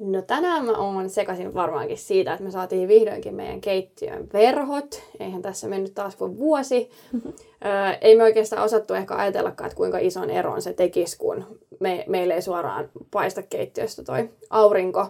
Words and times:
No 0.00 0.22
tänään 0.22 0.64
mä 0.64 0.72
oon 0.72 1.10
sekaisin 1.10 1.54
varmaankin 1.54 1.98
siitä, 1.98 2.32
että 2.32 2.44
me 2.44 2.50
saatiin 2.50 2.88
vihdoinkin 2.88 3.34
meidän 3.34 3.60
keittiön 3.60 4.28
verhot. 4.32 5.02
Eihän 5.20 5.42
tässä 5.42 5.68
mennyt 5.68 5.94
taas 5.94 6.16
kuin 6.16 6.38
vuosi. 6.38 6.90
Mm-hmm. 7.12 7.32
Öö, 7.64 7.98
ei 8.00 8.16
me 8.16 8.22
oikeastaan 8.22 8.62
osattu 8.62 8.94
ehkä 8.94 9.14
ajatellakaan, 9.14 9.66
että 9.66 9.76
kuinka 9.76 9.98
ison 9.98 10.30
eron 10.30 10.62
se 10.62 10.72
tekisi, 10.72 11.18
kun 11.18 11.60
me, 11.80 12.04
meille 12.08 12.34
ei 12.34 12.42
suoraan 12.42 12.88
paista 13.10 13.42
keittiöstä 13.42 14.04
toi 14.04 14.30
aurinko 14.50 15.06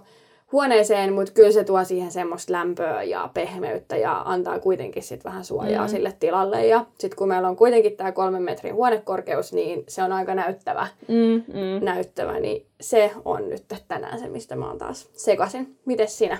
huoneeseen, 0.52 1.12
mutta 1.12 1.32
kyllä 1.32 1.50
se 1.50 1.64
tuo 1.64 1.84
siihen 1.84 2.10
semmoista 2.10 2.52
lämpöä 2.52 3.02
ja 3.02 3.30
pehmeyttä 3.34 3.96
ja 3.96 4.22
antaa 4.24 4.58
kuitenkin 4.58 5.02
sit 5.02 5.24
vähän 5.24 5.44
suojaa 5.44 5.84
mm. 5.84 5.90
sille 5.90 6.12
tilalle. 6.20 6.66
Ja 6.66 6.86
sitten 6.98 7.18
kun 7.18 7.28
meillä 7.28 7.48
on 7.48 7.56
kuitenkin 7.56 7.96
tämä 7.96 8.12
kolmen 8.12 8.42
metrin 8.42 8.74
huonekorkeus, 8.74 9.52
niin 9.52 9.84
se 9.88 10.02
on 10.02 10.12
aika 10.12 10.34
näyttävä, 10.34 10.88
mm, 11.08 11.42
mm. 11.54 11.84
näyttävä, 11.84 12.40
niin 12.40 12.66
se 12.80 13.10
on 13.24 13.48
nyt 13.48 13.64
tänään 13.88 14.18
se, 14.18 14.28
mistä 14.28 14.56
mä 14.56 14.68
oon 14.68 14.78
taas 14.78 15.08
sekasin. 15.12 15.76
Mites 15.84 16.18
sinä? 16.18 16.38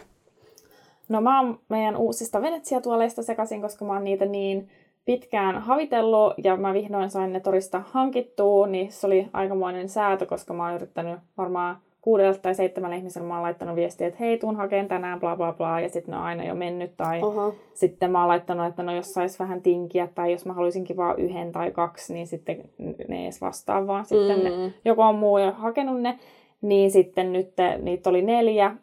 No 1.08 1.20
mä 1.20 1.40
oon 1.40 1.58
meidän 1.68 1.96
uusista 1.96 2.42
Venetsia-tuoleista 2.42 3.22
sekasin, 3.22 3.62
koska 3.62 3.84
mä 3.84 3.92
oon 3.92 4.04
niitä 4.04 4.24
niin 4.24 4.68
pitkään 5.04 5.62
havitellut 5.62 6.34
ja 6.44 6.56
mä 6.56 6.74
vihdoin 6.74 7.10
sain 7.10 7.32
ne 7.32 7.40
torista 7.40 7.82
hankittua, 7.90 8.66
niin 8.66 8.92
se 8.92 9.06
oli 9.06 9.28
aikamoinen 9.32 9.88
säätö, 9.88 10.26
koska 10.26 10.54
mä 10.54 10.64
oon 10.64 10.74
yrittänyt 10.74 11.18
varmaan 11.38 11.76
kuudelle 12.06 12.38
tai 12.38 12.54
seitsemälle 12.54 12.96
ihmiselle 12.96 13.28
mä 13.28 13.34
oon 13.34 13.42
laittanut 13.42 13.76
viestiä, 13.76 14.06
että 14.06 14.18
hei, 14.20 14.38
tuun 14.38 14.56
hakemaan 14.56 14.88
tänään, 14.88 15.20
bla 15.20 15.36
bla 15.36 15.52
bla, 15.52 15.80
ja 15.80 15.88
sitten 15.88 16.12
ne 16.12 16.18
on 16.18 16.22
aina 16.22 16.44
jo 16.44 16.54
mennyt. 16.54 16.96
Tai 16.96 17.22
Oho. 17.22 17.54
sitten 17.74 18.10
mä 18.10 18.20
oon 18.20 18.28
laittanut, 18.28 18.66
että 18.66 18.82
no 18.82 18.94
jos 18.94 19.14
sais 19.14 19.38
vähän 19.38 19.62
tinkiä, 19.62 20.08
tai 20.14 20.32
jos 20.32 20.46
mä 20.46 20.52
haluaisinkin 20.52 20.96
vaan 20.96 21.18
yhden 21.18 21.52
tai 21.52 21.70
kaksi, 21.70 22.14
niin 22.14 22.26
sitten 22.26 22.64
ne 23.08 23.18
ei 23.18 23.24
edes 23.24 23.40
vastaa, 23.40 23.86
vaan 23.86 24.04
sitten 24.04 24.38
mm. 24.38 24.44
ne, 24.44 24.72
joku 24.84 25.02
on 25.02 25.14
muu 25.14 25.38
jo 25.38 25.52
hakenut 25.52 26.00
ne. 26.00 26.18
Niin 26.60 26.90
sitten 26.90 27.32
nyt 27.32 27.52
niitä 27.82 28.10
oli 28.10 28.22
neljä, 28.22 28.76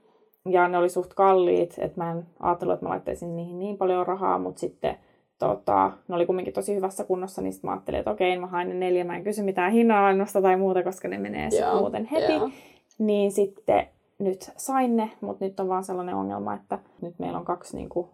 ja 0.49 0.67
ne 0.67 0.77
oli 0.77 0.89
suht 0.89 1.13
kalliit, 1.13 1.75
että 1.77 2.01
mä 2.01 2.11
en 2.11 2.25
ajatellut, 2.39 2.73
että 2.73 2.85
mä 2.85 2.89
laittaisin 2.89 3.35
niihin 3.35 3.59
niin 3.59 3.77
paljon 3.77 4.07
rahaa, 4.07 4.39
mutta 4.39 4.59
sitten 4.59 4.95
tota, 5.39 5.91
ne 6.07 6.15
oli 6.15 6.25
kumminkin 6.25 6.53
tosi 6.53 6.75
hyvässä 6.75 7.03
kunnossa, 7.03 7.41
niin 7.41 7.53
sitten 7.53 7.67
mä 7.67 7.73
ajattelin, 7.73 7.99
että 7.99 8.11
okei, 8.11 8.37
mä 8.37 8.47
hain 8.47 8.69
ne 8.69 8.75
neljä, 8.75 9.03
mä 9.03 9.15
en 9.15 9.23
kysy 9.23 9.43
mitään 9.43 9.71
hinnanannosta 9.71 10.41
tai 10.41 10.57
muuta, 10.57 10.83
koska 10.83 11.07
ne 11.07 11.17
menee 11.17 11.49
sitten 11.49 11.77
muuten 11.77 12.05
heti. 12.05 12.33
Joo. 12.33 12.49
Niin 12.97 13.31
sitten 13.31 13.87
nyt 14.19 14.51
sain 14.57 14.97
ne, 14.97 15.11
mutta 15.21 15.45
nyt 15.45 15.59
on 15.59 15.67
vaan 15.67 15.83
sellainen 15.83 16.15
ongelma, 16.15 16.53
että 16.53 16.79
nyt 17.01 17.19
meillä 17.19 17.39
on 17.39 17.45
kaksi 17.45 17.77
niin 17.77 17.89
kuin, 17.89 18.07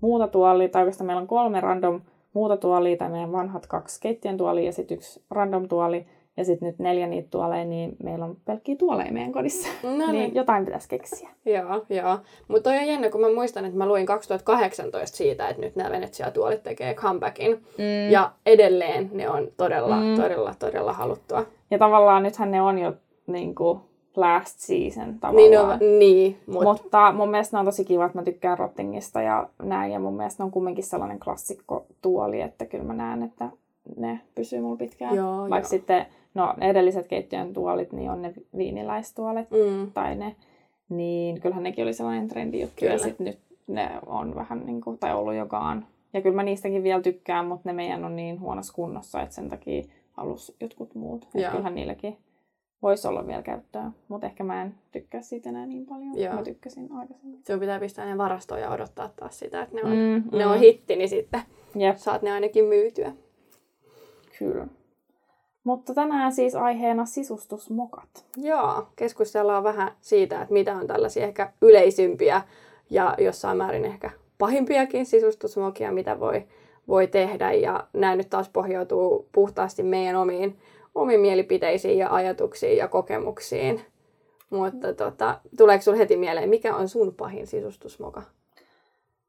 muuta 0.00 0.28
tuolia, 0.28 0.68
tai 0.68 0.82
oikeastaan 0.82 1.06
meillä 1.06 1.20
on 1.20 1.28
kolme 1.28 1.60
random 1.60 2.00
muuta 2.32 2.56
tuolia, 2.56 2.96
tai 2.96 3.10
meidän 3.10 3.32
vanhat 3.32 3.66
kaksi 3.66 4.00
keittiön 4.00 4.36
tuolia 4.36 4.64
ja 4.64 4.72
sitten 4.72 4.94
yksi 4.94 5.22
random 5.30 5.68
tuoli, 5.68 6.06
ja 6.36 6.44
sitten 6.44 6.66
nyt 6.66 6.78
neljä 6.78 7.06
niitä 7.06 7.28
tuoleja, 7.30 7.64
niin 7.64 7.96
meillä 8.02 8.24
on 8.24 8.36
pelkkiä 8.44 8.76
tuoleja 8.76 9.12
meidän 9.12 9.32
kodissa. 9.32 9.68
No 9.82 9.90
niin. 9.90 10.12
niin 10.12 10.34
jotain 10.34 10.64
pitäisi 10.64 10.88
keksiä. 10.88 11.28
Joo, 11.44 11.84
joo. 11.90 12.18
Mutta 12.48 12.70
toi 12.70 12.78
on 12.78 12.86
jännä, 12.86 13.10
kun 13.10 13.20
mä 13.20 13.34
muistan, 13.34 13.64
että 13.64 13.78
mä 13.78 13.86
luin 13.86 14.06
2018 14.06 15.16
siitä, 15.16 15.48
että 15.48 15.62
nyt 15.62 15.76
nämä 15.76 15.90
Venetsia-tuolit 15.90 16.62
tekee 16.62 16.94
comebackin. 16.94 17.52
Mm. 17.52 18.10
Ja 18.10 18.32
edelleen 18.46 19.10
ne 19.12 19.28
on 19.28 19.48
todella, 19.56 19.96
mm. 19.96 20.14
todella, 20.16 20.54
todella 20.58 20.92
haluttua. 20.92 21.46
Ja 21.70 21.78
tavallaan 21.78 22.22
nythän 22.22 22.50
ne 22.50 22.62
on 22.62 22.78
jo 22.78 22.92
niin 23.26 23.54
kuin, 23.54 23.80
last 24.16 24.58
season 24.58 25.18
tavallaan. 25.20 25.78
Niin, 25.80 25.92
no, 25.92 25.98
niin 25.98 26.38
mut... 26.46 26.62
Mutta 26.62 27.12
mun 27.12 27.30
mielestä 27.30 27.56
ne 27.56 27.58
on 27.60 27.66
tosi 27.66 27.84
kiva, 27.84 28.06
että 28.06 28.18
mä 28.18 28.24
tykkään 28.24 28.58
Rottingista 28.58 29.22
ja 29.22 29.48
näin. 29.62 29.92
Ja 29.92 29.98
mun 29.98 30.16
mielestä 30.16 30.42
ne 30.42 30.44
on 30.44 30.50
kumminkin 30.50 30.84
sellainen 30.84 31.20
klassikko 31.20 31.86
tuoli, 32.02 32.40
että 32.40 32.66
kyllä 32.66 32.84
mä 32.84 32.94
näen, 32.94 33.22
että 33.22 33.48
ne 33.96 34.20
pysyy 34.34 34.60
mulla 34.60 34.76
pitkään. 34.76 35.14
Joo, 35.14 35.50
Vaikka 35.50 35.66
jo. 35.66 35.70
sitten, 35.70 36.06
no 36.34 36.54
edelliset 36.60 37.06
keittiön 37.06 37.52
tuolit, 37.52 37.92
niin 37.92 38.10
on 38.10 38.22
ne 38.22 38.34
viiniläistuolet 38.56 39.50
mm. 39.50 39.92
tai 39.92 40.14
ne. 40.14 40.36
Niin 40.88 41.40
kyllähän 41.40 41.62
nekin 41.62 41.84
oli 41.84 41.92
sellainen 41.92 42.28
trendi 42.28 42.60
juttu. 42.60 42.76
Kyllä. 42.80 42.92
Ja 42.92 42.98
sitten 42.98 43.24
nyt 43.24 43.38
ne 43.66 43.90
on 44.06 44.34
vähän 44.34 44.66
niin 44.66 44.80
kuin, 44.80 44.98
tai 44.98 45.14
ollut 45.14 45.34
jokaan. 45.34 45.86
Ja 46.12 46.22
kyllä 46.22 46.36
mä 46.36 46.42
niistäkin 46.42 46.82
vielä 46.82 47.02
tykkään, 47.02 47.46
mutta 47.46 47.68
ne 47.68 47.72
meidän 47.72 48.04
on 48.04 48.16
niin 48.16 48.40
huonossa 48.40 48.72
kunnossa, 48.72 49.20
että 49.20 49.34
sen 49.34 49.48
takia 49.48 49.84
halus 50.12 50.56
jotkut 50.60 50.94
muut. 50.94 51.28
Kyllähän 51.32 51.74
niilläkin 51.74 52.16
voisi 52.82 53.08
olla 53.08 53.26
vielä 53.26 53.42
käyttöä, 53.42 53.90
mutta 54.08 54.26
ehkä 54.26 54.44
mä 54.44 54.62
en 54.62 54.74
tykkää 54.92 55.22
siitä 55.22 55.48
enää 55.48 55.66
niin 55.66 55.86
paljon, 55.86 56.18
Joo. 56.18 56.34
mä 56.34 56.42
tykkäsin 56.42 56.92
aikaisemmin. 56.92 57.40
Sinun 57.44 57.60
pitää 57.60 57.80
pistää 57.80 58.06
ne 58.06 58.18
varastoon 58.18 58.60
ja 58.60 58.70
odottaa 58.70 59.10
taas 59.16 59.38
sitä, 59.38 59.62
että 59.62 59.76
ne 59.76 59.82
on, 59.82 59.90
mm, 59.90 60.38
ne 60.38 60.44
mm. 60.44 60.50
on 60.50 60.58
hitti, 60.58 60.96
niin 60.96 61.08
sitten 61.08 61.42
Jep. 61.74 61.96
saat 61.96 62.22
ne 62.22 62.32
ainakin 62.32 62.64
myytyä. 62.64 63.12
Kyllä. 64.38 64.66
Mutta 65.64 65.94
tänään 65.94 66.32
siis 66.32 66.54
aiheena 66.54 67.06
sisustusmokat. 67.06 68.26
Joo, 68.36 68.88
keskustellaan 68.96 69.64
vähän 69.64 69.92
siitä, 70.00 70.42
että 70.42 70.52
mitä 70.52 70.76
on 70.76 70.86
tällaisia 70.86 71.26
ehkä 71.26 71.52
yleisimpiä 71.62 72.42
ja 72.90 73.14
jossain 73.18 73.58
määrin 73.58 73.84
ehkä 73.84 74.10
pahimpiakin 74.38 75.06
sisustusmokia, 75.06 75.92
mitä 75.92 76.20
voi, 76.20 76.46
voi 76.88 77.06
tehdä. 77.06 77.52
Ja 77.52 77.86
nämä 77.92 78.16
nyt 78.16 78.30
taas 78.30 78.48
pohjautuu 78.48 79.28
puhtaasti 79.32 79.82
meidän 79.82 80.16
omiin 80.16 80.58
omiin 80.94 81.20
mielipiteisiin 81.20 81.98
ja 81.98 82.14
ajatuksiin 82.14 82.76
ja 82.76 82.88
kokemuksiin. 82.88 83.80
Mutta 84.50 84.94
tota, 84.94 85.40
tuleeko 85.56 85.82
sinulle 85.82 86.02
heti 86.02 86.16
mieleen, 86.16 86.48
mikä 86.48 86.76
on 86.76 86.88
sun 86.88 87.14
pahin 87.14 87.46
sisustusmoka? 87.46 88.22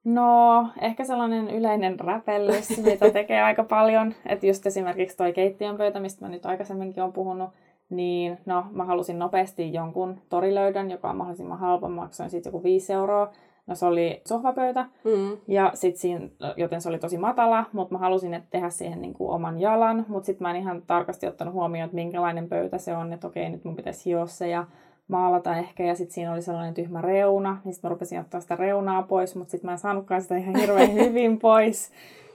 No, 0.04 0.68
ehkä 0.82 1.04
sellainen 1.04 1.50
yleinen 1.50 2.00
räpellys, 2.00 2.78
mitä 2.86 3.12
tekee 3.12 3.42
aika 3.42 3.64
paljon. 3.64 4.14
Että 4.26 4.48
just 4.48 4.66
esimerkiksi 4.66 5.18
toi 5.18 5.34
keittiönpöytä, 5.34 6.00
mistä 6.00 6.26
mä 6.26 6.32
nyt 6.32 6.46
aikaisemminkin 6.46 7.04
olen 7.04 7.14
puhunut, 7.14 7.50
niin 7.90 8.38
no, 8.46 8.66
mä 8.72 8.86
halusin 8.86 9.20
nopeasti 9.20 9.74
jonkun 9.74 10.22
torilöydön, 10.30 10.92
joka 10.92 11.10
on 11.10 11.18
mahdollisimman 11.18 11.60
halpa, 11.60 11.90
maksoin 11.90 12.30
siitä 12.30 12.50
joku 12.50 12.64
5 12.64 12.94
euroa. 12.94 13.32
No 13.68 13.76
se 13.76 13.86
oli 13.86 14.22
sohvapöytä, 14.26 14.86
mm. 15.04 15.38
ja 15.48 15.72
sit 15.74 15.98
siinä, 15.98 16.30
joten 16.58 16.82
se 16.82 16.90
oli 16.90 17.00
tosi 17.00 17.18
matala, 17.18 17.66
mutta 17.74 17.94
mä 17.96 18.00
halusin 18.00 18.34
että 18.34 18.48
tehdä 18.50 18.70
siihen 18.70 19.02
niin 19.02 19.14
kuin 19.14 19.30
oman 19.30 19.60
jalan, 19.60 20.06
mutta 20.08 20.26
sitten 20.26 20.46
mä 20.46 20.52
en 20.52 20.56
ihan 20.56 20.82
tarkasti 20.88 21.28
ottanut 21.28 21.54
huomioon, 21.54 21.86
että 21.86 21.96
minkälainen 21.96 22.50
pöytä 22.50 22.78
se 22.78 22.96
on, 22.96 23.14
että 23.14 23.28
okei, 23.28 23.50
nyt 23.50 23.66
mun 23.66 23.76
pitäisi 23.76 24.06
hioa 24.06 24.26
se 24.26 24.48
ja 24.48 24.66
maalata 25.08 25.58
ehkä, 25.58 25.84
ja 25.84 25.96
sitten 25.96 26.14
siinä 26.14 26.34
oli 26.34 26.42
sellainen 26.42 26.74
tyhmä 26.74 27.02
reuna, 27.02 27.58
niin 27.66 27.74
sitten 27.74 27.90
mä 27.90 27.94
rupesin 27.94 28.20
ottaa 28.20 28.42
sitä 28.42 28.56
reunaa 28.56 29.04
pois, 29.04 29.36
mutta 29.36 29.52
sitten 29.52 29.68
mä 29.68 29.72
en 29.72 29.78
saanutkaan 29.78 30.22
sitä 30.22 30.38
ihan 30.38 30.56
hirveän 30.56 30.94
hyvin 31.06 31.40
pois. 31.40 31.92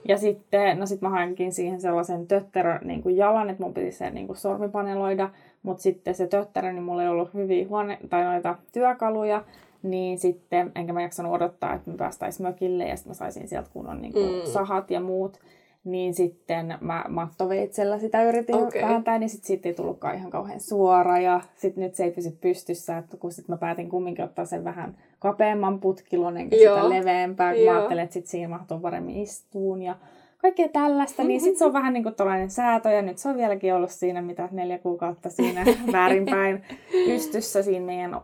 Ja 0.07 0.17
sitten, 0.17 0.79
no 0.79 0.85
sit 0.85 1.01
mä 1.01 1.09
hankin 1.09 1.53
siihen 1.53 1.81
sellaisen 1.81 2.27
tötterön 2.27 2.79
niin 2.83 3.03
kuin 3.03 3.17
jalan, 3.17 3.49
että 3.49 3.63
mun 3.63 3.73
piti 3.73 3.91
se 3.91 4.09
niin 4.09 4.27
kuin 4.27 4.37
sormipaneloida, 4.37 5.29
mutta 5.63 5.83
sitten 5.83 6.15
se 6.15 6.27
tötterö, 6.27 6.73
niin 6.73 6.83
mulla 6.83 7.03
ei 7.03 7.09
ollut 7.09 7.33
hyviä 7.33 7.67
huone- 7.67 7.99
tai 8.09 8.23
noita 8.23 8.55
työkaluja, 8.73 9.43
niin 9.83 10.19
sitten 10.19 10.71
enkä 10.75 10.93
mä 10.93 11.01
jaksanut 11.01 11.33
odottaa, 11.33 11.73
että 11.73 11.91
me 11.91 11.97
päästäisiin 11.97 12.47
mökille 12.47 12.87
ja 12.87 12.95
sitten 12.95 13.09
mä 13.09 13.13
saisin 13.13 13.47
sieltä 13.47 13.69
kunnon 13.73 14.01
niin 14.01 14.13
kuin, 14.13 14.35
mm. 14.35 14.51
sahat 14.51 14.91
ja 14.91 14.99
muut. 14.99 15.39
Niin 15.83 16.13
sitten 16.13 16.77
mä 16.81 17.05
mattoveitsellä 17.09 17.99
sitä 17.99 18.23
yritin 18.23 18.55
okay. 18.55 18.81
vääntää, 18.81 19.19
niin 19.19 19.29
sitten 19.29 19.47
siitä 19.47 19.69
ei 19.69 19.75
tullutkaan 19.75 20.15
ihan 20.15 20.31
kauhean 20.31 20.59
suora. 20.59 21.19
Ja 21.19 21.41
sitten 21.55 21.83
nyt 21.83 21.95
se 21.95 22.03
ei 22.03 22.11
pysy 22.11 22.37
pystyssä, 22.41 22.97
että 22.97 23.17
kun 23.17 23.31
sitten 23.31 23.53
mä 23.53 23.57
päätin 23.57 23.89
kumminkin 23.89 24.25
ottaa 24.25 24.45
sen 24.45 24.63
vähän 24.63 24.97
kapeamman 25.19 25.79
putkilon, 25.79 26.37
enkä 26.37 26.55
Joo. 26.55 26.75
sitä 26.75 26.89
leveämpää, 26.89 27.53
kun 27.53 27.63
Joo. 27.63 27.73
mä 27.73 27.79
ajattelin, 27.79 28.03
että 28.03 28.13
sitten 28.13 28.31
siinä 28.31 28.47
mahtuu 28.47 28.79
paremmin 28.79 29.17
istuun. 29.17 29.81
Ja 29.81 29.95
kaikkea 30.37 30.67
tällaista, 30.67 31.23
niin 31.23 31.41
sitten 31.41 31.59
se 31.59 31.65
on 31.65 31.73
vähän 31.73 31.93
niin 31.93 32.03
kuin 32.03 32.15
tällainen 32.15 32.49
säätö, 32.49 32.91
ja 32.91 33.01
nyt 33.01 33.17
se 33.17 33.29
on 33.29 33.37
vieläkin 33.37 33.73
ollut 33.73 33.91
siinä, 33.91 34.21
mitä 34.21 34.49
neljä 34.51 34.77
kuukautta 34.77 35.29
siinä 35.29 35.65
väärinpäin 35.91 36.63
pystyssä 37.05 37.63
siinä 37.63 37.85
meidän 37.85 38.21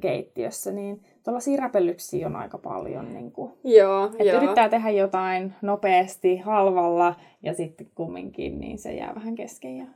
keittiössä, 0.00 0.72
niin 0.72 1.02
tuollaisia 1.24 1.60
räpellyksiä 1.60 2.26
on 2.26 2.36
aika 2.36 2.58
paljon. 2.58 3.14
Niin 3.14 3.32
kuin, 3.32 3.52
joo, 3.64 4.04
että 4.04 4.24
joo. 4.24 4.36
yrittää 4.36 4.68
tehdä 4.68 4.90
jotain 4.90 5.54
nopeasti, 5.62 6.36
halvalla 6.36 7.14
ja 7.42 7.54
sitten 7.54 7.86
kumminkin 7.94 8.60
niin 8.60 8.78
se 8.78 8.94
jää 8.94 9.14
vähän 9.14 9.34
kesken. 9.34 9.76
Ja... 9.76 9.86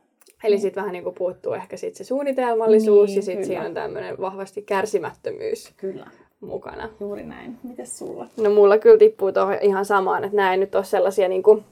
Eli 0.45 0.59
sitten 0.59 0.81
vähän 0.83 0.93
niin 0.93 1.05
kuin 1.05 1.15
puuttuu 1.15 1.53
ehkä 1.53 1.77
sit 1.77 1.95
se 1.95 2.05
suunnitelmallisuus 2.05 3.09
niin, 3.09 3.17
ja 3.17 3.23
sitten 3.23 3.47
siinä 3.47 3.67
on 3.67 3.75
tämmöinen 3.75 4.21
vahvasti 4.21 4.63
kärsimättömyys. 4.63 5.73
Kyllä 5.77 6.07
mukana. 6.41 6.89
Juuri 7.01 7.23
näin. 7.23 7.59
Mites 7.63 7.99
sulla? 7.99 8.27
No 8.43 8.51
mulla 8.51 8.79
kyllä 8.79 8.99
tippuu 8.99 9.33
tuohon 9.33 9.57
ihan 9.61 9.85
samaan, 9.85 10.25
että 10.25 10.37
näin 10.37 10.61
nyt 10.61 10.75
ole 10.75 10.85
sellaisia 10.85 11.29
niin 11.29 11.43
kuin 11.43 11.65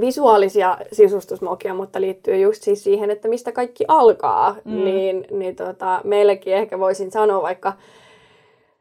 visuaalisia 0.00 0.78
sisustusmokia, 0.92 1.74
mutta 1.74 2.00
liittyy 2.00 2.36
just 2.36 2.62
siis 2.62 2.84
siihen, 2.84 3.10
että 3.10 3.28
mistä 3.28 3.52
kaikki 3.52 3.84
alkaa. 3.88 4.56
Mm. 4.64 4.84
Niin, 4.84 5.26
niin 5.30 5.56
tota, 5.56 6.00
meillekin 6.04 6.54
ehkä 6.54 6.78
voisin 6.78 7.10
sanoa 7.10 7.42
vaikka 7.42 7.72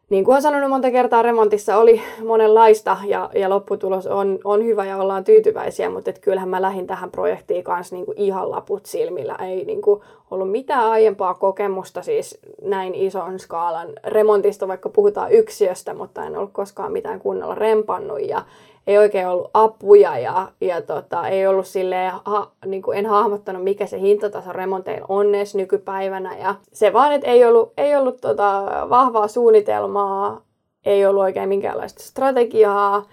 niin 0.09 0.25
kuin 0.25 0.33
olen 0.33 0.41
sanonut 0.41 0.69
monta 0.69 0.91
kertaa, 0.91 1.21
remontissa 1.21 1.77
oli 1.77 2.01
monenlaista 2.25 2.97
ja, 3.05 3.29
ja 3.35 3.49
lopputulos 3.49 4.07
on, 4.07 4.39
on 4.43 4.65
hyvä 4.65 4.85
ja 4.85 4.97
ollaan 4.97 5.23
tyytyväisiä, 5.23 5.89
mutta 5.89 6.09
et 6.09 6.19
kyllähän 6.19 6.49
mä 6.49 6.61
lähdin 6.61 6.87
tähän 6.87 7.11
projektiin 7.11 7.63
kanssa 7.63 7.95
niin 7.95 8.05
kuin 8.05 8.17
ihan 8.17 8.51
laput 8.51 8.85
silmillä. 8.85 9.35
Ei 9.35 9.65
niin 9.65 9.81
kuin 9.81 10.01
ollut 10.31 10.51
mitään 10.51 10.89
aiempaa 10.89 11.33
kokemusta 11.33 12.01
siis 12.01 12.39
näin 12.61 12.95
ison 12.95 13.39
skaalan 13.39 13.87
remontista, 14.03 14.67
vaikka 14.67 14.89
puhutaan 14.89 15.31
yksiöstä, 15.31 15.93
mutta 15.93 16.25
en 16.25 16.37
ollut 16.37 16.53
koskaan 16.53 16.91
mitään 16.91 17.19
kunnolla 17.19 17.55
rempannut 17.55 18.21
ja 18.27 18.45
ei 18.87 18.97
oikein 18.97 19.27
ollut 19.27 19.49
apuja 19.53 20.19
ja, 20.19 20.47
ja 20.61 20.81
tota, 20.81 21.27
ei 21.27 21.47
ollut 21.47 21.67
silleen, 21.67 22.11
ha, 22.25 22.51
niin 22.65 22.81
kuin 22.81 22.97
en 22.97 23.05
hahmottanut, 23.05 23.63
mikä 23.63 23.85
se 23.85 23.99
hintataso 23.99 24.53
remonteilla 24.53 25.05
on 25.09 25.35
edes 25.35 25.55
nykypäivänä. 25.55 26.37
Ja 26.37 26.55
se 26.73 26.93
vaan, 26.93 27.11
että 27.13 27.27
ei 27.27 27.45
ollut, 27.45 27.73
ei 27.77 27.95
ollut 27.95 28.21
tota, 28.21 28.63
vahvaa 28.89 29.27
suunnitelmaa, 29.27 30.41
ei 30.85 31.05
ollut 31.05 31.23
oikein 31.23 31.49
minkäänlaista 31.49 32.03
strategiaa, 32.03 33.07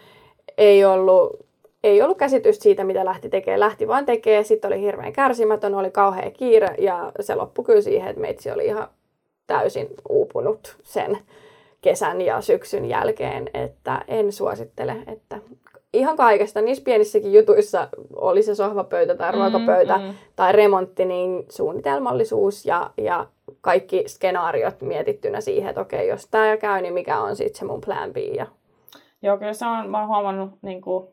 ei 0.58 0.84
ollut, 0.84 1.46
ei 1.84 2.02
ollut 2.02 2.18
käsitystä 2.18 2.62
siitä, 2.62 2.84
mitä 2.84 3.04
lähti 3.04 3.28
tekemään. 3.28 3.60
Lähti 3.60 3.88
vaan 3.88 4.06
tekemään, 4.06 4.44
sitten 4.44 4.72
oli 4.72 4.80
hirveän 4.80 5.12
kärsimätön, 5.12 5.74
oli 5.74 5.90
kauhea 5.90 6.30
kiire 6.30 6.74
ja 6.78 7.12
se 7.20 7.34
loppui 7.34 7.64
kyllä 7.64 7.80
siihen, 7.80 8.08
että 8.08 8.20
meitsi 8.20 8.50
oli 8.50 8.66
ihan 8.66 8.88
täysin 9.46 9.88
uupunut 10.08 10.76
sen 10.82 11.18
kesän 11.80 12.20
ja 12.20 12.40
syksyn 12.40 12.84
jälkeen, 12.84 13.50
että 13.54 14.04
en 14.08 14.32
suosittele, 14.32 14.96
että 15.06 15.38
ihan 15.92 16.16
kaikesta, 16.16 16.60
niissä 16.60 16.84
pienissäkin 16.84 17.32
jutuissa, 17.32 17.88
oli 18.14 18.42
se 18.42 18.54
sohvapöytä 18.54 19.14
tai 19.14 19.32
mm, 19.32 19.38
ruokapöytä 19.38 19.98
mm, 19.98 20.04
mm. 20.04 20.14
tai 20.36 20.52
remontti, 20.52 21.04
niin 21.04 21.44
suunnitelmallisuus 21.48 22.66
ja, 22.66 22.90
ja 22.96 23.26
kaikki 23.60 24.04
skenaariot 24.06 24.80
mietittynä 24.80 25.40
siihen, 25.40 25.68
että 25.68 25.80
okei, 25.80 26.08
jos 26.08 26.26
tämä 26.26 26.56
käy, 26.56 26.82
niin 26.82 26.94
mikä 26.94 27.20
on 27.20 27.36
sitten 27.36 27.58
se 27.58 27.64
mun 27.64 27.80
plan 27.80 28.12
B. 28.12 28.16
Ja... 28.16 28.46
Joo, 29.22 29.38
kyllä 29.38 29.52
se 29.52 29.66
on, 29.66 29.90
mä 29.90 29.98
oon 29.98 30.08
huomannut 30.08 30.50
niin 30.62 30.80
kuin, 30.80 31.08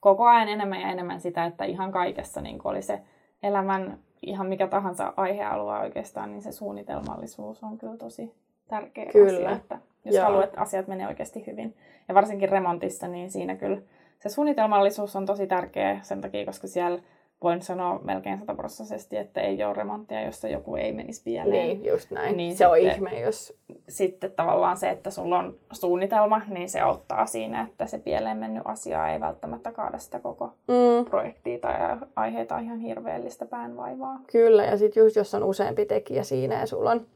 koko 0.00 0.26
ajan 0.26 0.48
enemmän 0.48 0.80
ja 0.80 0.88
enemmän 0.88 1.20
sitä, 1.20 1.44
että 1.44 1.64
ihan 1.64 1.92
kaikessa 1.92 2.40
niin 2.40 2.58
kuin, 2.58 2.70
oli 2.70 2.82
se 2.82 3.00
elämän 3.42 3.98
ihan 4.22 4.46
mikä 4.46 4.66
tahansa 4.66 5.12
aihealue 5.16 5.78
oikeastaan, 5.78 6.30
niin 6.30 6.42
se 6.42 6.52
suunnitelmallisuus 6.52 7.62
on 7.62 7.78
kyllä 7.78 7.96
tosi 7.96 8.34
tärkeä 8.68 9.06
kyllä. 9.12 9.36
asia, 9.36 9.50
että 9.50 9.78
jos 10.04 10.14
Joo. 10.14 10.24
haluat, 10.24 10.44
että 10.44 10.60
asiat 10.60 10.86
menee 10.86 11.08
oikeasti 11.08 11.46
hyvin. 11.46 11.76
Ja 12.08 12.14
varsinkin 12.14 12.48
remontissa, 12.48 13.08
niin 13.08 13.30
siinä 13.30 13.56
kyllä 13.56 13.78
se 14.18 14.28
suunnitelmallisuus 14.28 15.16
on 15.16 15.26
tosi 15.26 15.46
tärkeä 15.46 16.00
sen 16.02 16.20
takia, 16.20 16.46
koska 16.46 16.66
siellä 16.66 16.98
voin 17.42 17.62
sanoa 17.62 18.00
melkein 18.04 18.38
sataprosenttisesti, 18.38 19.16
että 19.16 19.40
ei 19.40 19.64
ole 19.64 19.74
remonttia, 19.74 20.22
jossa 20.22 20.48
joku 20.48 20.76
ei 20.76 20.92
menisi 20.92 21.22
pieleen. 21.24 21.68
Niin, 21.68 21.84
just 21.84 22.10
näin. 22.10 22.36
Niin 22.36 22.52
se 22.52 22.56
sitten, 22.56 22.70
on 22.70 22.78
ihme, 22.78 23.20
jos... 23.20 23.58
Sitten 23.88 24.32
tavallaan 24.32 24.76
se, 24.76 24.90
että 24.90 25.10
sulla 25.10 25.38
on 25.38 25.54
suunnitelma, 25.72 26.40
niin 26.48 26.68
se 26.68 26.80
auttaa 26.80 27.26
siinä, 27.26 27.66
että 27.70 27.86
se 27.86 27.98
pieleen 27.98 28.36
mennyt 28.36 28.62
asia 28.64 29.08
ei 29.08 29.20
välttämättä 29.20 29.72
kaada 29.72 29.98
sitä 29.98 30.18
koko 30.18 30.46
mm. 30.46 31.04
projektia 31.04 31.58
tai 31.58 31.74
aiheita 32.16 32.58
ihan 32.58 32.78
hirveellistä 32.78 33.46
päänvaivaa. 33.46 34.20
Kyllä, 34.32 34.64
ja 34.64 34.76
sitten 34.76 35.00
just 35.00 35.16
jos 35.16 35.34
on 35.34 35.44
useampi 35.44 35.86
tekijä 35.86 36.22
siinä 36.22 36.60
ja 36.60 36.66
sulla 36.66 36.90
on 36.90 37.06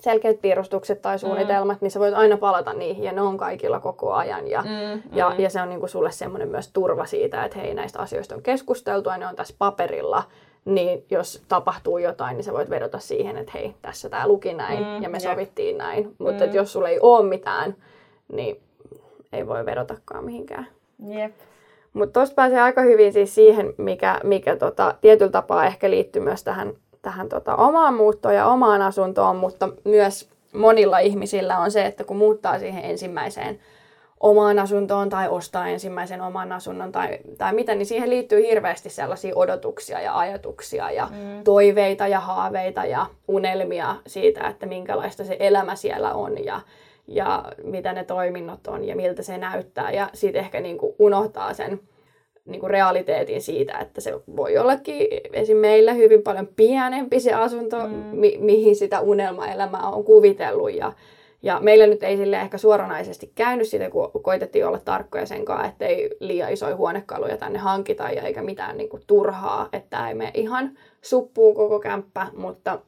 selkeät 0.00 0.40
piirustukset 0.40 1.02
tai 1.02 1.18
suunnitelmat, 1.18 1.80
mm. 1.80 1.84
niin 1.84 1.90
sä 1.90 2.00
voit 2.00 2.14
aina 2.14 2.36
palata 2.36 2.72
niihin 2.72 3.04
ja 3.04 3.12
ne 3.12 3.22
on 3.22 3.36
kaikilla 3.36 3.80
koko 3.80 4.12
ajan. 4.12 4.48
Ja, 4.48 4.62
mm, 4.62 5.02
ja, 5.12 5.30
mm. 5.30 5.40
ja 5.40 5.50
se 5.50 5.62
on 5.62 5.68
niinku 5.68 5.88
sulle 5.88 6.12
semmoinen 6.12 6.48
myös 6.48 6.68
turva 6.72 7.06
siitä, 7.06 7.44
että 7.44 7.58
hei 7.58 7.74
näistä 7.74 7.98
asioista 7.98 8.34
on 8.34 8.42
keskusteltu 8.42 9.10
ja 9.10 9.18
ne 9.18 9.26
on 9.26 9.36
tässä 9.36 9.54
paperilla. 9.58 10.22
Niin 10.64 11.04
jos 11.10 11.42
tapahtuu 11.48 11.98
jotain, 11.98 12.36
niin 12.36 12.44
sä 12.44 12.52
voit 12.52 12.70
vedota 12.70 12.98
siihen, 12.98 13.36
että 13.36 13.52
hei, 13.54 13.74
tässä 13.82 14.08
tämä 14.08 14.28
luki 14.28 14.54
näin 14.54 14.78
mm, 14.78 15.02
ja 15.02 15.08
me 15.08 15.18
jep. 15.18 15.30
sovittiin 15.30 15.78
näin. 15.78 16.14
Mutta 16.18 16.46
mm. 16.46 16.54
jos 16.54 16.72
sulla 16.72 16.88
ei 16.88 16.98
ole 17.00 17.28
mitään, 17.28 17.74
niin 18.32 18.60
ei 19.32 19.46
voi 19.46 19.66
vedotakaan 19.66 20.24
mihinkään. 20.24 20.66
Jep. 21.06 21.32
Mutta 21.92 22.12
tuosta 22.12 22.34
pääsee 22.34 22.60
aika 22.60 22.82
hyvin 22.82 23.12
siis 23.12 23.34
siihen, 23.34 23.74
mikä, 23.76 24.20
mikä 24.24 24.56
tota, 24.56 24.94
tietyllä 25.00 25.30
tapaa 25.30 25.66
ehkä 25.66 25.90
liittyy 25.90 26.22
myös 26.22 26.44
tähän 26.44 26.72
tähän 27.02 27.28
tota, 27.28 27.56
omaan 27.56 27.94
muuttoon 27.94 28.34
ja 28.34 28.46
omaan 28.46 28.82
asuntoon, 28.82 29.36
mutta 29.36 29.68
myös 29.84 30.28
monilla 30.52 30.98
ihmisillä 30.98 31.58
on 31.58 31.70
se, 31.70 31.86
että 31.86 32.04
kun 32.04 32.16
muuttaa 32.16 32.58
siihen 32.58 32.84
ensimmäiseen 32.84 33.60
omaan 34.20 34.58
asuntoon 34.58 35.08
tai 35.08 35.28
ostaa 35.28 35.68
ensimmäisen 35.68 36.20
oman 36.20 36.52
asunnon 36.52 36.92
tai, 36.92 37.18
tai 37.38 37.54
mitä, 37.54 37.74
niin 37.74 37.86
siihen 37.86 38.10
liittyy 38.10 38.42
hirveästi 38.42 38.90
sellaisia 38.90 39.36
odotuksia 39.36 40.00
ja 40.00 40.18
ajatuksia 40.18 40.90
ja 40.90 41.06
mm. 41.06 41.44
toiveita 41.44 42.06
ja 42.06 42.20
haaveita 42.20 42.84
ja 42.84 43.06
unelmia 43.28 43.96
siitä, 44.06 44.48
että 44.48 44.66
minkälaista 44.66 45.24
se 45.24 45.36
elämä 45.40 45.76
siellä 45.76 46.12
on 46.12 46.44
ja, 46.44 46.60
ja 47.06 47.44
mitä 47.64 47.92
ne 47.92 48.04
toiminnot 48.04 48.66
on 48.66 48.84
ja 48.84 48.96
miltä 48.96 49.22
se 49.22 49.38
näyttää. 49.38 49.90
Ja 49.90 50.10
sitten 50.14 50.40
ehkä 50.40 50.60
niin 50.60 50.78
kuin 50.78 50.94
unohtaa 50.98 51.54
sen 51.54 51.80
niin 52.50 52.60
kuin 52.60 52.70
realiteetin 52.70 53.42
siitä, 53.42 53.78
että 53.78 54.00
se 54.00 54.20
voi 54.36 54.58
ollakin 54.58 55.06
esim. 55.32 55.56
meillä 55.56 55.92
hyvin 55.92 56.22
paljon 56.22 56.48
pienempi 56.56 57.20
se 57.20 57.32
asunto, 57.32 57.76
mm. 57.86 57.94
mi- 57.94 58.38
mihin 58.40 58.76
sitä 58.76 59.00
unelmaelämää 59.00 59.82
on 59.82 60.04
kuvitellut. 60.04 60.74
Ja, 60.74 60.92
ja 61.42 61.60
meillä 61.60 61.86
nyt 61.86 62.02
ei 62.02 62.16
sille 62.16 62.36
ehkä 62.36 62.58
suoranaisesti 62.58 63.32
käynyt 63.34 63.68
sitä, 63.68 63.90
kun 63.90 64.10
koitettiin 64.22 64.66
olla 64.66 64.78
tarkkoja 64.78 65.26
sen 65.26 65.44
kanssa, 65.44 65.68
että 65.68 65.86
ei 65.86 66.10
liian 66.20 66.52
isoja 66.52 66.76
huonekaluja 66.76 67.36
tänne 67.36 67.58
hankita 67.58 68.10
ja 68.10 68.22
eikä 68.22 68.42
mitään 68.42 68.76
niin 68.76 68.88
kuin, 68.88 69.02
turhaa, 69.06 69.68
että 69.72 70.08
ei 70.08 70.14
mene 70.14 70.30
ihan 70.34 70.78
suppuun 71.02 71.54
koko 71.54 71.80
kämppä, 71.80 72.26
mutta, 72.36 72.78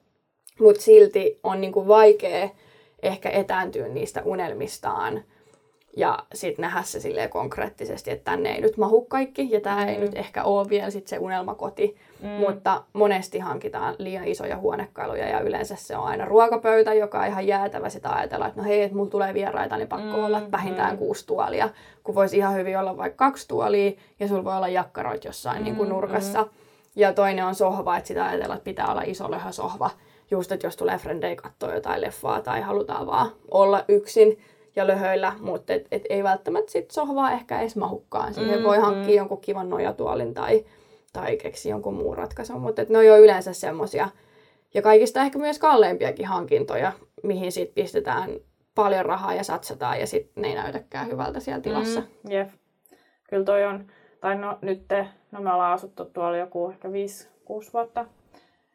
mutta 0.60 0.82
silti 0.82 1.40
on 1.42 1.60
niin 1.60 1.72
kuin, 1.72 1.88
vaikea 1.88 2.48
ehkä 3.02 3.30
etääntyä 3.30 3.88
niistä 3.88 4.22
unelmistaan 4.24 5.22
ja 5.96 6.18
sitten 6.34 6.62
nähdä 6.62 6.82
se 6.82 7.00
silleen 7.00 7.30
konkreettisesti, 7.30 8.10
että 8.10 8.30
tänne 8.30 8.52
ei 8.52 8.60
nyt 8.60 8.76
mahu 8.76 9.04
kaikki 9.04 9.48
ja 9.50 9.60
tämä 9.60 9.80
mm. 9.80 9.88
ei 9.88 9.98
nyt 9.98 10.14
ehkä 10.14 10.44
ole 10.44 10.68
vielä 10.68 10.90
sit 10.90 11.08
se 11.08 11.18
unelmakoti. 11.18 11.96
Mm. 12.22 12.28
Mutta 12.28 12.82
monesti 12.92 13.38
hankitaan 13.38 13.94
liian 13.98 14.28
isoja 14.28 14.56
huonekaluja 14.56 15.28
ja 15.28 15.40
yleensä 15.40 15.76
se 15.76 15.96
on 15.96 16.04
aina 16.04 16.24
ruokapöytä, 16.24 16.94
joka 16.94 17.20
on 17.20 17.26
ihan 17.26 17.46
jäätävä 17.46 17.88
sitä 17.88 18.10
ajatella, 18.10 18.46
että 18.46 18.60
no 18.60 18.68
hei, 18.68 18.82
että 18.82 18.96
mulla 18.96 19.10
tulee 19.10 19.34
vieraita, 19.34 19.76
niin 19.76 19.88
pakko 19.88 20.16
mm. 20.16 20.24
olla 20.24 20.42
vähintään 20.52 20.92
mm. 20.92 20.98
kuusi 20.98 21.26
tuolia. 21.26 21.68
Kun 22.04 22.14
voisi 22.14 22.36
ihan 22.36 22.54
hyvin 22.54 22.78
olla 22.78 22.96
vaikka 22.96 23.24
kaksi 23.24 23.48
tuolia 23.48 23.92
ja 24.20 24.28
sulla 24.28 24.44
voi 24.44 24.56
olla 24.56 24.68
jakkaroit 24.68 25.24
jossain 25.24 25.58
mm. 25.58 25.64
niin 25.64 25.76
kuin 25.76 25.88
nurkassa. 25.88 26.42
Mm. 26.42 26.48
Ja 26.96 27.12
toinen 27.12 27.44
on 27.44 27.54
sohva, 27.54 27.96
että 27.96 28.08
sitä 28.08 28.26
ajatellaan, 28.26 28.56
että 28.56 28.64
pitää 28.64 28.90
olla 28.90 29.02
iso 29.02 29.28
sohva. 29.50 29.90
Just, 30.30 30.52
että 30.52 30.66
jos 30.66 30.76
tulee 30.76 30.98
frendei 30.98 31.36
katsoa 31.36 31.74
jotain 31.74 32.00
leffaa 32.00 32.40
tai 32.40 32.60
halutaan 32.60 33.06
vaan 33.06 33.32
olla 33.50 33.84
yksin, 33.88 34.38
ja 34.76 34.86
löhöillä, 34.86 35.32
mutta 35.40 35.72
et, 35.72 35.86
et 35.90 36.02
ei 36.10 36.22
välttämättä 36.22 36.72
sit 36.72 36.90
sohvaa 36.90 37.32
ehkä 37.32 37.60
edes 37.60 37.76
mahukkaan. 37.76 38.34
Siihen 38.34 38.58
mm, 38.58 38.64
voi 38.64 38.78
hankkia 38.78 39.16
jonkun 39.16 39.40
kivan 39.40 39.70
nojatuolin 39.70 40.34
tai, 40.34 40.64
tai 41.12 41.36
keksiä 41.36 41.70
jonkun 41.70 41.94
muun 41.94 42.16
ratkaisun, 42.16 42.60
mutta 42.60 42.82
ne 42.88 42.98
on 42.98 43.06
jo 43.06 43.18
yleensä 43.18 43.52
semmosia. 43.52 44.08
Ja 44.74 44.82
kaikista 44.82 45.20
ehkä 45.20 45.38
myös 45.38 45.58
kalleimpiakin 45.58 46.26
hankintoja, 46.26 46.92
mihin 47.22 47.52
sit 47.52 47.74
pistetään 47.74 48.30
paljon 48.74 49.06
rahaa 49.06 49.34
ja 49.34 49.44
satsataan 49.44 50.00
ja 50.00 50.06
sitten 50.06 50.42
ne 50.42 50.48
ei 50.48 50.54
näytäkään 50.54 51.08
hyvältä 51.08 51.40
siellä 51.40 51.62
tilassa. 51.62 52.00
Mm, 52.00 52.30
jep. 52.30 52.48
Kyllä 53.30 53.44
toi 53.44 53.64
on, 53.64 53.86
tai 54.20 54.36
no 54.36 54.58
nyt, 54.60 54.88
te, 54.88 55.06
no 55.30 55.40
me 55.40 55.52
ollaan 55.52 55.72
asuttu 55.72 56.04
tuolla 56.04 56.36
joku 56.36 56.70
ehkä 56.70 56.88
5-6 56.88 56.92
vuotta, 57.72 58.04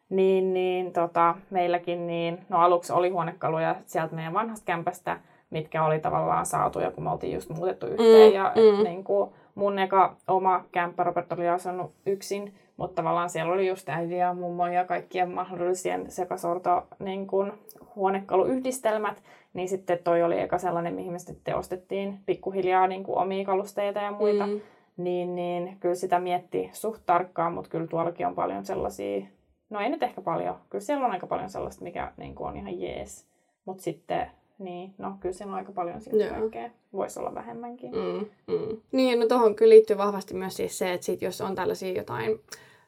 niin, 0.10 0.54
niin 0.54 0.94
tota, 0.94 1.36
meilläkin 1.50 2.08
niin, 2.08 2.46
no 2.50 2.58
aluksi 2.60 2.94
oli 2.94 3.10
huonekaluja 3.10 3.76
sieltä 3.86 4.16
meidän 4.16 4.34
vanhasta 4.34 4.66
kämpästä, 4.66 5.20
mitkä 5.50 5.86
oli 5.86 6.00
tavallaan 6.00 6.46
saatu, 6.46 6.80
ja 6.80 6.92
kun 6.92 7.04
me 7.04 7.12
oltiin 7.12 7.34
just 7.34 7.50
muutettu 7.50 7.86
yhteen. 7.86 8.30
Mm, 8.30 8.36
ja 8.36 8.54
mm. 8.56 8.84
Niin 8.84 9.04
kuin 9.04 9.30
mun 9.56 9.80
eka 9.80 10.16
oma 10.28 10.64
kämppä, 10.72 11.04
Robert 11.04 11.32
oli 11.32 11.48
asunut 11.48 11.92
yksin, 12.06 12.54
mutta 12.78 12.96
tavallaan 12.96 13.30
siellä 13.30 13.54
oli 13.54 13.68
just 13.68 13.90
äiti 13.90 14.18
ja 14.18 14.34
mummo 14.34 14.68
ja 14.68 14.86
kaikkien 14.86 15.32
mahdollisien 15.32 16.12
sekasorto 16.12 16.88
niin 17.00 17.28
kuin, 17.28 17.52
huonekaluyhdistelmät, 17.96 19.24
niin 19.54 19.70
sitten 19.70 20.00
toi 20.04 20.24
oli 20.24 20.40
eka 20.40 20.58
sellainen, 20.58 20.94
mihin 20.94 21.12
me 21.12 21.20
sitten 21.20 21.56
ostettiin 21.56 22.20
pikkuhiljaa 22.26 22.88
niin 22.88 23.04
kuin 23.04 23.18
omia 23.18 23.46
kalusteita 23.46 24.00
ja 24.00 24.12
muita. 24.12 24.48
Mm. 24.48 24.62
Niin, 24.98 25.36
niin 25.36 25.78
kyllä 25.80 25.96
sitä 25.96 26.20
mietti 26.20 26.70
suht 26.74 27.02
tarkkaan, 27.06 27.54
mutta 27.54 27.70
kyllä 27.70 27.88
tuollakin 27.88 28.28
on 28.28 28.36
paljon 28.36 28.66
sellaisia, 28.66 29.26
no 29.70 29.80
ei 29.80 29.90
nyt 29.90 30.04
ehkä 30.04 30.22
paljon, 30.22 30.56
kyllä 30.70 30.84
siellä 30.84 31.06
on 31.06 31.12
aika 31.12 31.28
paljon 31.28 31.50
sellaista, 31.50 31.84
mikä 31.84 32.12
niin 32.18 32.36
kuin 32.36 32.48
on 32.48 32.58
ihan 32.58 32.80
jees. 32.82 33.28
Mutta 33.66 33.84
sitten 33.84 34.32
niin, 34.60 34.94
no 34.98 35.14
kyllä 35.20 35.34
siinä 35.34 35.52
on 35.52 35.58
aika 35.58 35.72
paljon 35.72 36.02
siitä 36.02 36.30
kaikkea. 36.30 36.70
Voisi 36.94 37.20
olla 37.20 37.36
vähemmänkin. 37.36 37.92
Mm, 37.92 38.26
mm. 38.56 38.78
Niin, 38.92 39.20
no 39.20 39.28
tuohon 39.28 39.56
kyllä 39.56 39.70
liittyy 39.70 39.98
vahvasti 39.98 40.34
myös 40.34 40.56
siis 40.56 40.78
se, 40.78 40.94
että 40.94 41.06
sit 41.06 41.22
jos 41.22 41.42
on 41.42 41.56
tällaisia 41.56 41.94
jotain 41.94 42.40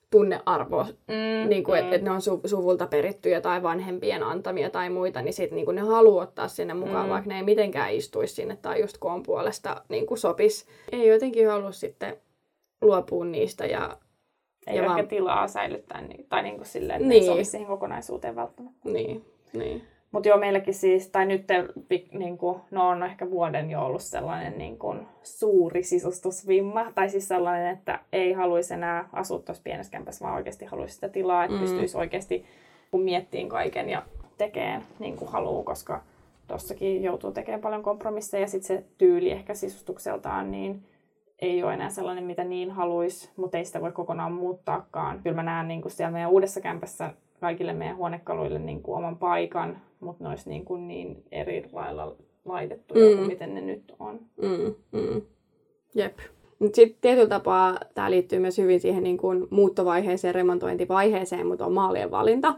tunnearvo, 0.09 0.83
mm, 0.83 1.49
niin 1.49 1.63
kuin, 1.63 1.79
mm. 1.79 1.83
että 1.83 1.95
et 1.95 2.01
ne 2.01 2.11
on 2.11 2.17
su- 2.21 2.47
suvulta 2.47 2.87
perittyjä 2.87 3.41
tai 3.41 3.63
vanhempien 3.63 4.23
antamia 4.23 4.69
tai 4.69 4.89
muita, 4.89 5.21
niin 5.21 5.33
sitten 5.33 5.55
niin 5.55 5.75
ne 5.75 5.81
haluaa 5.81 6.23
ottaa 6.23 6.47
sinne 6.47 6.73
mukaan, 6.73 7.05
mm. 7.05 7.09
vaikka 7.09 7.29
ne 7.29 7.35
ei 7.37 7.43
mitenkään 7.43 7.93
istuisi 7.93 8.33
sinne 8.33 8.55
tai 8.61 8.81
just 8.81 8.97
koon 8.97 9.23
puolesta 9.23 9.81
niin 9.89 10.05
kuin 10.05 10.17
sopis. 10.17 10.65
Ei 10.91 11.07
jotenkin 11.07 11.47
halua 11.49 11.71
sitten 11.71 12.17
luopua 12.81 13.25
niistä 13.25 13.65
ja 13.65 13.97
Ei 14.67 14.75
Ja 14.75 14.81
ole 14.81 14.87
vaan- 14.89 14.99
ehkä 14.99 15.09
tilaa 15.09 15.47
säilyttää, 15.47 16.03
tai 16.29 16.43
niin 16.43 16.55
kuin 16.55 16.65
silleen, 16.65 16.97
että 17.01 17.09
niin. 17.09 17.23
ei 17.23 17.27
sovi 17.29 17.43
siihen 17.43 17.67
kokonaisuuteen 17.67 18.35
välttämättä. 18.35 18.79
niin, 18.89 19.25
niin. 19.53 19.81
Mutta 20.11 20.29
joo, 20.29 20.37
meilläkin 20.37 20.73
siis, 20.73 21.09
tai 21.09 21.25
nyt 21.25 21.45
niin 22.11 22.37
kuin, 22.37 22.61
no 22.71 22.89
on 22.89 23.03
ehkä 23.03 23.29
vuoden 23.29 23.69
jo 23.71 23.81
ollut 23.85 24.01
sellainen 24.01 24.57
niin 24.57 24.77
kuin, 24.77 25.07
suuri 25.23 25.83
sisustusvimma, 25.83 26.91
tai 26.95 27.09
siis 27.09 27.27
sellainen, 27.27 27.73
että 27.77 27.99
ei 28.13 28.33
haluaisi 28.33 28.73
enää 28.73 29.09
asua 29.13 29.39
tuossa 29.39 29.63
pienessä 29.63 29.91
kämpässä, 29.91 30.25
vaan 30.25 30.35
oikeasti 30.35 30.65
haluaisi 30.65 30.95
sitä 30.95 31.09
tilaa, 31.09 31.43
että 31.43 31.57
Mm. 31.57 31.61
mm. 31.61 31.67
pystyisi 31.67 31.97
oikeasti 31.97 32.45
kun 32.91 33.01
miettiin 33.01 33.49
kaiken 33.49 33.89
ja 33.89 34.03
tekee 34.37 34.81
niin 34.99 35.17
kuin 35.17 35.31
haluaa, 35.31 35.63
koska 35.63 36.01
tuossakin 36.47 37.03
joutuu 37.03 37.31
tekemään 37.31 37.61
paljon 37.61 37.83
kompromisseja, 37.83 38.41
ja 38.41 38.47
sitten 38.47 38.77
se 38.77 38.83
tyyli 38.97 39.31
ehkä 39.31 39.53
sisustukseltaan, 39.53 40.51
niin 40.51 40.83
ei 41.39 41.63
ole 41.63 41.73
enää 41.73 41.89
sellainen, 41.89 42.23
mitä 42.23 42.43
niin 42.43 42.71
haluaisi, 42.71 43.29
mutta 43.35 43.57
ei 43.57 43.65
sitä 43.65 43.81
voi 43.81 43.91
kokonaan 43.91 44.33
muuttaakaan. 44.33 45.19
Kyllä 45.23 45.35
mä 45.35 45.43
näen 45.43 45.67
niin 45.67 45.81
kuin 45.81 45.91
siellä 45.91 46.11
meidän 46.11 46.29
uudessa 46.31 46.61
kämpässä 46.61 47.13
kaikille 47.39 47.73
meidän 47.73 47.97
huonekaluille 47.97 48.59
niin 48.59 48.81
kuin 48.83 48.97
oman 48.97 49.17
paikan, 49.17 49.81
mutta 49.99 50.23
ne 50.23 50.29
olisi 50.29 50.49
niin, 50.49 50.65
kuin 50.65 50.87
niin 50.87 51.23
eri 51.31 51.65
lailla 51.73 52.15
laitettuja 52.45 53.09
Mm. 53.09 53.15
kuin 53.17 53.27
miten 53.27 53.55
ne 53.55 53.61
nyt 53.61 53.95
on. 53.99 54.19
Mm, 54.41 54.75
mm. 54.91 55.21
Jep. 55.95 56.17
Sitten 56.73 57.01
tietyllä 57.01 57.29
tapaa 57.29 57.77
tämä 57.95 58.11
liittyy 58.11 58.39
myös 58.39 58.57
hyvin 58.57 58.79
siihen 58.79 59.03
niin 59.03 59.17
kuin 59.17 59.47
muuttovaiheeseen, 59.49 60.35
remontointivaiheeseen, 60.35 61.47
mutta 61.47 61.65
on 61.65 61.73
maalien 61.73 62.11
valinta. 62.11 62.55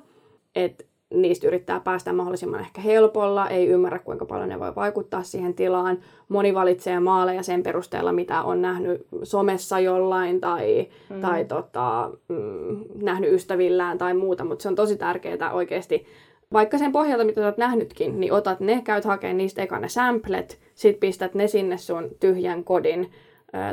Että 0.55 0.83
niistä 1.11 1.47
yrittää 1.47 1.79
päästä 1.79 2.13
mahdollisimman 2.13 2.59
ehkä 2.59 2.81
helpolla, 2.81 3.49
ei 3.49 3.67
ymmärrä 3.67 3.99
kuinka 3.99 4.25
paljon 4.25 4.49
ne 4.49 4.59
voi 4.59 4.75
vaikuttaa 4.75 5.23
siihen 5.23 5.53
tilaan. 5.53 5.99
Moni 6.29 6.53
valitsee 6.53 6.99
maaleja 6.99 7.43
sen 7.43 7.63
perusteella, 7.63 8.13
mitä 8.13 8.41
on 8.41 8.61
nähnyt 8.61 9.07
somessa 9.23 9.79
jollain 9.79 10.41
tai, 10.41 10.87
mm. 11.09 11.21
tai 11.21 11.45
tota, 11.45 12.11
mm, 12.27 12.79
nähnyt 13.01 13.33
ystävillään 13.33 13.97
tai 13.97 14.13
muuta, 14.13 14.45
mutta 14.45 14.63
se 14.63 14.69
on 14.69 14.75
tosi 14.75 14.97
tärkeää 14.97 15.51
oikeasti 15.53 16.05
vaikka 16.53 16.77
sen 16.77 16.91
pohjalta, 16.91 17.25
mitä 17.25 17.45
oot 17.45 17.57
nähnytkin, 17.57 18.19
niin 18.19 18.33
otat 18.33 18.59
ne, 18.59 18.81
käyt 18.83 19.05
hakemaan 19.05 19.37
niistä 19.37 19.61
eka 19.61 19.79
ne 19.79 19.89
samplet, 19.89 20.59
sit 20.75 20.99
pistät 20.99 21.35
ne 21.35 21.47
sinne 21.47 21.77
sun 21.77 22.09
tyhjän 22.19 22.63
kodin 22.63 23.11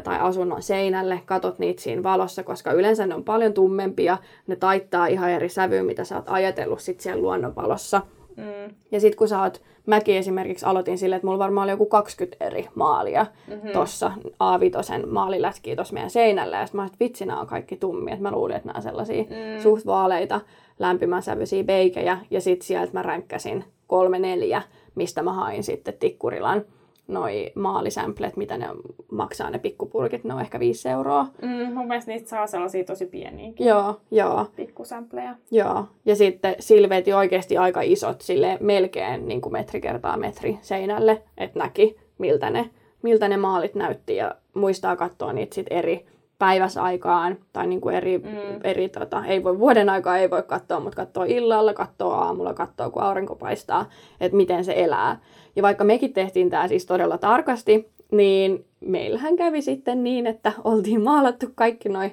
tai 0.05 0.19
asunnon 0.21 0.63
seinälle, 0.63 1.21
katot 1.27 1.59
niitä 1.59 1.83
siinä 1.83 2.03
valossa, 2.03 2.43
koska 2.43 2.73
yleensä 2.73 3.07
ne 3.07 3.15
on 3.15 3.25
paljon 3.25 3.53
tummempia, 3.53 4.19
ne 4.47 4.57
taittaa 4.57 5.07
ihan 5.07 5.31
eri 5.31 5.49
sävyyn, 5.49 5.87
mitä 5.87 6.05
sä 6.05 6.17
oot 6.17 6.25
ajatellut 6.29 6.81
sit 6.81 7.01
siellä 7.01 7.23
luonnonvalossa. 7.23 8.03
Mm. 8.37 8.75
Ja 8.93 9.01
sitten 9.01 9.19
kun 9.19 9.29
sä 9.29 9.43
oot, 9.43 9.63
mäkin 9.87 10.17
esimerkiksi 10.17 10.67
aloitin 10.67 10.99
silleen, 10.99 11.17
että 11.17 11.27
mulla 11.27 11.39
varmaan 11.39 11.65
oli 11.65 11.71
joku 11.71 11.87
20 11.87 12.45
eri 12.45 12.69
maalia 12.75 13.27
mm-hmm. 13.49 13.71
tuossa 13.71 14.13
A5 14.27 15.07
maalilätkiä 15.07 15.77
tuossa 15.77 15.95
meidän 15.95 16.11
seinällä. 16.11 16.57
Ja 16.57 16.67
sitten 16.67 16.81
mä 16.81 16.87
että 16.87 16.97
vitsi, 17.01 17.27
nämä 17.27 17.41
on 17.41 17.47
kaikki 17.47 17.77
tummia. 17.77 18.15
Että 18.15 18.23
mä 18.23 18.31
luulin, 18.31 18.57
että 18.57 18.67
nämä 18.67 18.77
on 18.77 18.83
sellaisia 18.83 19.23
mm. 19.23 19.63
suht 19.63 19.87
vaaleita, 19.87 20.41
lämpimän 20.79 21.23
sävyisiä 21.23 21.65
beikejä. 21.65 22.19
Ja 22.31 22.41
sitten 22.41 22.67
sieltä 22.67 22.93
mä 22.93 23.03
ränkkäsin 23.03 23.65
kolme 23.87 24.19
neljä, 24.19 24.63
mistä 24.95 25.23
mä 25.23 25.33
hain 25.33 25.65
sitten 25.65 25.95
Tikkurilan 25.95 26.65
noi 27.09 27.53
maalisämplet, 27.55 28.37
mitä 28.37 28.59
ne 28.59 28.67
maksaa 29.11 29.51
ne 29.51 29.59
pikkupurkit, 29.59 30.25
ne 30.25 30.35
on 30.35 30.41
ehkä 30.41 30.61
5 30.61 30.89
euroa. 30.89 31.27
Mm, 31.43 31.73
mun 31.75 31.89
mielestä 31.89 32.11
niistä 32.11 32.29
saa 32.29 32.47
sellaisia 32.47 32.85
tosi 32.85 33.07
pieniäkin 33.07 33.67
Joo, 33.67 34.01
joo. 34.11 34.47
pikkusämplejä. 34.57 35.37
Joo, 35.51 35.85
ja 36.05 36.17
sitten 36.17 36.57
silveeti 36.59 37.13
oikeasti 37.13 37.57
aika 37.57 37.81
isot, 37.81 38.21
sille 38.21 38.59
melkein 38.61 39.29
niin 39.29 39.41
kuin 39.41 39.53
metri 39.53 39.81
kertaa 39.81 40.17
metri 40.17 40.59
seinälle, 40.63 41.23
että 41.39 41.59
näki, 41.59 41.97
miltä 42.19 42.51
ne, 42.51 42.71
miltä 43.03 43.29
ne 43.29 43.37
maalit 43.37 43.75
näytti, 43.75 44.17
ja 44.17 44.35
muistaa 44.55 44.97
katsoa 44.97 45.33
niitä 45.33 45.55
sitten 45.55 45.79
eri 45.79 46.07
päiväsaikaan, 46.39 47.37
tai 47.53 47.67
niin 47.67 47.81
kuin 47.81 47.95
eri, 47.95 48.19
mm. 48.19 48.61
eri 48.65 48.89
tota, 48.89 49.25
ei 49.25 49.45
voi 49.45 49.59
vuoden 49.59 49.89
aikaa 49.89 50.19
ei 50.19 50.31
voi 50.31 50.43
katsoa, 50.43 50.81
mutta 50.81 50.97
katsoa 50.97 51.25
illalla, 51.25 51.75
katsoa 51.75 52.15
aamulla, 52.15 52.55
katsoa 52.55 52.91
kun 52.91 53.03
aurinko 53.03 53.37
paistaa, 53.37 53.89
että 54.21 54.37
miten 54.37 54.65
se 54.65 54.73
elää. 54.77 55.21
Ja 55.57 55.63
vaikka 55.63 55.85
mekin 55.85 56.13
tehtiin 56.13 56.51
tämä 56.51 56.69
siis 56.69 56.87
todella 56.87 57.19
tarkasti, 57.19 57.91
niin 58.13 58.65
meillähän 58.81 59.37
kävi 59.37 59.63
sitten 59.63 60.05
niin, 60.05 60.27
että 60.27 60.53
oltiin 60.65 61.03
maalattu 61.03 61.47
kaikki 61.55 61.89
noi 61.89 62.11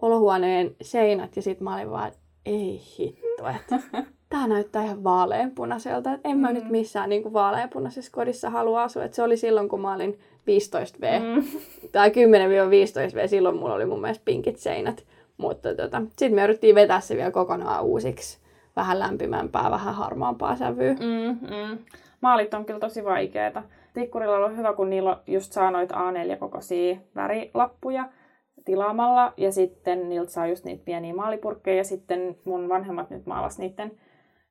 olohuoneen 0.00 0.76
seinät, 0.82 1.36
ja 1.36 1.42
sitten 1.42 1.64
mä 1.64 1.74
olin 1.74 1.90
vaan, 1.90 2.08
että 2.08 2.20
ei 2.46 2.80
hitto, 2.98 3.48
että 3.56 3.78
tää 4.30 4.46
näyttää 4.46 4.84
ihan 4.84 5.04
vaaleanpunaiselta. 5.04 6.12
Et 6.12 6.20
en 6.24 6.38
mä 6.38 6.52
nyt 6.52 6.70
missään 6.70 7.08
niin 7.08 7.22
kuin 7.22 7.32
vaaleanpunaisessa 7.32 8.12
kodissa 8.12 8.50
halua 8.50 8.82
asua. 8.82 9.04
Et 9.04 9.14
se 9.14 9.22
oli 9.22 9.36
silloin, 9.36 9.68
kun 9.68 9.80
mä 9.80 9.94
olin 9.94 10.18
15V. 10.46 11.20
Mm. 11.20 11.44
Tai 11.92 12.10
10-15V. 12.10 13.28
Silloin 13.28 13.56
mulla 13.56 13.74
oli 13.74 13.86
mun 13.86 14.00
mielestä 14.00 14.24
pinkit 14.24 14.56
seinät. 14.56 15.04
Mutta 15.36 15.74
tota, 15.74 16.02
sitten 16.08 16.34
me 16.34 16.44
yritettiin 16.44 16.74
vetää 16.74 17.00
se 17.00 17.16
vielä 17.16 17.30
kokonaan 17.30 17.84
uusiksi. 17.84 18.38
Vähän 18.76 18.98
lämpimämpää, 18.98 19.70
vähän 19.70 19.94
harmaampaa 19.94 20.56
sävyä. 20.56 20.92
Mm, 20.92 21.38
mm. 21.48 21.78
Maalit 22.20 22.54
on 22.54 22.64
kyllä 22.64 22.80
tosi 22.80 23.04
vaikeita. 23.04 23.62
Tikkurilla 23.94 24.36
on 24.36 24.56
hyvä, 24.56 24.72
kun 24.72 24.90
niillä 24.90 25.10
on 25.10 25.16
just 25.26 25.52
saa 25.52 25.70
noita 25.70 25.94
A4-kokoisia 25.94 26.96
värilappuja 27.14 28.08
tilaamalla. 28.64 29.32
Ja 29.36 29.52
sitten 29.52 30.08
niiltä 30.08 30.30
saa 30.30 30.46
just 30.46 30.64
niitä 30.64 30.84
pieniä 30.84 31.14
maalipurkkeja. 31.14 31.76
Ja 31.76 31.84
sitten 31.84 32.36
mun 32.44 32.68
vanhemmat 32.68 33.10
nyt 33.10 33.26
maalas 33.26 33.58
niiden 33.58 33.92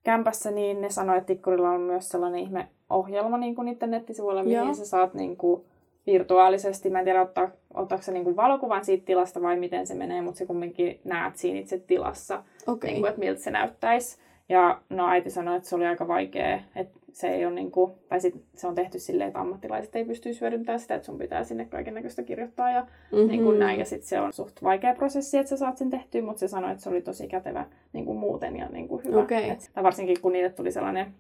kämpässä, 0.04 0.52
niin 0.52 0.82
ne 0.82 0.90
sanoi, 0.90 1.18
että 1.18 1.28
Tikkurilla 1.28 1.70
on 1.70 1.82
myös 1.82 2.10
sellainen 2.10 2.40
ihme 2.40 2.68
ohjelma 2.90 3.38
niin 3.38 3.56
kuin 3.56 3.66
niiden 3.66 3.92
nettisivuilla, 3.92 4.44
Joo. 4.44 4.62
mihin 4.62 4.76
sä 4.76 4.86
saat 4.86 5.14
niin 5.14 5.38
kuin 5.38 5.66
virtuaalisesti, 6.08 6.90
mä 6.90 7.00
en 7.00 7.06
tiedä, 7.06 7.22
ottaa, 7.22 7.50
ottaako 7.74 8.04
se 8.04 8.12
niin 8.12 8.24
kuin 8.24 8.36
valokuvan 8.36 8.86
siitä 8.86 9.06
tilasta 9.06 9.42
vai 9.42 9.60
miten 9.60 9.88
se 9.88 9.96
menee, 9.96 10.22
mutta 10.22 10.38
se 10.38 10.46
kumminkin 10.46 11.00
näet 11.04 11.36
siinä 11.36 11.60
itse 11.60 11.78
tilassa, 11.80 12.44
Okei. 12.68 12.92
niin 12.92 13.02
kuin, 13.02 13.10
että 13.10 13.20
miltä 13.20 13.42
se 13.42 13.52
näyttäisi. 13.52 14.18
Ja 14.50 14.82
no 14.90 15.08
äiti 15.10 15.30
sanoi, 15.30 15.58
että 15.58 15.70
se 15.70 15.76
oli 15.76 15.86
aika 15.86 16.08
vaikea, 16.08 16.60
että 16.76 17.00
se 17.12 17.28
ei 17.28 17.46
ole 17.46 17.54
niin 17.56 17.72
kuin, 17.72 17.92
tai 18.10 18.20
sit 18.22 18.36
se 18.56 18.68
on 18.68 18.76
tehty 18.76 19.00
silleen, 19.00 19.28
että 19.28 19.40
ammattilaiset 19.40 19.96
ei 19.96 20.06
pysty 20.06 20.30
hyödyntämään 20.42 20.80
sitä, 20.80 20.96
että 20.96 21.06
sun 21.06 21.18
pitää 21.18 21.44
sinne 21.44 21.66
kaiken 21.66 21.94
näköistä 21.94 22.24
kirjoittaa 22.24 22.72
ja 22.72 22.88
Mhm. 23.12 23.28
niin 23.28 23.44
kuin 23.44 23.60
näin. 23.60 23.80
Ja 23.80 23.86
sitten 23.86 24.08
se 24.10 24.20
on 24.22 24.34
suht 24.34 24.64
vaikea 24.64 24.96
prosessi, 24.96 25.38
että 25.38 25.50
sä 25.50 25.58
saat 25.58 25.78
sen 25.78 25.90
tehtyä, 25.90 26.22
mutta 26.22 26.40
se 26.40 26.48
sanoi, 26.48 26.72
että 26.72 26.84
se 26.84 26.90
oli 26.90 27.02
tosi 27.02 27.28
kätevä 27.28 27.66
niin 27.94 28.06
kuin 28.06 28.18
muuten 28.18 28.56
ja 28.56 28.70
niin 28.70 28.88
kuin 28.88 29.04
hyvä. 29.04 29.20
Okei. 29.22 29.50
Et, 29.50 29.70
tai 29.74 29.84
varsinkin 29.84 30.22
kun 30.22 30.34
niille 30.34 30.50
tuli 30.50 30.72
sellainen 30.72 31.14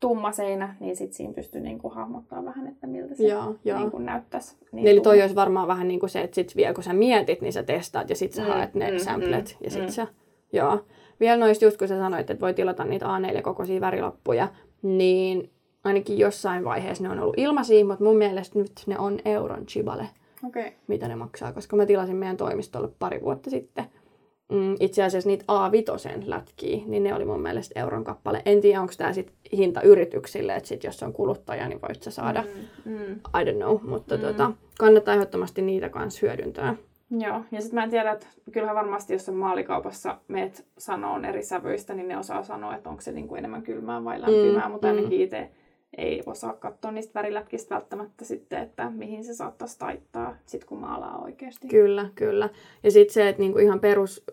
tumma 0.00 0.32
seinä, 0.32 0.76
niin 0.80 0.96
sitten 0.96 1.16
siinä 1.16 1.32
pystyi 1.34 1.60
niin 1.60 1.78
kuin 1.78 1.94
hahmottaa 1.94 2.44
vähän, 2.44 2.66
että 2.66 2.86
miltä 2.86 3.14
se 3.14 3.24
Joo, 3.26 3.54
joo. 3.64 3.78
niin 3.78 3.90
kuin 3.90 4.06
näyttäisi. 4.06 4.56
Niin 4.72 4.86
Eli 4.86 4.94
tumma. 4.96 5.04
toi 5.04 5.20
olisi 5.20 5.34
varmaan 5.34 5.68
vähän 5.68 5.88
niin 5.88 6.00
kuin 6.00 6.10
se, 6.10 6.20
että 6.20 6.34
sit 6.34 6.56
vielä 6.56 6.74
kun 6.74 6.84
sä 6.84 6.92
mietit, 6.92 7.40
niin 7.40 7.52
sä 7.52 7.62
testaat 7.62 8.10
ja 8.10 8.16
sit 8.16 8.32
sä 8.32 8.42
Mm, 8.42 8.48
haet 8.48 8.74
ne 8.74 8.90
mm, 8.90 8.98
samplet 8.98 9.56
mm, 9.60 9.64
ja 9.64 9.70
sit 9.70 9.82
mm. 9.82 9.88
sä, 9.88 10.06
joo. 10.52 10.84
Vielä 11.20 11.36
noista 11.36 11.64
just 11.64 11.76
kun 11.78 11.88
sä 11.88 11.98
sanoit, 11.98 12.30
että 12.30 12.40
voi 12.40 12.54
tilata 12.54 12.84
niitä 12.84 13.06
A4-kokoisia 13.06 13.80
värilappuja, 13.80 14.48
niin 14.82 15.50
ainakin 15.84 16.18
jossain 16.18 16.64
vaiheessa 16.64 17.04
ne 17.04 17.10
on 17.10 17.20
ollut 17.20 17.38
ilmaisia, 17.38 17.84
mutta 17.84 18.04
mun 18.04 18.16
mielestä 18.16 18.58
nyt 18.58 18.72
ne 18.86 18.98
on 18.98 19.18
euron 19.24 19.66
chibale, 19.66 20.08
Okei. 20.46 20.72
mitä 20.86 21.08
ne 21.08 21.16
maksaa, 21.16 21.52
koska 21.52 21.76
mä 21.76 21.86
tilasin 21.86 22.16
meidän 22.16 22.36
toimistolle 22.36 22.88
pari 22.98 23.20
vuotta 23.22 23.50
sitten. 23.50 23.84
Mm, 24.52 24.74
itse 24.80 25.02
asiassa 25.02 25.28
niitä 25.28 25.44
A5 25.48 26.22
lätkiä, 26.26 26.80
niin 26.86 27.02
ne 27.04 27.14
oli 27.14 27.24
mun 27.24 27.42
mielestä 27.42 27.80
euron 27.80 28.04
kappale. 28.04 28.42
En 28.46 28.60
tiedä, 28.60 28.80
onko 28.80 28.92
tämä 28.98 29.12
sitten 29.12 29.34
hinta 29.52 29.82
yrityksille, 29.82 30.56
että 30.56 30.68
sit 30.68 30.84
jos 30.84 31.02
on 31.02 31.12
kuluttaja, 31.12 31.68
niin 31.68 31.80
voit 31.82 32.02
sä 32.02 32.10
saada, 32.10 32.44
Mm, 32.84 32.92
mm. 32.92 33.12
I 33.12 33.44
don't 33.44 33.56
know, 33.56 33.78
mutta 33.82 34.14
mm. 34.14 34.20
tota, 34.20 34.52
kannattaa 34.78 35.14
ehdottomasti 35.14 35.62
niitä 35.62 35.88
kanssa 35.88 36.20
hyödyntää. 36.26 36.76
Joo, 37.10 37.40
ja 37.52 37.60
sitten 37.60 37.74
mä 37.74 37.84
en 37.84 37.90
tiedä, 37.90 38.10
että 38.10 38.26
kyllähän 38.52 38.76
varmasti 38.76 39.12
jos 39.12 39.28
on 39.28 39.34
maalikaupassa 39.34 40.18
meet 40.28 40.64
sanoo 40.78 41.20
eri 41.28 41.42
sävyistä, 41.42 41.94
niin 41.94 42.08
ne 42.08 42.18
osaa 42.18 42.42
sanoa, 42.42 42.74
että 42.76 42.90
onko 42.90 43.02
se 43.02 43.12
niinku 43.12 43.34
enemmän 43.34 43.62
kylmää 43.62 44.04
vai 44.04 44.20
lämpimää, 44.20 44.66
Mm, 44.66 44.72
mutta 44.72 44.86
mm. 44.86 44.96
ainakin 44.96 45.20
itse 45.20 45.50
ei 45.96 46.22
osaa 46.26 46.52
katsoa 46.52 46.92
niistä 46.92 47.14
värilätkistä 47.14 47.74
välttämättä 47.74 48.24
sitten, 48.24 48.62
että 48.62 48.90
mihin 48.90 49.24
se 49.24 49.34
saattaisi 49.34 49.78
taittaa, 49.78 50.36
sit 50.46 50.64
kun 50.64 50.78
maalaa 50.78 51.18
oikeasti. 51.18 51.68
Kyllä, 51.68 52.08
kyllä. 52.14 52.48
Ja 52.82 52.90
sitten 52.90 53.14
se, 53.14 53.28
että 53.28 53.42
niinku 53.42 53.58
ihan 53.58 53.80
perus, 53.80 54.24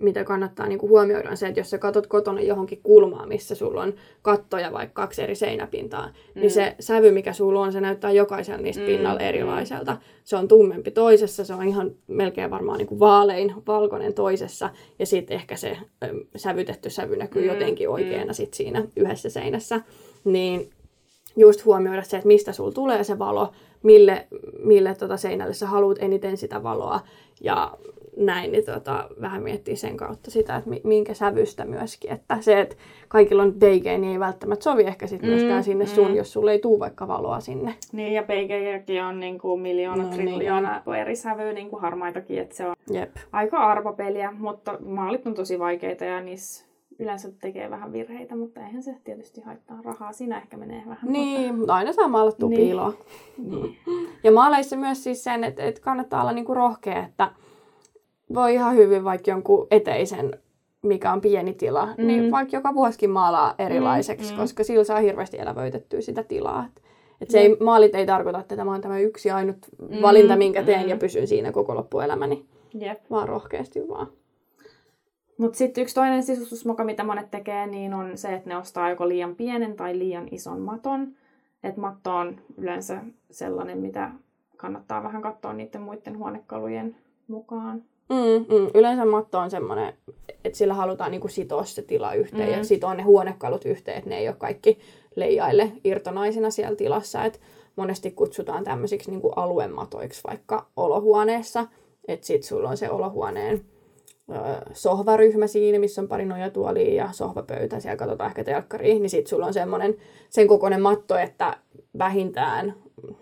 mitä 0.00 0.24
kannattaa 0.24 0.66
niinku 0.66 0.88
huomioida, 0.88 1.30
on 1.30 1.36
se, 1.36 1.46
että 1.46 1.60
jos 1.60 1.70
sä 1.70 1.78
katot 1.78 2.06
kotona 2.06 2.40
johonkin 2.40 2.80
kulmaan, 2.82 3.28
missä 3.28 3.54
sulla 3.54 3.82
on 3.82 3.94
kattoja 4.22 4.72
vaikka 4.72 5.02
kaksi 5.02 5.22
eri 5.22 5.34
seinäpintaa, 5.34 6.06
mm. 6.06 6.40
niin 6.40 6.50
se 6.50 6.76
sävy, 6.80 7.10
mikä 7.10 7.32
sulla 7.32 7.60
on, 7.60 7.72
se 7.72 7.80
näyttää 7.80 8.10
jokaisella 8.10 8.62
niistä 8.62 8.82
Mm, 8.82 8.86
pinnalla 8.86 9.20
mm. 9.20 9.26
erilaiselta. 9.26 9.96
Se 10.24 10.36
on 10.36 10.48
tummempi 10.48 10.90
toisessa, 10.90 11.44
se 11.44 11.54
on 11.54 11.68
ihan 11.68 11.90
melkein 12.06 12.50
varmaan 12.50 12.78
niinku 12.78 13.00
vaalein, 13.00 13.54
valkoinen 13.66 14.14
toisessa, 14.14 14.70
ja 14.98 15.06
sitten 15.06 15.34
ehkä 15.34 15.56
se 15.56 15.78
sävytetty 16.36 16.90
sävy 16.90 17.16
näkyy 17.16 17.42
Mm, 17.42 17.48
mm. 17.48 17.54
jotenkin 17.54 17.88
oikeana 17.88 18.32
mm. 18.32 18.34
sit 18.34 18.54
siinä 18.54 18.84
yhdessä 18.96 19.30
seinässä. 19.30 19.80
Niin 20.24 20.70
just 21.36 21.64
huomioida 21.64 22.02
se, 22.02 22.16
että 22.16 22.26
mistä 22.26 22.52
sulla 22.52 22.72
tulee 22.72 23.04
se 23.04 23.18
valo, 23.18 23.52
mille, 23.82 24.26
mille 24.64 24.94
tota 24.94 25.16
seinälle 25.16 25.54
sä 25.54 25.66
haluat 25.66 25.98
eniten 26.00 26.36
sitä 26.36 26.62
valoa. 26.62 27.00
Ja 27.40 27.72
näin, 28.16 28.52
niin 28.52 28.64
tota, 28.64 29.08
vähän 29.20 29.42
miettii 29.42 29.76
sen 29.76 29.96
kautta 29.96 30.30
sitä, 30.30 30.56
että 30.56 30.70
minkä 30.84 31.14
sävystä 31.14 31.64
myöskin. 31.64 32.12
Että 32.12 32.36
se, 32.40 32.60
että 32.60 32.76
kaikilla 33.08 33.42
on 33.42 33.54
beigejä, 33.54 33.98
niin 33.98 34.12
ei 34.12 34.20
välttämättä 34.20 34.62
sovi 34.64 34.82
ehkä 34.82 35.06
sit 35.06 35.22
myöskään 35.22 35.60
mm, 35.60 35.64
sinne 35.64 35.86
sun, 35.86 36.08
mm. 36.08 36.16
jos 36.16 36.32
sulle 36.32 36.52
ei 36.52 36.58
tuu 36.58 36.80
vaikka 36.80 37.08
valoa 37.08 37.40
sinne. 37.40 37.74
Niin, 37.92 38.12
ja 38.12 38.22
beigejäkin 38.22 39.02
on 39.02 39.20
niin 39.20 39.38
kuin 39.38 39.60
miljoona, 39.60 40.02
no, 40.02 40.08
triljoona 40.08 40.82
niin. 40.86 40.96
eri 40.96 41.16
sävyä, 41.16 41.52
niin 41.52 41.70
kuin 41.70 41.82
harmaitakin, 41.82 42.38
että 42.38 42.56
se 42.56 42.66
on 42.66 42.74
Jep. 42.90 43.16
aika 43.32 43.58
arvopeliä, 43.58 44.32
mutta 44.38 44.78
maalit 44.86 45.26
on 45.26 45.34
tosi 45.34 45.58
vaikeita 45.58 46.04
ja 46.04 46.20
niissä 46.20 46.73
yleensä 46.98 47.32
tekee 47.40 47.70
vähän 47.70 47.92
virheitä, 47.92 48.36
mutta 48.36 48.60
eihän 48.60 48.82
se 48.82 48.96
tietysti 49.04 49.40
haittaa 49.40 49.78
rahaa. 49.84 50.12
Siinä 50.12 50.38
ehkä 50.38 50.56
menee 50.56 50.82
vähän. 50.88 51.12
Niin, 51.12 51.58
mutta 51.58 51.74
aina 51.74 51.92
saa 51.92 52.08
maalattua 52.08 52.48
niin. 52.48 52.60
piiloa. 52.60 52.92
Niin. 53.38 53.76
Ja 54.24 54.32
maaleissa 54.32 54.76
myös 54.76 55.04
siis 55.04 55.24
sen, 55.24 55.44
että, 55.44 55.62
että 55.62 55.80
kannattaa 55.80 56.20
olla 56.20 56.32
niinku 56.32 56.54
rohkea, 56.54 57.04
että 57.04 57.30
voi 58.34 58.54
ihan 58.54 58.76
hyvin 58.76 59.04
vaikka 59.04 59.30
jonkun 59.30 59.66
eteisen, 59.70 60.38
mikä 60.82 61.12
on 61.12 61.20
pieni 61.20 61.54
tila, 61.54 61.86
mm. 61.98 62.06
niin 62.06 62.30
vaikka 62.30 62.56
joka 62.56 62.74
vuosikin 62.74 63.10
maalaa 63.10 63.54
erilaiseksi, 63.58 64.32
mm, 64.32 64.36
mm. 64.36 64.40
koska 64.40 64.64
sillä 64.64 64.84
saa 64.84 65.00
hirveästi 65.00 65.38
elävöitettyä 65.38 66.00
sitä 66.00 66.22
tilaa. 66.22 66.66
Et, 67.20 67.30
se 67.30 67.38
ei, 67.38 67.56
maalit 67.60 67.94
ei 67.94 68.06
tarkoita, 68.06 68.40
että 68.40 68.56
tämä 68.56 68.74
on 68.74 68.80
tämä 68.80 68.98
yksi 68.98 69.30
ainut 69.30 69.56
mm, 69.78 70.02
valinta, 70.02 70.36
minkä 70.36 70.62
teen 70.62 70.82
mm. 70.82 70.88
ja 70.88 70.96
pysyn 70.96 71.26
siinä 71.26 71.52
koko 71.52 71.74
loppuelämäni, 71.74 72.44
Jep. 72.74 73.00
vaan 73.10 73.28
rohkeasti 73.28 73.88
vaan. 73.88 74.06
Mutta 75.38 75.58
sitten 75.58 75.82
yksi 75.82 75.94
toinen 75.94 76.22
sisustusmoka, 76.22 76.84
mitä 76.84 77.04
monet 77.04 77.30
tekee, 77.30 77.66
niin 77.66 77.94
on 77.94 78.18
se, 78.18 78.34
että 78.34 78.48
ne 78.48 78.56
ostaa 78.56 78.90
joko 78.90 79.08
liian 79.08 79.36
pienen 79.36 79.76
tai 79.76 79.98
liian 79.98 80.28
ison 80.30 80.60
maton. 80.60 81.08
Et 81.62 81.76
matto 81.76 82.16
on 82.16 82.40
yleensä 82.58 83.00
sellainen, 83.30 83.78
mitä 83.78 84.10
kannattaa 84.56 85.02
vähän 85.02 85.22
katsoa 85.22 85.52
niiden 85.52 85.80
muiden 85.80 86.18
huonekalujen 86.18 86.96
mukaan. 87.28 87.82
Mm, 88.08 88.56
mm. 88.56 88.70
Yleensä 88.74 89.04
matto 89.04 89.38
on 89.38 89.50
semmoinen, 89.50 89.94
että 90.44 90.58
sillä 90.58 90.74
halutaan 90.74 91.10
niinku 91.10 91.28
sitoa 91.28 91.64
se 91.64 91.82
tila 91.82 92.14
yhteen 92.14 92.48
mm. 92.48 92.54
ja 92.54 92.64
sitoa 92.64 92.94
ne 92.94 93.02
huonekalut 93.02 93.64
yhteen, 93.64 93.98
että 93.98 94.10
ne 94.10 94.18
ei 94.18 94.28
ole 94.28 94.36
kaikki 94.38 94.78
leijaille 95.16 95.72
irtonaisina 95.84 96.50
siellä 96.50 96.76
tilassa. 96.76 97.24
Et 97.24 97.40
monesti 97.76 98.10
kutsutaan 98.10 98.64
tämmöisiksi 98.64 99.10
niinku 99.10 99.28
aluematoiksi 99.28 100.20
vaikka 100.28 100.66
olohuoneessa, 100.76 101.66
että 102.08 102.26
sitten 102.26 102.48
sulla 102.48 102.68
on 102.68 102.76
se 102.76 102.90
olohuoneen 102.90 103.64
sohvaryhmä 104.72 105.46
siinä, 105.46 105.78
missä 105.78 106.02
on 106.02 106.08
pari 106.08 106.24
nojatuolia 106.24 107.04
ja 107.04 107.12
sohvapöytä, 107.12 107.80
siellä 107.80 107.96
katsotaan 107.96 108.30
ehkä 108.30 108.44
telkkariin, 108.44 109.02
niin 109.02 109.10
sitten 109.10 109.30
sulla 109.30 109.46
on 109.46 109.54
semmoinen 109.54 109.96
sen 110.30 110.48
kokoinen 110.48 110.82
matto, 110.82 111.16
että 111.16 111.56
vähintään 111.98 112.74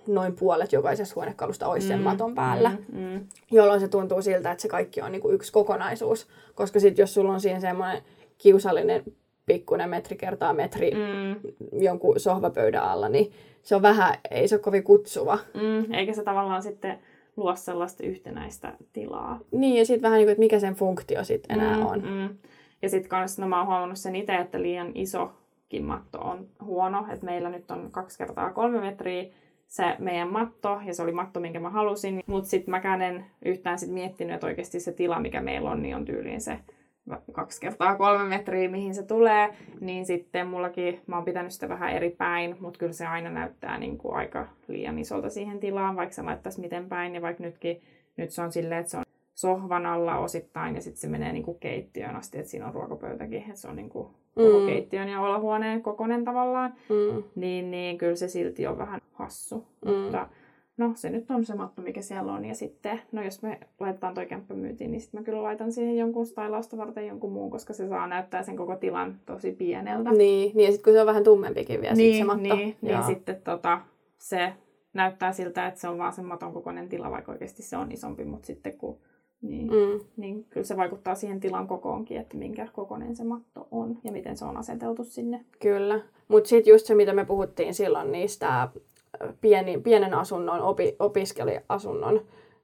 noin 0.06 0.36
puolet 0.36 0.72
jokaisessa 0.72 1.14
huonekalusta 1.14 1.68
olisi 1.68 1.88
sen 1.88 1.98
mm, 1.98 2.04
maton 2.04 2.34
päällä, 2.34 2.70
mm, 2.92 2.98
mm. 2.98 3.26
jolloin 3.50 3.80
se 3.80 3.88
tuntuu 3.88 4.22
siltä, 4.22 4.50
että 4.50 4.62
se 4.62 4.68
kaikki 4.68 5.02
on 5.02 5.12
niinku 5.12 5.30
yksi 5.30 5.52
kokonaisuus. 5.52 6.26
Koska 6.54 6.80
sitten 6.80 7.02
jos 7.02 7.14
sulla 7.14 7.32
on 7.32 7.40
siinä 7.40 7.60
semmoinen 7.60 8.02
kiusallinen 8.38 9.02
pikkuinen 9.46 9.90
metri 9.90 10.16
kertaa 10.16 10.52
metri 10.52 10.90
mm. 10.90 11.52
jonkun 11.82 12.20
sohvapöydän 12.20 12.82
alla, 12.82 13.08
niin 13.08 13.32
se 13.62 13.76
on 13.76 13.82
vähän, 13.82 14.14
ei 14.30 14.48
se 14.48 14.54
ole 14.54 14.62
kovin 14.62 14.84
kutsuva. 14.84 15.38
Mm, 15.54 15.94
eikä 15.94 16.14
se 16.14 16.22
tavallaan 16.22 16.62
sitten 16.62 16.98
luo 17.36 17.56
sellaista 17.56 18.06
yhtenäistä 18.06 18.72
tilaa. 18.92 19.40
Niin, 19.52 19.78
ja 19.78 19.86
sitten 19.86 20.02
vähän 20.02 20.16
niin 20.16 20.26
kuin, 20.26 20.32
että 20.32 20.40
mikä 20.40 20.58
sen 20.58 20.74
funktio 20.74 21.24
sitten 21.24 21.60
enää 21.60 21.76
mm, 21.76 21.86
on. 21.86 22.00
Mm. 22.00 22.38
Ja 22.82 22.88
sitten 22.88 23.08
kanssa, 23.08 23.42
no 23.42 23.48
mä 23.48 23.58
oon 23.58 23.66
huomannut 23.66 23.98
sen 23.98 24.16
itse, 24.16 24.34
että 24.34 24.62
liian 24.62 24.92
isokin 24.94 25.84
matto 25.84 26.18
on 26.18 26.46
huono. 26.64 27.06
Että 27.12 27.26
meillä 27.26 27.50
nyt 27.50 27.70
on 27.70 27.88
kaksi 27.90 28.18
kertaa 28.18 28.52
kolme 28.52 28.80
metriä 28.80 29.24
se 29.72 29.96
meidän 29.98 30.32
matto, 30.32 30.80
ja 30.86 30.94
se 30.94 31.02
oli 31.02 31.12
matto, 31.12 31.40
minkä 31.40 31.60
mä 31.60 31.70
halusin. 31.70 32.20
Mutta 32.26 32.50
sitten 32.50 32.70
mäkään 32.70 33.02
en 33.02 33.26
yhtään 33.44 33.78
sit 33.78 33.90
miettinyt, 33.90 34.34
että 34.34 34.46
oikeasti 34.46 34.80
se 34.80 34.92
tila, 34.92 35.20
mikä 35.20 35.40
meillä 35.40 35.70
on, 35.70 35.82
niin 35.82 35.96
on 35.96 36.04
tyyliin 36.04 36.40
se 36.40 36.58
kaksi 37.32 37.60
kertaa 37.60 37.96
kolme 37.96 38.24
metriä, 38.24 38.68
mihin 38.68 38.94
se 38.94 39.02
tulee, 39.02 39.54
niin 39.80 40.06
sitten 40.06 40.46
mullakin, 40.46 41.00
mä 41.06 41.16
oon 41.16 41.24
pitänyt 41.24 41.52
sitä 41.52 41.68
vähän 41.68 41.92
eri 41.92 42.10
päin, 42.10 42.56
mutta 42.60 42.78
kyllä 42.78 42.92
se 42.92 43.06
aina 43.06 43.30
näyttää 43.30 43.78
niin 43.78 43.98
kuin 43.98 44.16
aika 44.16 44.48
liian 44.68 44.98
isolta 44.98 45.30
siihen 45.30 45.60
tilaan, 45.60 45.96
vaikka 45.96 46.14
se 46.14 46.22
laittaisi 46.22 46.60
miten 46.60 46.88
päin, 46.88 47.14
ja 47.14 47.22
vaikka 47.22 47.42
nytkin, 47.42 47.82
nyt 48.16 48.30
se 48.30 48.42
on 48.42 48.52
silleen, 48.52 48.80
että 48.80 48.90
se 48.90 48.96
on 48.96 49.04
sohvan 49.34 49.86
alla 49.86 50.18
osittain, 50.18 50.74
ja 50.74 50.80
sitten 50.80 51.00
se 51.00 51.08
menee 51.08 51.32
niin 51.32 51.44
kuin 51.44 51.58
keittiöön 51.58 52.16
asti, 52.16 52.38
että 52.38 52.50
siinä 52.50 52.66
on 52.66 52.74
ruokapöytäkin, 52.74 53.38
että 53.38 53.56
se 53.56 53.68
on 53.68 53.76
niin 53.76 53.90
kuin 53.90 54.08
koko 54.34 54.60
mm. 54.60 54.66
keittiön 54.66 55.08
ja 55.08 55.20
olohuoneen 55.20 55.82
kokonen 55.82 56.24
tavallaan, 56.24 56.74
mm. 56.88 57.22
niin, 57.34 57.70
niin 57.70 57.98
kyllä 57.98 58.16
se 58.16 58.28
silti 58.28 58.66
on 58.66 58.78
vähän 58.78 59.00
hassu, 59.12 59.66
mm. 59.84 59.90
mutta 59.90 60.28
no 60.76 60.92
se 60.94 61.10
nyt 61.10 61.30
on 61.30 61.44
se 61.44 61.54
matto, 61.54 61.82
mikä 61.82 62.02
siellä 62.02 62.32
on. 62.32 62.44
Ja 62.44 62.54
sitten, 62.54 63.00
no 63.12 63.22
jos 63.22 63.42
me 63.42 63.60
laitetaan 63.80 64.14
toi 64.14 64.26
kämppä 64.26 64.54
myytiin, 64.54 64.90
niin 64.90 65.00
sitten 65.00 65.20
mä 65.20 65.24
kyllä 65.24 65.42
laitan 65.42 65.72
siihen 65.72 65.96
jonkun 65.96 66.26
stylausta 66.26 66.76
varten 66.76 67.06
jonkun 67.06 67.32
muun, 67.32 67.50
koska 67.50 67.72
se 67.72 67.88
saa 67.88 68.06
näyttää 68.06 68.42
sen 68.42 68.56
koko 68.56 68.76
tilan 68.76 69.20
tosi 69.26 69.52
pieneltä. 69.52 70.10
Niin, 70.10 70.52
niin 70.54 70.64
ja 70.66 70.72
sitten 70.72 70.84
kun 70.84 70.92
se 70.92 71.00
on 71.00 71.06
vähän 71.06 71.24
tummempikin 71.24 71.80
vielä 71.80 71.94
niin, 71.94 72.14
sit 72.14 72.20
se 72.20 72.24
matto. 72.24 72.56
Niin, 72.56 72.76
niin 72.80 73.02
sitten 73.02 73.42
tota, 73.44 73.80
se 74.18 74.52
näyttää 74.92 75.32
siltä, 75.32 75.66
että 75.66 75.80
se 75.80 75.88
on 75.88 75.98
vaan 75.98 76.12
sen 76.12 76.24
maton 76.24 76.52
kokoinen 76.52 76.88
tila, 76.88 77.10
vaikka 77.10 77.32
oikeasti 77.32 77.62
se 77.62 77.76
on 77.76 77.92
isompi, 77.92 78.24
mutta 78.24 78.46
sitten 78.46 78.78
kun 78.78 78.98
niin, 79.42 79.66
mm. 79.66 80.00
niin 80.16 80.44
kyllä 80.50 80.66
se 80.66 80.76
vaikuttaa 80.76 81.14
siihen 81.14 81.40
tilan 81.40 81.66
kokoonkin, 81.66 82.16
että 82.16 82.36
minkä 82.36 82.68
kokoinen 82.72 83.16
se 83.16 83.24
matto 83.24 83.68
on 83.70 83.98
ja 84.04 84.12
miten 84.12 84.36
se 84.36 84.44
on 84.44 84.56
aseteltu 84.56 85.04
sinne. 85.04 85.44
Kyllä, 85.60 86.00
mutta 86.28 86.48
sitten 86.48 86.70
just 86.70 86.86
se, 86.86 86.94
mitä 86.94 87.12
me 87.12 87.24
puhuttiin 87.24 87.74
silloin 87.74 88.12
niistä 88.12 88.68
pieni, 89.40 89.78
pienen 89.78 90.14
asunnon, 90.14 90.60
opi, 90.60 90.96
opiskelijasunnon 90.98 92.20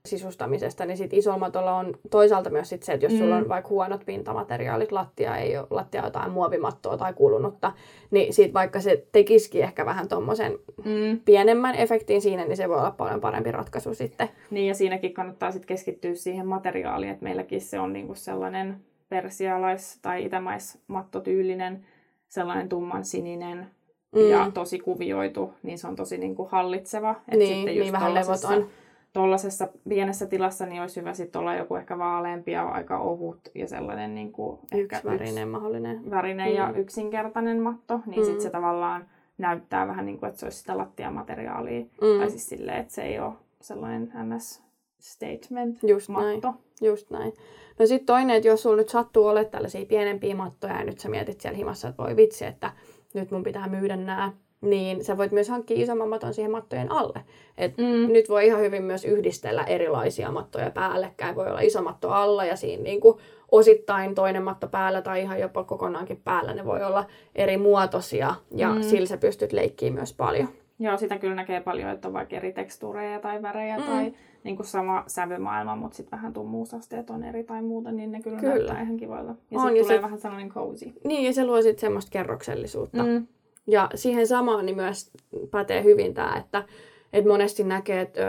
sisustamisesta, 0.07 0.87
niin 0.87 0.97
sit 0.97 1.13
isommatolla 1.13 1.77
on 1.77 1.95
toisaalta 2.11 2.51
myös 2.51 2.69
sit 2.69 2.83
se, 2.83 2.93
että 2.93 3.07
jos 3.07 3.13
mm. 3.13 3.19
sulla 3.19 3.37
on 3.37 3.49
vaikka 3.49 3.69
huonot 3.69 4.07
pintamateriaalit, 4.07 4.93
lattia 4.93 5.37
ei 5.37 5.59
ole 5.59 5.67
lattia 5.71 6.05
jotain 6.05 6.31
muovimattoa 6.31 6.97
tai 6.97 7.13
kulunutta, 7.15 7.73
niin 8.11 8.35
sit 8.35 8.55
vaikka 8.55 8.81
se 8.81 9.07
tekisikin 9.13 9.63
ehkä 9.63 9.87
vähän 9.87 10.09
tuommoisen 10.09 10.59
mm. 10.85 11.21
pienemmän 11.25 11.75
efektin 11.75 12.23
siinä, 12.23 12.45
niin 12.45 12.57
se 12.57 12.69
voi 12.69 12.79
olla 12.79 12.91
paljon 12.91 13.21
parempi 13.21 13.53
ratkaisu 13.53 13.95
sitten. 13.95 14.29
Niin 14.51 14.69
ja 14.69 14.75
siinäkin 14.75 15.15
kannattaa 15.15 15.53
sitten 15.53 15.69
keskittyä 15.69 16.15
siihen 16.15 16.47
materiaaliin, 16.47 17.13
että 17.13 17.25
meilläkin 17.25 17.61
se 17.61 17.81
on 17.81 17.93
niinku 17.93 18.15
sellainen 18.15 18.81
persialais- 19.09 19.99
tai 20.03 20.25
itämaismattotyylinen, 20.25 21.87
sellainen 22.29 22.69
tumman 22.69 23.05
sininen, 23.05 23.67
mm. 24.15 24.29
ja 24.31 24.51
tosi 24.55 24.79
kuvioitu, 24.79 25.55
niin 25.63 25.79
se 25.79 25.89
on 25.89 25.97
tosi 25.97 26.19
niin 26.19 26.35
kuin 26.35 26.49
hallitseva. 26.51 27.15
Et 27.29 27.39
niin, 27.39 27.55
sitten 27.55 27.77
just 27.77 27.85
niin 27.85 27.93
vähän 27.93 28.15
levoton. 28.15 28.67
Tuollaisessa 29.13 29.69
pienessä 29.89 30.27
tilassa 30.27 30.67
niin 30.67 30.83
olisi 30.83 31.01
hyvä 31.01 31.15
sitten 31.15 31.41
olla 31.41 31.55
joku 31.55 31.75
ehkä 31.75 31.99
vaaleampi 31.99 32.53
ja 32.53 32.69
aika 32.69 32.99
ohut 32.99 33.41
ja 33.55 33.69
sellainen 33.69 34.15
niin 34.15 34.33
kuin 34.33 34.59
ehkä 34.73 35.01
värinen 35.05 35.49
yks, 35.49 35.53
mahdollinen. 35.53 36.11
Värinen 36.11 36.51
mm. 36.51 36.57
ja 36.57 36.73
yksinkertainen 36.77 37.63
matto, 37.63 38.01
niin 38.07 38.21
mm. 38.21 38.25
sitten 38.25 38.43
se 38.43 38.51
tavallaan 38.51 39.07
näyttää 39.39 39.87
vähän 39.87 40.07
niin 40.07 40.19
kuin, 40.19 40.29
että 40.29 40.41
se 40.41 40.47
olisi 40.47 40.59
sitä 40.59 40.79
lattiamateriaalia. 40.79 41.81
Mm. 41.81 42.19
Tai 42.19 42.31
siis 42.31 42.49
silleen, 42.49 42.79
että 42.79 42.95
se 42.95 43.03
ei 43.03 43.19
ole 43.21 43.33
sellainen 43.61 44.13
ns 44.25 44.63
statement 45.01 45.83
Just 45.83 46.09
matto. 46.09 46.49
Näin. 46.49 46.59
Just 46.83 47.11
näin. 47.11 47.33
No 47.79 47.87
sitten 47.87 48.07
toinen, 48.07 48.37
että 48.37 48.49
jos 48.49 48.63
sulla 48.63 48.77
nyt 48.77 48.89
sattuu 48.89 49.27
olemaan 49.27 49.51
tällaisia 49.51 49.87
pienempiä 49.87 50.35
mattoja 50.35 50.79
ja 50.79 50.85
nyt 50.85 50.99
sä 50.99 51.09
mietit 51.09 51.41
siellä 51.41 51.57
himassa, 51.57 51.89
että 51.89 52.03
voi 52.03 52.17
vitsi, 52.17 52.45
että 52.45 52.73
nyt 53.15 53.31
mun 53.31 53.43
pitää 53.43 53.69
myydä 53.69 53.97
nämä, 53.97 54.33
niin 54.61 55.05
sä 55.05 55.17
voit 55.17 55.33
myös 55.33 55.49
hankkia 55.49 55.83
isomman 55.83 56.09
maton 56.09 56.35
siihen 56.35 56.51
mattojen 56.51 56.93
alle. 56.93 57.21
Et 57.59 57.77
mm. 57.77 58.13
Nyt 58.13 58.29
voi 58.29 58.47
ihan 58.47 58.61
hyvin 58.61 58.83
myös 58.83 59.05
yhdistellä 59.05 59.65
erilaisia 59.65 60.31
mattoja 60.31 60.71
päällekkäin. 60.71 61.37
Voi 61.37 61.47
olla 61.47 61.61
iso 61.61 61.83
matto 61.83 62.11
alla 62.11 62.45
ja 62.45 62.57
siinä 62.57 62.83
niin 62.83 63.01
kuin 63.01 63.19
osittain 63.51 64.15
toinen 64.15 64.43
matto 64.43 64.69
päällä 64.69 65.03
tai 65.03 65.23
ihan 65.23 65.41
jopa 65.41 65.65
kokonaankin 65.65 66.21
päällä. 66.25 66.55
Ne 66.55 66.65
voi 66.65 66.85
olla 66.85 67.05
eri 67.35 67.57
muotoisia 67.57 68.35
ja 68.55 68.75
mm. 68.75 68.83
sillä 68.83 69.07
sä 69.07 69.17
pystyt 69.17 69.53
leikkiä 69.53 69.91
myös 69.91 70.13
paljon. 70.13 70.49
Joo, 70.79 70.97
sitä 70.97 71.19
kyllä 71.19 71.35
näkee 71.35 71.61
paljon, 71.61 71.91
että 71.91 72.09
on 72.09 72.15
vaikka 72.15 72.37
eri 72.37 72.53
tekstuureja 72.53 73.21
tai 73.21 73.43
värejä 73.43 73.79
mm. 73.79 73.85
tai 73.85 74.13
niin 74.45 74.57
kuin 74.57 74.67
sama 74.67 75.05
sävymaailma, 75.07 75.77
mutta 75.77 75.97
sitten 75.97 76.19
vähän 76.19 76.33
tummuusasteet 76.33 77.11
on 77.11 77.25
eri 77.25 77.45
tai 77.45 77.63
muuta, 77.63 77.93
niin 77.93 78.13
ne 78.13 78.21
kyllä, 78.21 78.41
kyllä. 78.41 78.55
näyttää 78.55 78.83
ihan 78.83 78.97
kivoilla. 78.97 79.35
Ja 79.51 79.61
sitten 79.61 79.83
tulee 79.83 79.97
se... 79.97 80.03
vähän 80.03 80.19
sellainen 80.19 80.49
cozy. 80.49 80.93
Niin, 81.05 81.27
ja 81.27 81.33
se 81.33 81.45
luo 81.45 81.63
sitten 81.63 81.81
semmoista 81.81 82.11
kerroksellisuutta. 82.11 83.03
Mm. 83.03 83.27
Ja 83.67 83.91
siihen 83.95 84.27
samaan 84.27 84.67
niin 84.67 84.77
myös 84.77 85.11
pätee 85.51 85.85
hyvin 85.85 86.15
tämä, 86.15 86.37
että 86.37 86.65
et 87.13 87.25
monesti 87.25 87.65
näkee, 87.65 88.01
että 88.01 88.23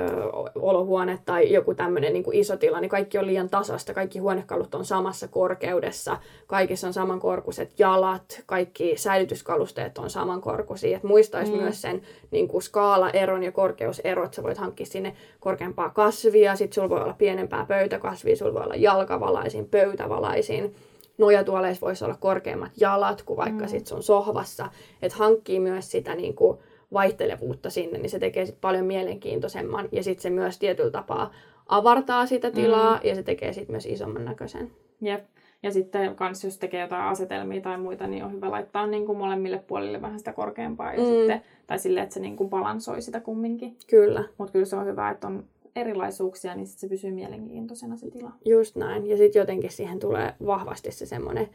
olohuone 0.55 1.19
tai 1.25 1.53
joku 1.53 1.73
tämmöinen 1.73 2.13
niin 2.13 2.23
iso 2.33 2.57
tila, 2.57 2.79
niin 2.79 2.89
kaikki 2.89 3.17
on 3.17 3.27
liian 3.27 3.49
tasasta. 3.49 3.93
Kaikki 3.93 4.19
huonekalut 4.19 4.75
on 4.75 4.85
samassa 4.85 5.27
korkeudessa, 5.27 6.17
kaikissa 6.47 6.87
on 6.87 6.93
samankorkuiset 6.93 7.73
jalat, 7.79 8.43
kaikki 8.45 8.97
säilytyskalusteet 8.97 9.97
on 9.97 10.09
samankorkuisia. 10.09 10.97
Et 10.97 11.03
muistaisi 11.03 11.51
mm. 11.51 11.61
myös 11.61 11.81
sen 11.81 12.01
niin 12.31 12.47
kuin 12.47 12.61
skaalaeron 12.61 13.43
ja 13.43 13.51
korkeuserot. 13.51 14.33
Sä 14.33 14.43
voit 14.43 14.57
hankkia 14.57 14.85
sinne 14.85 15.15
korkeampaa 15.39 15.89
kasvia, 15.89 16.55
sitten 16.55 16.75
sulla 16.75 16.89
voi 16.89 17.01
olla 17.01 17.15
pienempää 17.17 17.65
pöytäkasvia, 17.65 18.35
sulla 18.35 18.53
voi 18.53 18.63
olla 18.63 18.75
jalkavalaisin, 18.75 19.65
pöytävalaisin 19.65 20.75
nojatuoleissa 21.17 21.85
voisi 21.85 22.05
olla 22.05 22.17
korkeammat 22.19 22.71
jalat 22.77 23.21
kuin 23.21 23.37
vaikka 23.37 23.63
mm. 23.63 23.69
sit 23.69 23.87
sun 23.87 24.03
sohvassa. 24.03 24.69
Että 25.01 25.17
hankkii 25.17 25.59
myös 25.59 25.91
sitä 25.91 26.15
niin 26.15 26.35
kuin, 26.35 26.57
vaihtelevuutta 26.93 27.69
sinne, 27.69 27.97
niin 27.97 28.10
se 28.10 28.19
tekee 28.19 28.45
sit 28.45 28.62
paljon 28.62 28.86
mielenkiintoisemman. 28.86 29.89
Ja 29.91 30.04
sitten 30.04 30.21
se 30.21 30.30
myös 30.30 30.60
tietyllä 30.60 30.91
tapaa 30.91 31.32
avartaa 31.67 32.25
sitä 32.25 32.52
tilaa 32.52 32.95
mm. 32.95 33.02
ja 33.04 33.15
se 33.15 33.23
tekee 33.23 33.54
siitä 33.54 33.71
myös 33.71 33.86
isomman 33.86 34.25
näköisen. 34.25 34.71
Jep. 35.02 35.25
Ja 35.63 35.71
sitten 35.71 36.15
kans 36.15 36.43
jos 36.43 36.58
tekee 36.58 36.82
jotain 36.82 37.04
asetelmia 37.04 37.62
tai 37.62 37.78
muita, 37.78 38.08
niin 38.08 38.23
on 38.23 38.32
hyvä 38.32 38.52
laittaa 38.52 38.88
niin 38.88 39.06
kuin 39.06 39.17
molemmille 39.17 39.63
puolille 39.67 40.02
vähän 40.02 40.19
sitä 40.19 40.34
korkeampaa. 40.34 40.93
Ja 40.93 40.99
mm. 40.99 41.06
sitten, 41.06 41.41
tai 41.67 41.80
silleen, 41.80 42.04
että 42.04 42.13
se 42.13 42.19
niin 42.19 42.36
kuin 42.36 42.49
balansoi 42.49 43.02
sitä 43.02 43.19
kumminkin. 43.19 43.78
Kyllä. 43.88 44.23
Mutta 44.38 44.52
kyllä 44.52 44.65
se 44.65 44.75
on 44.75 44.86
hyvä, 44.86 45.10
että 45.10 45.28
on 45.28 45.43
erilaisuuksia, 45.75 46.56
niin 46.56 46.67
sit 46.67 46.80
se 46.80 46.88
pysyy 46.88 47.12
mielenkiintoisena 47.12 47.95
se 47.95 48.12
tila. 48.12 48.32
Just 48.45 48.75
näin. 48.75 49.08
Ja 49.08 49.17
sitten 49.17 49.39
jotenkin 49.39 49.71
siihen 49.71 49.99
tulee 49.99 50.34
vahvasti 50.45 50.91
se 50.91 51.06
semmoinen 51.06 51.49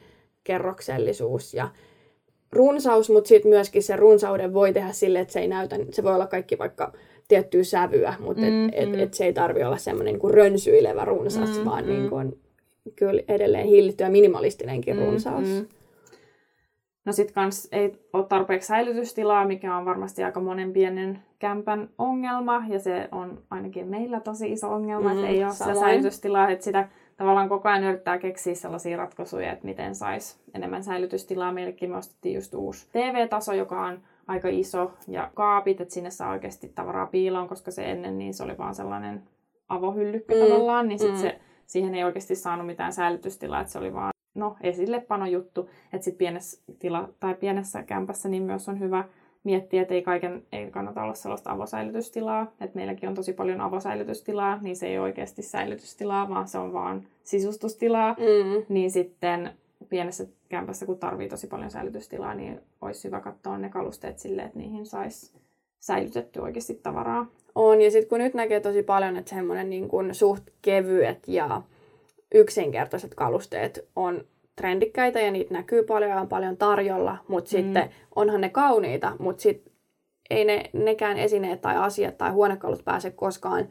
kerroksellisuus 0.44 1.54
ja 1.54 1.68
runsaus, 2.54 3.10
mutta 3.10 3.28
sitten 3.28 3.48
myöskin 3.48 3.82
se 3.82 3.96
runsauden 3.96 4.54
voi 4.54 4.72
tehdä 4.72 4.92
sille, 4.92 5.20
että 5.20 5.32
se 5.32 5.40
ei 5.40 5.48
näytä, 5.48 5.76
se 5.90 6.02
voi 6.02 6.14
olla 6.14 6.26
kaikki 6.26 6.58
vaikka 6.58 6.92
tiettyä 7.28 7.64
sävyä, 7.64 8.14
mutta 8.18 8.42
mm, 8.42 8.68
et, 8.68 8.74
et, 8.74 9.00
et 9.00 9.14
se 9.14 9.24
ei 9.24 9.32
tarvi 9.32 9.64
olla 9.64 9.76
semmoinen 9.76 10.18
niin 10.22 10.34
rönsyilevä 10.34 11.04
runsas, 11.04 11.58
mm, 11.58 11.64
vaan 11.64 11.84
mm. 11.84 11.90
Niin 11.90 12.10
kuin, 12.10 12.38
kyllä 12.96 13.22
edelleen 13.28 13.66
hillitty 13.66 14.04
ja 14.04 14.10
minimalistinenkin 14.10 14.96
mm, 14.96 15.02
runsaus. 15.02 15.48
Mm. 15.48 15.66
No 17.04 17.12
sit 17.12 17.32
kans 17.32 17.68
ei 17.72 18.02
ole 18.12 18.24
tarpeeksi 18.26 18.66
säilytystilaa, 18.66 19.46
mikä 19.46 19.76
on 19.76 19.84
varmasti 19.84 20.24
aika 20.24 20.40
monen 20.40 20.72
pienen 20.72 21.22
kämpän 21.38 21.88
ongelma, 21.98 22.64
ja 22.68 22.78
se 22.78 23.08
on 23.12 23.42
ainakin 23.50 23.88
meillä 23.88 24.20
tosi 24.20 24.52
iso 24.52 24.72
ongelma, 24.74 25.08
mm, 25.08 25.16
että 25.16 25.28
ei 25.28 25.44
ole 25.44 25.52
sitä 25.52 25.74
säilytystilaa, 25.74 26.50
että 26.50 26.64
sitä 26.64 26.88
tavallaan 27.16 27.48
koko 27.48 27.68
ajan 27.68 27.84
yrittää 27.84 28.18
keksiä 28.18 28.54
sellaisia 28.54 28.96
ratkaisuja, 28.96 29.52
että 29.52 29.64
miten 29.64 29.94
saisi 29.94 30.36
enemmän 30.54 30.84
säilytystilaa. 30.84 31.52
Meillekin 31.52 31.90
me 31.90 31.96
ostettiin 31.96 32.34
just 32.34 32.54
uusi 32.54 32.86
TV-taso, 32.92 33.52
joka 33.52 33.86
on 33.86 34.00
aika 34.26 34.48
iso, 34.48 34.92
ja 35.08 35.30
kaapit, 35.34 35.80
että 35.80 35.94
sinne 35.94 36.10
saa 36.10 36.30
oikeasti 36.30 36.68
tavaraa 36.68 37.06
piiloon, 37.06 37.48
koska 37.48 37.70
se 37.70 37.90
ennen 37.90 38.18
niin 38.18 38.34
se 38.34 38.42
oli 38.42 38.58
vaan 38.58 38.74
sellainen 38.74 39.22
avohyllykkö 39.68 40.34
mm, 40.34 40.40
tavallaan, 40.40 40.88
niin 40.88 40.98
sit 40.98 41.12
mm. 41.12 41.18
se, 41.18 41.40
siihen 41.66 41.94
ei 41.94 42.04
oikeasti 42.04 42.34
saanut 42.34 42.66
mitään 42.66 42.92
säilytystilaa, 42.92 43.60
että 43.60 43.72
se 43.72 43.78
oli 43.78 43.94
vaan 43.94 44.13
no, 44.34 44.56
esillepano 44.60 45.26
juttu, 45.26 45.68
että 45.92 46.04
sitten 46.04 46.18
pienessä, 46.18 46.62
tila, 46.78 47.08
tai 47.20 47.34
pienessä 47.34 47.82
kämpässä 47.82 48.28
niin 48.28 48.42
myös 48.42 48.68
on 48.68 48.80
hyvä 48.80 49.04
miettiä, 49.44 49.82
että 49.82 49.94
ei 49.94 50.02
kaiken 50.02 50.42
ei 50.52 50.70
kannata 50.70 51.02
olla 51.02 51.14
sellaista 51.14 51.50
avosäilytystilaa. 51.50 52.42
Että 52.60 52.76
meilläkin 52.76 53.08
on 53.08 53.14
tosi 53.14 53.32
paljon 53.32 53.60
avosäilytystilaa, 53.60 54.58
niin 54.62 54.76
se 54.76 54.86
ei 54.86 54.98
ole 54.98 55.04
oikeasti 55.04 55.42
säilytystilaa, 55.42 56.28
vaan 56.28 56.48
se 56.48 56.58
on 56.58 56.72
vaan 56.72 57.06
sisustustilaa. 57.24 58.12
Mm. 58.12 58.64
Niin 58.68 58.90
sitten 58.90 59.50
pienessä 59.88 60.26
kämpässä, 60.48 60.86
kun 60.86 60.98
tarvii 60.98 61.28
tosi 61.28 61.46
paljon 61.46 61.70
säilytystilaa, 61.70 62.34
niin 62.34 62.60
olisi 62.80 63.04
hyvä 63.04 63.20
katsoa 63.20 63.58
ne 63.58 63.68
kalusteet 63.68 64.18
silleen, 64.18 64.46
että 64.46 64.58
niihin 64.58 64.86
saisi 64.86 65.32
säilytetty 65.80 66.40
oikeasti 66.40 66.80
tavaraa. 66.82 67.26
On, 67.54 67.80
ja 67.80 67.90
sitten 67.90 68.08
kun 68.08 68.18
nyt 68.18 68.34
näkee 68.34 68.60
tosi 68.60 68.82
paljon, 68.82 69.16
että 69.16 69.30
semmoinen 69.30 69.70
niin 69.70 69.88
kuin 69.88 70.14
suht 70.14 70.44
kevyet 70.62 71.18
ja 71.26 71.62
yksinkertaiset 72.34 73.14
kalusteet 73.14 73.88
on 73.96 74.24
trendikkäitä 74.56 75.20
ja 75.20 75.30
niitä 75.30 75.54
näkyy 75.54 75.82
paljon 75.82 76.10
ja 76.10 76.20
on 76.20 76.28
paljon 76.28 76.56
tarjolla, 76.56 77.16
mutta 77.28 77.48
mm. 77.48 77.50
sitten 77.50 77.90
onhan 78.14 78.40
ne 78.40 78.48
kauniita, 78.48 79.12
mutta 79.18 79.42
sitten 79.42 79.72
ei 80.30 80.44
ne, 80.44 80.70
nekään 80.72 81.18
esineet 81.18 81.60
tai 81.60 81.76
asiat 81.76 82.18
tai 82.18 82.30
huonekalut 82.30 82.84
pääse 82.84 83.10
koskaan 83.10 83.68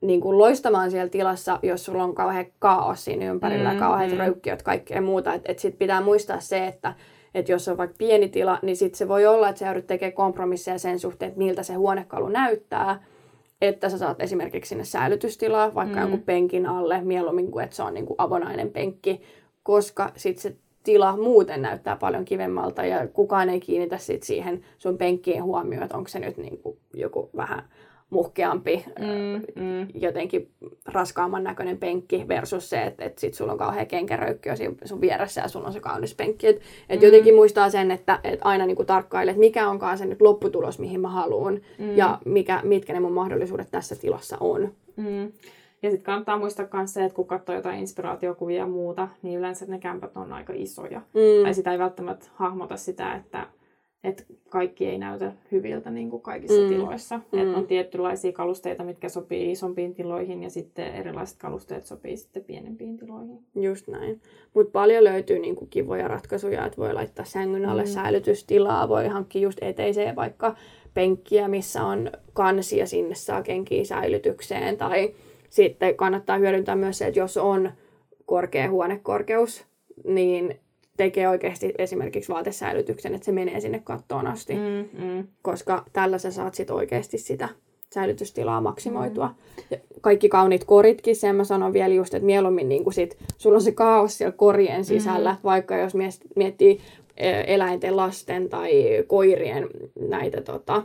niin 0.00 0.20
kuin 0.20 0.38
loistamaan 0.38 0.90
siellä 0.90 1.08
tilassa, 1.08 1.58
jos 1.62 1.84
sulla 1.84 2.04
on 2.04 2.14
kauhean 2.14 2.46
kaos 2.58 3.04
siinä 3.04 3.30
ympärillä, 3.30 3.72
mm, 3.72 3.78
kauheat 3.78 4.10
mm. 4.10 4.18
röykkiöt, 4.18 4.62
kaikkea 4.62 5.00
muuta. 5.00 5.34
Että 5.34 5.52
et 5.52 5.58
sitten 5.58 5.78
pitää 5.78 6.00
muistaa 6.00 6.40
se, 6.40 6.66
että 6.66 6.94
et 7.34 7.48
jos 7.48 7.68
on 7.68 7.76
vaikka 7.76 7.96
pieni 7.98 8.28
tila, 8.28 8.58
niin 8.62 8.76
sitten 8.76 8.98
se 8.98 9.08
voi 9.08 9.26
olla, 9.26 9.48
että 9.48 9.58
sä 9.58 9.66
joudut 9.66 9.86
tekemään 9.86 10.12
kompromisseja 10.12 10.78
sen 10.78 10.98
suhteen, 10.98 11.28
että 11.28 11.38
miltä 11.38 11.62
se 11.62 11.74
huonekalu 11.74 12.28
näyttää. 12.28 13.04
Että 13.60 13.88
sä 13.88 13.98
saat 13.98 14.22
esimerkiksi 14.22 14.68
sinne 14.68 14.84
säilytystilaa, 14.84 15.74
vaikka 15.74 15.94
mm. 15.94 16.00
jonkun 16.00 16.22
penkin 16.22 16.66
alle, 16.66 17.00
mieluummin 17.00 17.50
kuin 17.50 17.64
että 17.64 17.76
se 17.76 17.82
on 17.82 17.94
niin 17.94 18.06
kuin 18.06 18.14
avonainen 18.18 18.70
penkki, 18.70 19.20
koska 19.62 20.12
sitten 20.16 20.42
se 20.42 20.56
tila 20.82 21.16
muuten 21.16 21.62
näyttää 21.62 21.96
paljon 21.96 22.24
kivemmalta 22.24 22.84
ja 22.84 23.08
kukaan 23.08 23.48
ei 23.48 23.60
kiinnitä 23.60 23.98
sit 23.98 24.22
siihen 24.22 24.64
sun 24.78 24.98
penkkien 24.98 25.44
huomioon, 25.44 25.82
että 25.82 25.96
onko 25.96 26.08
se 26.08 26.18
nyt 26.18 26.36
niin 26.36 26.58
kuin 26.58 26.78
joku 26.94 27.30
vähän 27.36 27.68
muhkeampi, 28.10 28.84
mm, 28.98 29.62
mm. 29.62 29.88
jotenkin 29.94 30.50
raskaamman 30.86 31.44
näköinen 31.44 31.78
penkki 31.78 32.28
versus 32.28 32.70
se, 32.70 32.82
että, 32.82 33.04
että 33.04 33.20
sit 33.20 33.34
sulla 33.34 33.52
on 33.52 33.58
kauhean 33.58 33.86
kenkäröykkiö 33.86 34.54
sun 34.84 35.00
vieressä 35.00 35.40
ja 35.40 35.48
sulla 35.48 35.66
on 35.66 35.72
se 35.72 35.80
kaunis 35.80 36.14
penkki. 36.14 36.46
Että 36.46 36.62
et 36.88 37.00
mm. 37.00 37.04
jotenkin 37.04 37.34
muistaa 37.34 37.70
sen, 37.70 37.90
että, 37.90 38.20
että 38.24 38.48
aina 38.48 38.66
niin 38.66 38.76
kuin 38.76 38.86
tarkkailee, 38.86 39.30
että 39.30 39.40
mikä 39.40 39.68
onkaan 39.68 39.98
se 39.98 40.06
nyt 40.06 40.22
lopputulos, 40.22 40.78
mihin 40.78 41.00
mä 41.00 41.08
haluan 41.08 41.60
mm. 41.78 41.96
ja 41.96 42.18
mikä, 42.24 42.60
mitkä 42.64 42.92
ne 42.92 43.00
mun 43.00 43.12
mahdollisuudet 43.12 43.70
tässä 43.70 43.96
tilassa 43.96 44.36
on. 44.40 44.72
Mm. 44.96 45.32
Ja 45.82 45.90
sitten 45.90 46.06
kannattaa 46.06 46.38
muistaa 46.38 46.66
myös 46.72 46.94
se, 46.94 47.04
että 47.04 47.16
kun 47.16 47.26
katsoo 47.26 47.54
jotain 47.54 47.80
inspiraatiokuvia 47.80 48.58
ja 48.58 48.66
muuta, 48.66 49.08
niin 49.22 49.38
yleensä 49.38 49.66
ne 49.66 49.78
kämpät 49.78 50.16
on 50.16 50.32
aika 50.32 50.52
isoja. 50.56 50.98
Mm. 50.98 51.44
Tai 51.44 51.54
sitä 51.54 51.72
ei 51.72 51.78
välttämättä 51.78 52.26
hahmota 52.34 52.76
sitä, 52.76 53.14
että, 53.14 53.46
että 54.04 54.24
kaikki 54.48 54.86
ei 54.86 54.98
näytä 54.98 55.32
hyviltä 55.52 55.90
niin 55.90 56.10
kuin 56.10 56.22
kaikissa 56.22 56.62
mm. 56.62 56.68
tiloissa. 56.68 57.20
Mm. 57.32 57.38
Että 57.38 57.58
on 57.58 57.66
tietynlaisia 57.66 58.32
kalusteita, 58.32 58.84
mitkä 58.84 59.08
sopii 59.08 59.52
isompiin 59.52 59.94
tiloihin 59.94 60.42
ja 60.42 60.50
sitten 60.50 60.94
erilaiset 60.94 61.38
kalusteet 61.38 61.86
sopii 61.86 62.16
sitten 62.16 62.44
pienempiin 62.44 62.96
tiloihin. 62.96 63.38
Just 63.54 63.88
näin. 63.88 64.20
Mutta 64.54 64.72
paljon 64.72 65.04
löytyy 65.04 65.38
niin 65.38 65.56
kuin 65.56 65.70
kivoja 65.70 66.08
ratkaisuja, 66.08 66.66
että 66.66 66.76
voi 66.78 66.92
laittaa 66.92 67.24
sängyn 67.24 67.66
alle 67.66 67.82
mm. 67.82 67.88
säilytystilaa, 67.88 68.88
voi 68.88 69.08
hankkia 69.08 69.42
just 69.42 69.58
eteiseen 69.62 70.16
vaikka 70.16 70.56
penkkiä, 70.94 71.48
missä 71.48 71.84
on 71.84 72.10
kansi 72.32 72.78
ja 72.78 72.86
sinne 72.86 73.14
saa 73.14 73.42
kenkiä 73.42 73.84
säilytykseen 73.84 74.76
tai 74.76 75.14
sitten 75.50 75.96
kannattaa 75.96 76.38
hyödyntää 76.38 76.76
myös 76.76 76.98
se, 76.98 77.06
että 77.06 77.20
jos 77.20 77.36
on 77.36 77.70
korkea 78.26 78.70
huonekorkeus, 78.70 79.64
niin 80.04 80.60
tekee 80.96 81.28
oikeasti 81.28 81.72
esimerkiksi 81.78 82.32
vaatesäilytyksen, 82.32 83.14
että 83.14 83.24
se 83.24 83.32
menee 83.32 83.60
sinne 83.60 83.80
kattoon 83.84 84.26
asti. 84.26 84.54
Mm, 84.54 85.04
mm. 85.04 85.26
Koska 85.42 85.84
tällä 85.92 86.18
sä 86.18 86.30
saat 86.30 86.54
sit 86.54 86.70
oikeasti 86.70 87.18
sitä 87.18 87.48
säilytystilaa 87.94 88.60
maksimoitua. 88.60 89.26
Mm. 89.26 89.64
Ja 89.70 89.78
kaikki 90.00 90.28
kauniit 90.28 90.64
koritkin, 90.64 91.16
sen 91.16 91.36
mä 91.36 91.44
sanon 91.44 91.72
vielä 91.72 91.94
just, 91.94 92.14
että 92.14 92.26
mieluummin 92.26 92.68
niin 92.68 92.92
sit, 92.92 93.16
sulla 93.38 93.56
on 93.56 93.62
se 93.62 93.72
kaos 93.72 94.18
siellä 94.18 94.36
korien 94.36 94.84
sisällä, 94.84 95.32
mm. 95.32 95.38
vaikka 95.44 95.76
jos 95.76 95.92
miettii 96.36 96.80
e, 97.16 97.54
eläinten, 97.54 97.96
lasten 97.96 98.48
tai 98.48 99.04
koirien 99.06 99.68
näitä 100.08 100.40
tota, 100.40 100.82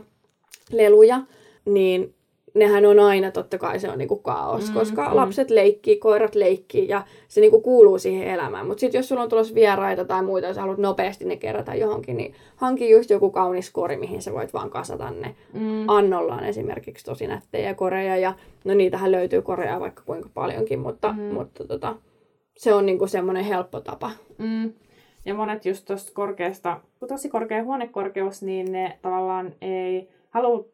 leluja, 0.72 1.20
niin 1.64 2.14
nehän 2.54 2.86
on 2.86 2.98
aina, 3.00 3.30
totta 3.30 3.58
kai 3.58 3.80
se 3.80 3.90
on 3.90 3.98
niinku 3.98 4.16
kaos, 4.16 4.68
mm, 4.68 4.74
koska 4.74 5.08
mm. 5.08 5.16
lapset 5.16 5.50
leikkii, 5.50 5.96
koirat 5.96 6.34
leikkii 6.34 6.88
ja 6.88 7.04
se 7.28 7.40
niinku 7.40 7.60
kuuluu 7.60 7.98
siihen 7.98 8.28
elämään. 8.28 8.66
Mutta 8.66 8.80
sitten 8.80 8.98
jos 8.98 9.08
sulla 9.08 9.22
on 9.22 9.28
tulossa 9.28 9.54
vieraita 9.54 10.04
tai 10.04 10.22
muita, 10.22 10.46
jos 10.46 10.56
haluat 10.56 10.78
nopeasti 10.78 11.24
ne 11.24 11.36
kerätä 11.36 11.74
johonkin, 11.74 12.16
niin 12.16 12.34
hanki 12.56 12.90
just 12.90 13.10
joku 13.10 13.30
kaunis 13.30 13.70
kori, 13.70 13.96
mihin 13.96 14.22
sä 14.22 14.32
voit 14.32 14.52
vaan 14.52 14.70
kasata 14.70 15.10
ne. 15.10 15.34
Mm. 15.52 15.88
Annolla 15.88 16.34
on 16.34 16.44
esimerkiksi 16.44 17.04
tosi 17.04 17.26
nättejä 17.26 17.74
koreja 17.74 18.16
ja 18.16 18.34
no 18.64 18.74
niitähän 18.74 19.12
löytyy 19.12 19.42
koreja 19.42 19.80
vaikka 19.80 20.02
kuinka 20.06 20.28
paljonkin, 20.34 20.78
mutta, 20.78 21.12
mm. 21.12 21.22
mutta 21.22 21.66
tota, 21.66 21.96
se 22.56 22.74
on 22.74 22.86
niinku 22.86 23.06
semmoinen 23.06 23.44
helppo 23.44 23.80
tapa. 23.80 24.10
Mm. 24.38 24.72
Ja 25.24 25.34
monet 25.34 25.66
just 25.66 25.84
tuosta 25.84 26.12
korkeasta, 26.14 26.80
kun 26.98 27.08
tosi 27.08 27.28
korkea 27.28 27.64
huonekorkeus, 27.64 28.42
niin 28.42 28.72
ne 28.72 28.98
tavallaan 29.02 29.54
ei 29.60 30.08
halua 30.30 30.64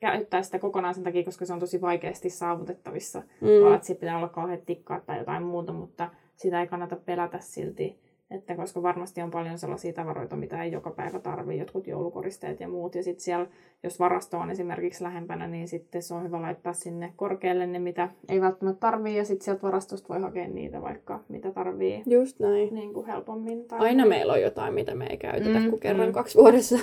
käyttää 0.00 0.42
sitä 0.42 0.58
kokonaan 0.58 0.94
sen 0.94 1.04
takia, 1.04 1.24
koska 1.24 1.46
se 1.46 1.52
on 1.52 1.60
tosi 1.60 1.80
vaikeasti 1.80 2.30
saavutettavissa. 2.30 3.22
Mm. 3.40 3.74
Että 3.74 3.86
siitä 3.86 4.00
pitää 4.00 4.16
olla 4.16 4.28
kauhean 4.28 4.62
tikkaat 4.66 5.06
tai 5.06 5.18
jotain 5.18 5.42
muuta, 5.42 5.72
mutta 5.72 6.10
sitä 6.36 6.60
ei 6.60 6.66
kannata 6.66 6.96
pelätä 6.96 7.38
silti. 7.40 8.06
Että 8.30 8.56
koska 8.56 8.82
varmasti 8.82 9.22
on 9.22 9.30
paljon 9.30 9.58
sellaisia 9.58 9.92
tavaroita, 9.92 10.36
mitä 10.36 10.62
ei 10.62 10.72
joka 10.72 10.90
päivä 10.90 11.18
tarvitse, 11.18 11.60
jotkut 11.60 11.86
joulukoristeet 11.86 12.60
ja 12.60 12.68
muut. 12.68 12.94
Ja 12.94 13.02
sitten 13.02 13.24
siellä, 13.24 13.46
jos 13.82 14.00
varasto 14.00 14.38
on 14.38 14.50
esimerkiksi 14.50 15.04
lähempänä, 15.04 15.46
niin 15.46 15.68
sitten 15.68 16.02
se 16.02 16.14
on 16.14 16.24
hyvä 16.24 16.42
laittaa 16.42 16.72
sinne 16.72 17.12
korkealle 17.16 17.66
ne, 17.66 17.78
mitä 17.78 18.08
ei 18.28 18.40
välttämättä 18.40 18.80
tarvii. 18.80 19.16
Ja 19.16 19.24
sitten 19.24 19.44
sieltä 19.44 19.62
varastosta 19.62 20.08
voi 20.08 20.20
hakea 20.20 20.48
niitä 20.48 20.82
vaikka, 20.82 21.20
mitä 21.28 21.50
tarvii. 21.50 22.02
Just 22.06 22.40
näin. 22.40 22.74
Niin 22.74 22.94
kuin 22.94 23.06
helpommin. 23.06 23.64
Tai 23.64 23.80
Aina 23.80 24.06
meillä 24.06 24.32
on 24.32 24.42
jotain, 24.42 24.74
mitä 24.74 24.94
me 24.94 25.06
ei 25.06 25.16
käytetä 25.16 25.58
mm, 25.58 25.70
kuin 25.70 25.80
kerran 25.80 26.08
mm. 26.08 26.12
kaksi 26.12 26.38
vuodessa. 26.38 26.78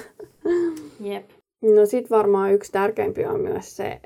Jep. 1.00 1.30
No 1.64 1.86
sit 1.86 2.10
varmaan 2.10 2.54
yksi 2.54 2.72
tärkeimpiä 2.72 3.32
on 3.32 3.42
myös 3.42 3.76
se, 3.76 4.00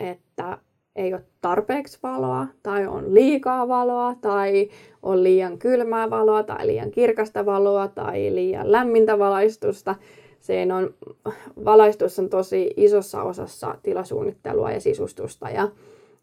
että 0.00 0.58
ei 0.96 1.14
ole 1.14 1.22
tarpeeksi 1.40 1.98
valoa, 2.02 2.46
tai 2.62 2.86
on 2.86 3.14
liikaa 3.14 3.68
valoa, 3.68 4.14
tai 4.20 4.68
on 5.02 5.22
liian 5.22 5.58
kylmää 5.58 6.10
valoa, 6.10 6.42
tai 6.42 6.66
liian 6.66 6.90
kirkasta 6.90 7.46
valoa, 7.46 7.88
tai 7.88 8.34
liian 8.34 8.72
lämmintä 8.72 9.18
valaistusta. 9.18 9.94
Sen 10.40 10.72
on, 10.72 10.94
valaistus 11.64 12.18
on 12.18 12.28
tosi 12.28 12.70
isossa 12.76 13.22
osassa 13.22 13.74
tilasuunnittelua 13.82 14.70
ja 14.70 14.80
sisustusta, 14.80 15.50
ja, 15.50 15.68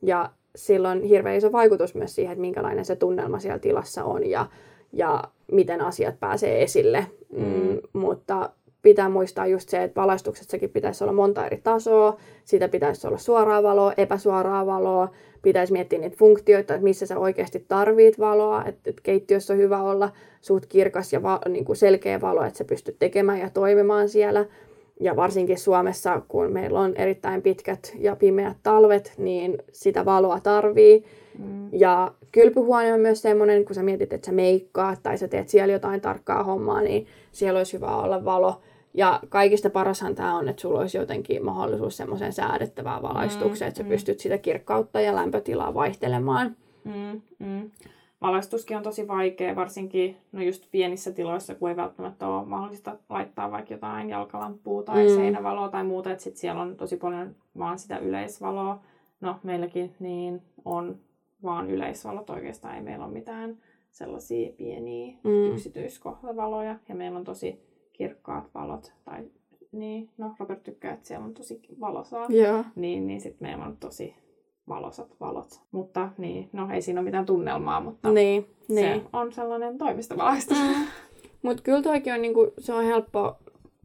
ja 0.01 0.29
sillä 0.55 0.89
on 0.89 1.01
hirveän 1.01 1.37
iso 1.37 1.51
vaikutus 1.51 1.95
myös 1.95 2.15
siihen, 2.15 2.31
että 2.31 2.41
minkälainen 2.41 2.85
se 2.85 2.95
tunnelma 2.95 3.39
siellä 3.39 3.59
tilassa 3.59 4.03
on, 4.03 4.29
ja, 4.29 4.45
ja 4.93 5.23
miten 5.51 5.81
asiat 5.81 6.19
pääsee 6.19 6.63
esille. 6.63 7.07
Mm. 7.37 7.45
Mm, 7.45 7.79
mutta 7.93 8.49
pitää 8.81 9.09
muistaa 9.09 9.47
just 9.47 9.69
se, 9.69 9.83
että 9.83 10.01
valaistuksessakin 10.01 10.69
pitäisi 10.69 11.03
olla 11.03 11.13
monta 11.13 11.45
eri 11.45 11.59
tasoa. 11.63 12.17
Siitä 12.45 12.67
pitäisi 12.67 13.07
olla 13.07 13.17
suoraa 13.17 13.63
valoa, 13.63 13.93
epäsuoraa 13.97 14.65
valoa. 14.65 15.09
Pitäisi 15.41 15.73
miettiä 15.73 15.99
niitä 15.99 16.17
funktioita, 16.17 16.73
että 16.73 16.83
missä 16.83 17.05
sä 17.05 17.17
oikeasti 17.17 17.65
tarvit 17.67 18.19
valoa. 18.19 18.63
Että, 18.65 18.89
että 18.89 19.01
keittiössä 19.03 19.53
on 19.53 19.59
hyvä 19.59 19.81
olla 19.81 20.09
suht 20.41 20.65
kirkas 20.65 21.13
ja 21.13 21.23
va, 21.23 21.39
niin 21.49 21.65
kuin 21.65 21.75
selkeä 21.75 22.21
valo, 22.21 22.43
että 22.43 22.57
sä 22.57 22.63
pystyt 22.63 22.95
tekemään 22.99 23.39
ja 23.39 23.49
toimimaan 23.49 24.09
siellä. 24.09 24.45
Ja 24.99 25.15
varsinkin 25.15 25.57
Suomessa, 25.57 26.21
kun 26.27 26.53
meillä 26.53 26.79
on 26.79 26.95
erittäin 26.95 27.41
pitkät 27.41 27.95
ja 27.99 28.15
pimeät 28.15 28.57
talvet, 28.63 29.13
niin 29.17 29.57
sitä 29.71 30.05
valoa 30.05 30.39
tarvii. 30.39 31.05
Mm. 31.39 31.69
Ja 31.71 32.11
kylpyhuone 32.31 32.93
on 32.93 32.99
myös 32.99 33.21
semmoinen, 33.21 33.65
kun 33.65 33.75
sä 33.75 33.83
mietit, 33.83 34.13
että 34.13 34.25
sä 34.25 34.31
meikkaat 34.31 34.99
tai 35.03 35.17
sä 35.17 35.27
teet 35.27 35.49
siellä 35.49 35.73
jotain 35.73 36.01
tarkkaa 36.01 36.43
hommaa, 36.43 36.81
niin 36.81 37.07
siellä 37.31 37.57
olisi 37.57 37.73
hyvä 37.73 37.95
olla 37.95 38.25
valo. 38.25 38.61
Ja 38.93 39.19
kaikista 39.29 39.69
parashan 39.69 40.15
tämä 40.15 40.37
on, 40.37 40.49
että 40.49 40.61
sulla 40.61 40.79
olisi 40.79 40.97
jotenkin 40.97 41.45
mahdollisuus 41.45 41.97
semmoiseen 41.97 42.33
säädettävään 42.33 43.01
valaistukseen, 43.01 43.67
mm, 43.67 43.69
että 43.69 43.77
sä 43.77 43.83
mm. 43.83 43.89
pystyt 43.89 44.19
sitä 44.19 44.37
kirkkautta 44.37 45.01
ja 45.01 45.15
lämpötilaa 45.15 45.73
vaihtelemaan. 45.73 46.55
Mm, 46.83 47.21
mm. 47.39 47.71
Valaistuskin 48.21 48.77
on 48.77 48.83
tosi 48.83 49.07
vaikea, 49.07 49.55
varsinkin 49.55 50.17
no 50.31 50.41
just 50.41 50.71
pienissä 50.71 51.11
tiloissa, 51.11 51.55
kun 51.55 51.69
ei 51.69 51.75
välttämättä 51.75 52.27
ole 52.27 52.45
mahdollista 52.45 52.97
laittaa 53.09 53.51
vaikka 53.51 53.73
jotain 53.73 54.09
jalkalampua 54.09 54.83
tai 54.83 55.07
mm. 55.07 55.15
seinävaloa 55.15 55.69
tai 55.69 55.83
muuta, 55.83 56.11
että 56.11 56.23
sit 56.23 56.37
siellä 56.37 56.61
on 56.61 56.75
tosi 56.75 56.97
paljon 56.97 57.35
vaan 57.57 57.79
sitä 57.79 57.97
yleisvaloa. 57.97 58.79
No 59.21 59.39
meilläkin 59.43 59.95
niin 59.99 60.41
on 60.65 60.99
vaan 61.43 61.69
yleisvalot 61.69 62.29
oikeastaan, 62.29 62.75
ei 62.75 62.81
meillä 62.81 63.05
ole 63.05 63.13
mitään 63.13 63.57
sellaisia 63.91 64.53
pieniä 64.57 65.13
mm. 65.23 65.51
yksityiskohtavaloja 65.53 66.75
ja 66.89 66.95
meillä 66.95 67.19
on 67.19 67.25
tosi 67.25 67.61
kirkkaat 67.93 68.49
valot 68.53 68.93
tai 69.05 69.25
niin, 69.71 70.09
no 70.17 70.35
Robert 70.39 70.63
tykkää, 70.63 70.93
että 70.93 71.07
siellä 71.07 71.25
on 71.25 71.33
tosi 71.33 71.61
valosaa, 71.79 72.27
yeah. 72.33 72.65
niin, 72.75 73.07
niin 73.07 73.21
sitten 73.21 73.47
meillä 73.47 73.65
on 73.65 73.77
tosi 73.77 74.15
valosat 74.69 75.15
valot. 75.19 75.61
Mutta 75.71 76.09
niin, 76.17 76.49
no 76.53 76.69
ei 76.73 76.81
siinä 76.81 76.99
ole 76.99 77.05
mitään 77.05 77.25
tunnelmaa, 77.25 77.81
mutta 77.81 78.11
niin, 78.11 78.45
se 78.67 78.73
niin. 78.73 79.05
on 79.13 79.33
sellainen 79.33 79.77
toimistovalaistus. 79.77 80.57
Mm. 80.57 80.85
mutta 81.41 81.63
kyllä 81.63 81.81
toikin 81.81 82.13
on, 82.13 82.21
niinku, 82.21 82.53
se 82.59 82.73
on 82.73 82.83
helppo, 82.83 83.37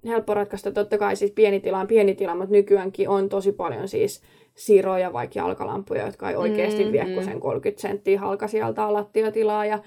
helppo 0.06 0.34
ratkaista. 0.34 0.72
Totta 0.72 0.98
kai 0.98 1.16
siis 1.16 1.30
pieni 1.30 1.60
tila 1.60 1.80
on 1.80 1.86
pieni 1.86 2.14
tila, 2.14 2.34
mutta 2.34 2.52
nykyäänkin 2.52 3.08
on 3.08 3.28
tosi 3.28 3.52
paljon 3.52 3.88
siis 3.88 4.22
siroja, 4.54 5.12
vaikka 5.12 5.38
jalkalampuja, 5.38 6.06
jotka 6.06 6.30
ei 6.30 6.36
oikeasti 6.36 6.84
mm, 6.84 6.92
vie 6.92 7.04
mm. 7.04 7.24
sen 7.24 7.40
30 7.40 7.82
senttiä 7.82 8.20
halka 8.20 8.48
sieltä 8.48 8.92
lattiatilaa 8.92 9.66
ja 9.66 9.78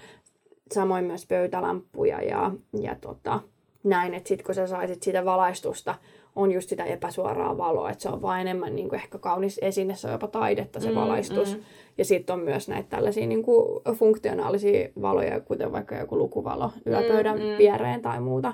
samoin 0.71 1.05
myös 1.05 1.25
pöytälampuja 1.27 2.21
ja, 2.21 2.51
ja 2.81 2.95
tota, 3.01 3.39
näin, 3.85 4.13
että 4.13 4.27
sitten 4.27 4.45
kun 4.45 4.55
sä 4.55 4.67
saisit 4.67 5.03
sitä 5.03 5.25
valaistusta, 5.25 5.95
on 6.35 6.51
just 6.51 6.69
sitä 6.69 6.83
epäsuoraa 6.83 7.57
valoa, 7.57 7.89
että 7.89 8.01
se 8.01 8.09
on 8.09 8.21
vaan 8.21 8.41
enemmän 8.41 8.75
niin 8.75 8.89
kuin 8.89 8.99
ehkä 8.99 9.17
kaunis 9.17 9.59
esine, 9.61 9.95
se 9.95 10.07
on 10.07 10.13
jopa 10.13 10.27
taidetta 10.27 10.79
se 10.79 10.89
mm, 10.89 10.95
valaistus. 10.95 11.55
Mm. 11.55 11.63
Ja 11.97 12.05
sitten 12.05 12.33
on 12.33 12.39
myös 12.39 12.67
näitä 12.67 12.89
tällaisia 12.89 13.27
niin 13.27 13.43
kuin 13.43 13.81
funktionaalisia 13.93 14.89
valoja, 15.01 15.39
kuten 15.39 15.71
vaikka 15.71 15.95
joku 15.95 16.17
lukuvalo 16.17 16.71
yöpöydän 16.87 17.39
mm, 17.39 17.43
mm. 17.45 17.57
viereen 17.57 18.01
tai 18.01 18.21
muuta. 18.21 18.53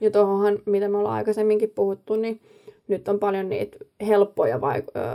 Ja 0.00 0.10
tuohonhan, 0.10 0.58
mitä 0.66 0.88
me 0.88 0.98
ollaan 0.98 1.14
aikaisemminkin 1.14 1.70
puhuttu, 1.70 2.16
niin 2.16 2.40
nyt 2.88 3.08
on 3.08 3.18
paljon 3.18 3.48
niitä 3.48 3.76
helppoja 4.06 4.60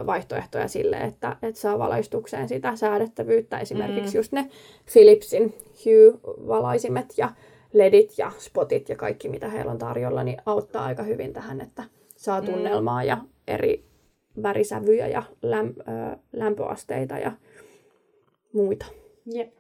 vaihtoehtoja 0.05 0.67
sille, 0.67 0.97
että, 0.97 1.35
että 1.41 1.61
saa 1.61 1.79
valaistukseen 1.79 2.47
sitä 2.47 2.75
säädettävyyttä. 2.75 3.59
Esimerkiksi 3.59 4.13
mm. 4.13 4.19
just 4.19 4.31
ne 4.31 4.49
Philipsin 4.93 5.53
Hue-valaisimet 5.85 7.13
ja 7.17 7.29
ledit 7.73 8.17
ja 8.17 8.31
spotit 8.37 8.89
ja 8.89 8.95
kaikki, 8.95 9.29
mitä 9.29 9.49
heillä 9.49 9.71
on 9.71 9.77
tarjolla, 9.77 10.23
niin 10.23 10.37
auttaa 10.45 10.85
aika 10.85 11.03
hyvin 11.03 11.33
tähän, 11.33 11.61
että 11.61 11.83
saa 12.15 12.41
mm. 12.41 12.45
tunnelmaa 12.45 13.03
ja 13.03 13.17
eri 13.47 13.83
värisävyjä 14.43 15.07
ja 15.07 15.23
lämp- 15.45 16.17
lämpöasteita 16.33 17.17
ja 17.17 17.31
muita. 18.53 18.85
Jep. 19.25 19.53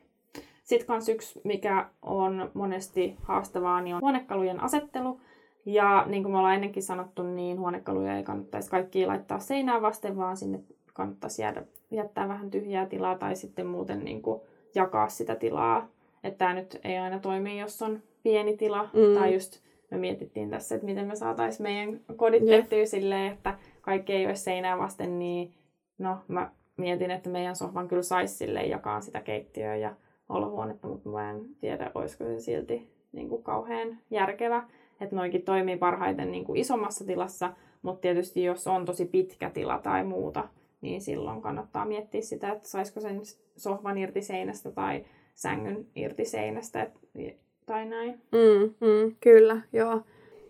Sitten 0.63 0.87
kans 0.87 1.09
yksi, 1.09 1.41
mikä 1.43 1.89
on 2.01 2.51
monesti 2.53 3.15
haastavaa, 3.21 3.81
niin 3.81 3.95
on 3.95 4.01
huonekalujen 4.01 4.63
asettelu. 4.63 5.19
Ja 5.65 6.05
niin 6.07 6.23
kuin 6.23 6.31
me 6.31 6.37
ollaan 6.37 6.55
ennenkin 6.55 6.83
sanottu, 6.83 7.23
niin 7.23 7.59
huonekaluja 7.59 8.17
ei 8.17 8.23
kannattaisi 8.23 8.69
kaikki 8.69 9.05
laittaa 9.05 9.39
seinään 9.39 9.81
vasten, 9.81 10.17
vaan 10.17 10.37
sinne 10.37 10.59
kannattaisi 10.93 11.41
jäädä, 11.41 11.63
jättää 11.91 12.27
vähän 12.27 12.51
tyhjää 12.51 12.85
tilaa 12.85 13.17
tai 13.17 13.35
sitten 13.35 13.67
muuten 13.67 14.03
niin 14.03 14.21
kuin 14.21 14.41
jakaa 14.75 15.09
sitä 15.09 15.35
tilaa. 15.35 15.87
Että 16.23 16.37
tämä 16.37 16.53
nyt 16.53 16.79
ei 16.83 16.97
aina 16.97 17.19
toimi, 17.19 17.59
jos 17.59 17.81
on 17.81 18.01
pieni 18.23 18.57
tila. 18.57 18.83
Mm. 18.83 19.19
Tai 19.19 19.33
just 19.33 19.59
me 19.91 19.97
mietittiin 19.97 20.49
tässä, 20.49 20.75
että 20.75 20.85
miten 20.85 21.07
me 21.07 21.15
saataisiin 21.15 21.63
meidän 21.63 21.99
kodit 22.15 22.43
yeah. 22.43 22.59
tehtyä 22.59 22.85
silleen, 22.85 23.33
että 23.33 23.57
kaikki 23.81 24.13
ei 24.13 24.27
olisi 24.27 24.43
seinää 24.43 24.77
vasten, 24.77 25.19
niin 25.19 25.53
no 25.97 26.17
mä 26.27 26.51
mietin, 26.77 27.11
että 27.11 27.29
meidän 27.29 27.55
sohvan 27.55 27.87
kyllä 27.87 28.01
saisi 28.01 28.35
silleen 28.35 28.69
jakaa 28.69 29.01
sitä 29.01 29.21
keittiöä 29.21 29.75
ja 29.75 29.95
olohuonetta, 30.29 30.87
mutta 30.87 31.09
mä 31.09 31.31
en 31.31 31.45
tiedä, 31.59 31.91
olisiko 31.95 32.23
se 32.23 32.39
silti 32.39 32.89
niin 33.11 33.29
kuin 33.29 33.43
kauhean 33.43 33.97
järkevä 34.11 34.63
että 35.01 35.15
noikin 35.15 35.41
toimii 35.41 35.77
parhaiten 35.77 36.31
niin 36.31 36.45
kuin 36.45 36.59
isommassa 36.59 37.05
tilassa, 37.05 37.53
mutta 37.81 38.01
tietysti 38.01 38.43
jos 38.43 38.67
on 38.67 38.85
tosi 38.85 39.05
pitkä 39.05 39.49
tila 39.49 39.77
tai 39.77 40.03
muuta, 40.03 40.47
niin 40.81 41.01
silloin 41.01 41.41
kannattaa 41.41 41.85
miettiä 41.85 42.21
sitä, 42.21 42.51
että 42.51 42.67
saisiko 42.67 42.99
sen 42.99 43.21
sohvan 43.55 43.97
irti 43.97 44.21
seinästä 44.21 44.71
tai 44.71 45.05
sängyn 45.37 45.85
irti 45.95 46.25
seinästä 46.25 46.81
et, 46.83 47.37
tai 47.65 47.85
näin. 47.85 48.21
Mm, 48.31 48.87
mm, 48.87 49.15
kyllä, 49.19 49.61
joo. 49.73 50.01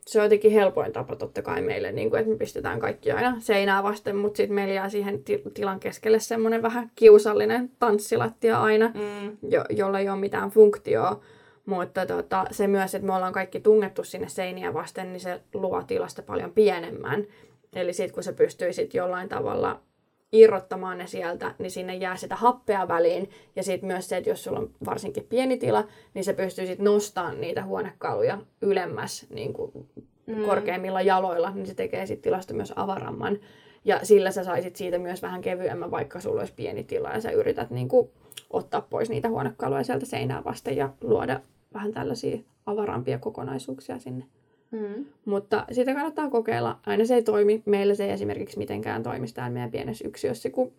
Se 0.05 0.19
on 0.19 0.25
jotenkin 0.25 0.51
helpoin 0.51 0.93
tapa 0.93 1.15
totta 1.15 1.41
kai 1.41 1.61
meille, 1.61 1.91
niin 1.91 2.09
kuin, 2.09 2.19
että 2.19 2.31
me 2.31 2.37
pistetään 2.37 2.79
kaikki 2.79 3.11
aina 3.11 3.35
seinää 3.39 3.83
vasten, 3.83 4.15
mutta 4.15 4.37
sitten 4.37 4.55
meillä 4.55 4.73
jää 4.73 4.89
siihen 4.89 5.23
tilan 5.53 5.79
keskelle 5.79 6.19
semmoinen 6.19 6.61
vähän 6.61 6.91
kiusallinen 6.95 7.71
tanssilattia 7.79 8.61
aina, 8.61 8.87
mm. 8.87 9.37
jo, 9.49 9.65
jolla 9.69 9.99
ei 9.99 10.09
ole 10.09 10.19
mitään 10.19 10.49
funktioa. 10.49 11.21
Mutta 11.65 12.05
tota, 12.05 12.45
se 12.51 12.67
myös, 12.67 12.95
että 12.95 13.07
me 13.07 13.15
ollaan 13.15 13.33
kaikki 13.33 13.59
tungettu 13.59 14.03
sinne 14.03 14.29
seiniä 14.29 14.73
vasten, 14.73 15.13
niin 15.13 15.21
se 15.21 15.41
luo 15.53 15.83
tilasta 15.83 16.21
paljon 16.21 16.51
pienemmän. 16.51 17.25
Eli 17.75 17.93
sitten 17.93 18.13
kun 18.13 18.23
sä 18.23 18.33
pystyisit 18.33 18.93
jollain 18.93 19.29
tavalla 19.29 19.81
irrottamaan 20.31 20.97
ne 20.97 21.07
sieltä, 21.07 21.55
niin 21.59 21.71
sinne 21.71 21.95
jää 21.95 22.15
sitä 22.15 22.35
happea 22.35 22.87
väliin. 22.87 23.29
Ja 23.55 23.63
sitten 23.63 23.87
myös 23.87 24.09
se, 24.09 24.17
että 24.17 24.29
jos 24.29 24.43
sulla 24.43 24.59
on 24.59 24.69
varsinkin 24.85 25.27
pieni 25.29 25.57
tila, 25.57 25.87
niin 26.13 26.23
sä 26.23 26.33
pystyisit 26.33 26.79
nostamaan 26.79 27.41
niitä 27.41 27.63
huonekaluja 27.65 28.37
ylemmäs 28.61 29.25
niin 29.29 29.53
kuin 29.53 29.71
mm. 30.27 30.45
korkeimmilla 30.45 31.01
jaloilla, 31.01 31.51
niin 31.51 31.67
se 31.67 31.73
tekee 31.73 32.05
sitten 32.05 32.23
tilasta 32.23 32.53
myös 32.53 32.73
avaramman. 32.75 33.39
Ja 33.85 33.99
sillä 34.03 34.31
sä 34.31 34.43
saisit 34.43 34.75
siitä 34.75 34.97
myös 34.97 35.21
vähän 35.21 35.41
kevyemmän, 35.41 35.91
vaikka 35.91 36.19
sulla 36.19 36.39
olisi 36.39 36.53
pieni 36.53 36.83
tila 36.83 37.09
ja 37.09 37.21
sä 37.21 37.31
yrität 37.31 37.69
niin 37.69 37.87
kuin, 37.87 38.09
ottaa 38.49 38.81
pois 38.81 39.09
niitä 39.09 39.29
huonekaluja 39.29 39.83
sieltä 39.83 40.05
seinää 40.05 40.43
vasten 40.43 40.77
ja 40.77 40.89
luoda 41.01 41.39
vähän 41.73 41.93
tällaisia 41.93 42.37
avarampia 42.65 43.19
kokonaisuuksia 43.19 43.99
sinne. 43.99 44.25
Mm. 44.71 45.05
Mutta 45.25 45.65
sitä 45.71 45.93
kannattaa 45.93 46.29
kokeilla. 46.29 46.79
Aina 46.85 47.05
se 47.05 47.15
ei 47.15 47.23
toimi. 47.23 47.63
Meillä 47.65 47.95
se 47.95 48.05
ei 48.05 48.11
esimerkiksi 48.11 48.57
mitenkään 48.57 49.03
toimi 49.03 49.27
täällä 49.33 49.53
meidän 49.53 49.71
pienessä 49.71 50.07
yksiössä, 50.07 50.49
kun 50.49 50.71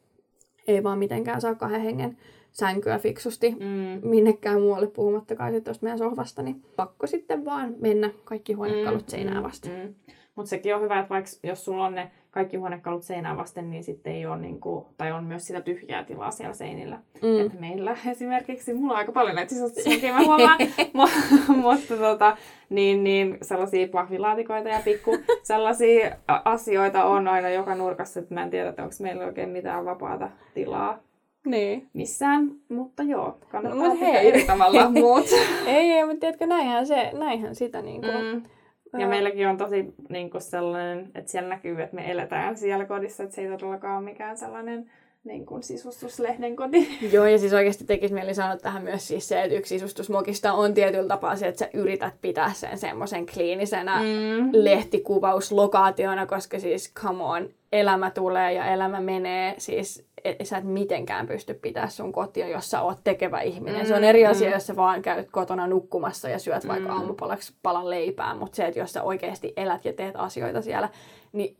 ei 0.66 0.82
vaan 0.82 0.98
mitenkään 0.98 1.40
saa 1.40 1.54
kahden 1.54 1.80
hengen 1.80 2.16
sänkyä 2.52 2.98
fiksusti 2.98 3.50
mm. 3.50 4.08
minnekään 4.08 4.60
muualle 4.60 4.86
puhumattakaan 4.86 5.50
sitten 5.50 5.64
tuosta 5.64 5.84
meidän 5.84 5.98
sohvasta, 5.98 6.42
niin 6.42 6.62
pakko 6.76 7.06
sitten 7.06 7.44
vaan 7.44 7.74
mennä 7.80 8.10
kaikki 8.24 8.52
huonekalut 8.52 9.06
mm. 9.06 9.10
seinään 9.10 9.42
vasta. 9.42 9.68
Mm. 9.68 9.94
Mutta 10.34 10.50
sekin 10.50 10.74
on 10.74 10.82
hyvä, 10.82 10.98
että 10.98 11.08
vaikka 11.08 11.30
jos 11.42 11.64
sulla 11.64 11.86
on 11.86 11.94
ne 11.94 12.10
kaikki 12.30 12.56
huonekalut 12.56 13.02
seinään 13.02 13.36
vasten, 13.36 13.70
niin 13.70 13.84
sitten 13.84 14.12
ei 14.12 14.26
ole, 14.26 14.38
niin 14.38 14.60
kuin, 14.60 14.86
tai 14.96 15.12
on 15.12 15.24
myös 15.24 15.46
sitä 15.46 15.60
tyhjää 15.60 16.04
tilaa 16.04 16.30
siellä 16.30 16.54
seinillä. 16.54 16.98
Mm. 17.22 17.46
Että 17.46 17.60
meillä 17.60 17.96
esimerkiksi, 18.10 18.74
mulla 18.74 18.92
on 18.92 18.98
aika 18.98 19.12
paljon 19.12 19.34
näitä 19.34 19.54
sisustusmukia, 19.54 20.14
mä 20.14 20.24
huomaan, 20.24 20.58
mutta 21.62 21.96
tota, 21.96 22.36
niin, 22.70 23.04
niin 23.04 23.38
sellaisia 23.42 23.88
pahvilaatikoita 23.88 24.68
ja 24.68 24.80
pikku 24.84 25.18
sellaisia 25.42 26.16
asioita 26.44 27.04
on 27.04 27.28
aina 27.28 27.50
joka 27.50 27.74
nurkassa, 27.74 28.20
että 28.20 28.34
mä 28.34 28.42
en 28.42 28.50
tiedä, 28.50 28.68
että 28.68 28.82
onko 28.82 28.94
meillä 29.00 29.24
oikein 29.24 29.48
mitään 29.48 29.84
vapaata 29.84 30.30
tilaa 30.54 30.98
niin. 31.46 31.88
missään, 31.92 32.50
mutta 32.68 33.02
joo, 33.02 33.38
kannattaa 33.48 33.88
no, 33.88 33.96
hei. 34.00 34.28
eri 34.28 34.44
tavalla 34.44 34.90
muut. 34.90 35.26
ei, 35.66 35.92
ei, 35.92 36.04
mutta 36.06 36.20
tiedätkö, 36.20 36.46
näinhän, 36.46 36.86
se, 36.86 37.10
näinhän 37.14 37.54
sitä 37.54 37.82
niin 37.82 38.00
kuin, 38.00 38.24
mm 38.24 38.42
ja 38.98 39.08
meilläkin 39.08 39.48
on 39.48 39.56
tosi 39.56 39.94
niin 40.08 40.30
kuin 40.30 40.42
sellainen, 40.42 41.10
että 41.14 41.30
siellä 41.30 41.48
näkyy, 41.48 41.82
että 41.82 41.96
me 41.96 42.10
eletään 42.10 42.56
siellä 42.56 42.84
kodissa, 42.84 43.22
että 43.22 43.34
se 43.34 43.42
ei 43.42 43.48
todellakaan 43.48 43.96
ole 43.96 44.04
mikään 44.04 44.38
sellainen 44.38 44.90
niin 45.24 45.46
kuin 45.46 45.62
sisustuslehden 45.62 46.56
koti. 46.56 46.98
Joo, 47.12 47.26
ja 47.26 47.38
siis 47.38 47.52
oikeasti 47.52 47.84
tekisi 47.84 48.14
mieli 48.14 48.34
sanoa 48.34 48.56
tähän 48.56 48.82
myös 48.82 49.08
siis 49.08 49.28
se, 49.28 49.42
että 49.42 49.56
yksi 49.56 49.78
sisustusmokista 49.78 50.52
on 50.52 50.74
tietyllä 50.74 51.08
tapaa 51.08 51.36
se, 51.36 51.48
että 51.48 51.58
sä 51.58 51.70
yrität 51.74 52.14
pitää 52.20 52.52
sen 52.52 52.78
semmoisen 52.78 53.26
kliinisenä 53.26 54.00
mm. 54.00 54.50
lehtikuvauslokaationa, 54.52 56.26
koska 56.26 56.58
siis 56.58 56.94
come 56.94 57.24
on, 57.24 57.48
elämä 57.72 58.10
tulee 58.10 58.52
ja 58.52 58.66
elämä 58.66 59.00
menee. 59.00 59.54
Siis 59.58 60.07
et, 60.28 60.46
sä 60.46 60.58
et 60.58 60.64
mitenkään 60.64 61.26
pysty 61.26 61.54
pitää 61.54 61.88
sun 61.88 62.12
kotia, 62.12 62.48
jos 62.48 62.70
sä 62.70 62.82
oot 62.82 62.98
tekevä 63.04 63.40
ihminen. 63.40 63.80
Mm, 63.80 63.86
se 63.86 63.94
on 63.94 64.04
eri 64.04 64.24
mm. 64.24 64.30
asia, 64.30 64.50
jos 64.50 64.66
sä 64.66 64.76
vaan 64.76 65.02
käyt 65.02 65.30
kotona 65.30 65.66
nukkumassa 65.66 66.28
ja 66.28 66.38
syöt 66.38 66.64
mm. 66.64 66.68
vaikka 66.68 66.92
aamupalaksi 66.92 67.54
palan 67.62 67.90
leipää, 67.90 68.34
mutta 68.34 68.56
se, 68.56 68.66
että 68.66 68.80
jos 68.80 68.92
sä 68.92 69.02
oikeasti 69.02 69.52
elät 69.56 69.84
ja 69.84 69.92
teet 69.92 70.16
asioita 70.16 70.62
siellä, 70.62 70.88
niin 71.32 71.56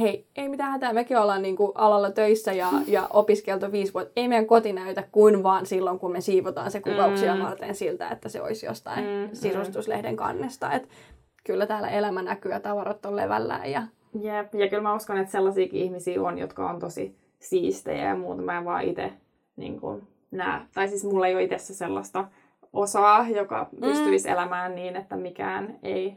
hei, 0.00 0.28
ei 0.36 0.48
mitään 0.48 0.72
hätää, 0.72 0.92
mekin 0.92 1.18
ollaan 1.18 1.42
niin 1.42 1.56
kuin 1.56 1.72
alalla 1.74 2.10
töissä 2.10 2.52
ja, 2.52 2.68
ja 2.86 3.06
opiskeltu 3.10 3.72
viisi 3.72 3.94
vuotta. 3.94 4.12
Ei 4.16 4.28
meidän 4.28 4.46
koti 4.46 4.72
näytä 4.72 5.04
kuin 5.12 5.42
vaan 5.42 5.66
silloin, 5.66 5.98
kun 5.98 6.12
me 6.12 6.20
siivotaan 6.20 6.70
se 6.70 6.80
kuvauksia 6.80 7.34
mm. 7.34 7.42
varten 7.42 7.74
siltä, 7.74 8.08
että 8.08 8.28
se 8.28 8.42
olisi 8.42 8.66
jostain 8.66 9.04
mm, 9.04 9.28
sisustuslehden 9.32 10.16
kannesta. 10.16 10.72
Et 10.72 10.88
kyllä 11.44 11.66
täällä 11.66 11.88
elämä 11.88 12.22
näkyy 12.22 12.52
ja 12.52 12.60
tavarat 12.60 13.06
on 13.06 13.16
levällään. 13.16 13.70
Ja... 13.70 13.82
Jep, 14.20 14.54
ja 14.54 14.68
kyllä 14.68 14.82
mä 14.82 14.94
uskon, 14.94 15.18
että 15.18 15.32
sellaisiakin 15.32 15.80
ihmisiä 15.80 16.22
on, 16.22 16.38
jotka 16.38 16.70
on 16.70 16.80
tosi 16.80 17.16
siistejä 17.44 18.08
ja 18.08 18.16
muuta. 18.16 18.42
Mä 18.42 18.58
en 18.58 18.64
vaan 18.64 18.84
itse 18.84 19.12
niin 19.56 19.80
kuin, 19.80 20.02
näe. 20.30 20.60
Tai 20.74 20.88
siis 20.88 21.04
mulla 21.04 21.26
ei 21.26 21.34
ole 21.34 21.42
itse 21.42 21.58
sellaista 21.58 22.24
osaa, 22.72 23.28
joka 23.28 23.68
pystyisi 23.80 24.28
mm. 24.28 24.32
elämään 24.32 24.74
niin, 24.74 24.96
että 24.96 25.16
mikään 25.16 25.78
ei 25.82 26.16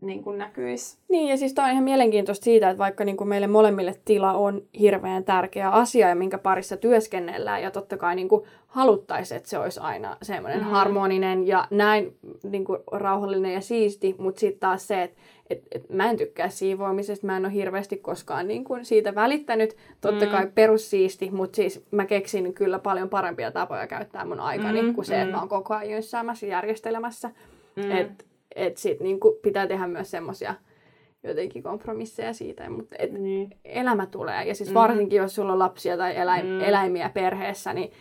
niin 0.00 0.22
kuin 0.22 0.38
näkyisi. 0.38 0.98
Niin, 1.08 1.28
ja 1.28 1.36
siis 1.36 1.54
tämä 1.54 1.66
on 1.66 1.72
ihan 1.72 1.84
mielenkiintoista 1.84 2.44
siitä, 2.44 2.70
että 2.70 2.78
vaikka 2.78 3.04
niin 3.04 3.16
kuin 3.16 3.28
meille 3.28 3.46
molemmille 3.46 3.94
tila 4.04 4.32
on 4.32 4.62
hirveän 4.80 5.24
tärkeä 5.24 5.70
asia 5.70 6.08
ja 6.08 6.14
minkä 6.14 6.38
parissa 6.38 6.76
työskennellään, 6.76 7.62
ja 7.62 7.70
totta 7.70 7.96
kai 7.96 8.16
niin 8.16 8.28
kuin 8.28 8.44
haluttaisiin, 8.66 9.36
että 9.36 9.48
se 9.48 9.58
olisi 9.58 9.80
aina 9.80 10.16
semmoinen 10.22 10.60
mm. 10.60 10.64
harmoninen 10.64 11.46
ja 11.46 11.66
näin 11.70 12.16
niin 12.42 12.64
kuin 12.64 12.78
rauhallinen 12.92 13.54
ja 13.54 13.60
siisti, 13.60 14.14
mutta 14.18 14.40
sitten 14.40 14.60
taas 14.60 14.88
se, 14.88 15.02
että 15.02 15.16
et, 15.50 15.62
et 15.72 15.90
mä 15.90 16.10
en 16.10 16.16
tykkää 16.16 16.48
siivoamisesta, 16.48 17.26
mä 17.26 17.36
en 17.36 17.44
ole 17.44 17.52
hirveästi 17.52 17.96
koskaan 17.96 18.48
niin 18.48 18.64
kuin 18.64 18.84
siitä 18.84 19.14
välittänyt. 19.14 19.76
Totta 20.00 20.24
mm. 20.24 20.30
kai 20.30 20.50
perussiisti, 20.54 21.30
mutta 21.30 21.56
siis 21.56 21.86
mä 21.90 22.06
keksin 22.06 22.54
kyllä 22.54 22.78
paljon 22.78 23.08
parempia 23.08 23.50
tapoja 23.50 23.86
käyttää 23.86 24.24
mun 24.24 24.40
aikani 24.40 24.82
mm, 24.82 24.94
kuin 24.94 25.04
se, 25.04 25.16
mm. 25.16 25.22
että 25.22 25.32
mä 25.32 25.40
oon 25.40 25.48
koko 25.48 25.74
ajan 25.74 25.90
jyssäämässä 25.90 26.46
ja 26.46 26.52
järjestelemässä. 26.52 27.30
Mm. 27.76 27.90
Että 27.90 28.24
että 28.54 28.80
sit 28.80 29.00
niinku 29.00 29.38
pitää 29.42 29.66
tehdä 29.66 29.86
myös 29.86 30.10
semmoisia 30.10 30.54
jotenkin 31.22 31.62
kompromisseja 31.62 32.32
siitä, 32.32 32.70
mutta 32.70 32.96
et 32.98 33.12
niin. 33.12 33.50
elämä 33.64 34.06
tulee. 34.06 34.44
Ja 34.44 34.54
siis 34.54 34.68
mm. 34.70 34.74
varsinkin, 34.74 35.16
jos 35.16 35.34
sulla 35.34 35.52
on 35.52 35.58
lapsia 35.58 35.96
tai 35.96 36.14
eläim- 36.14 36.46
mm. 36.46 36.60
eläimiä 36.60 37.10
perheessä, 37.14 37.72
niin 37.72 37.92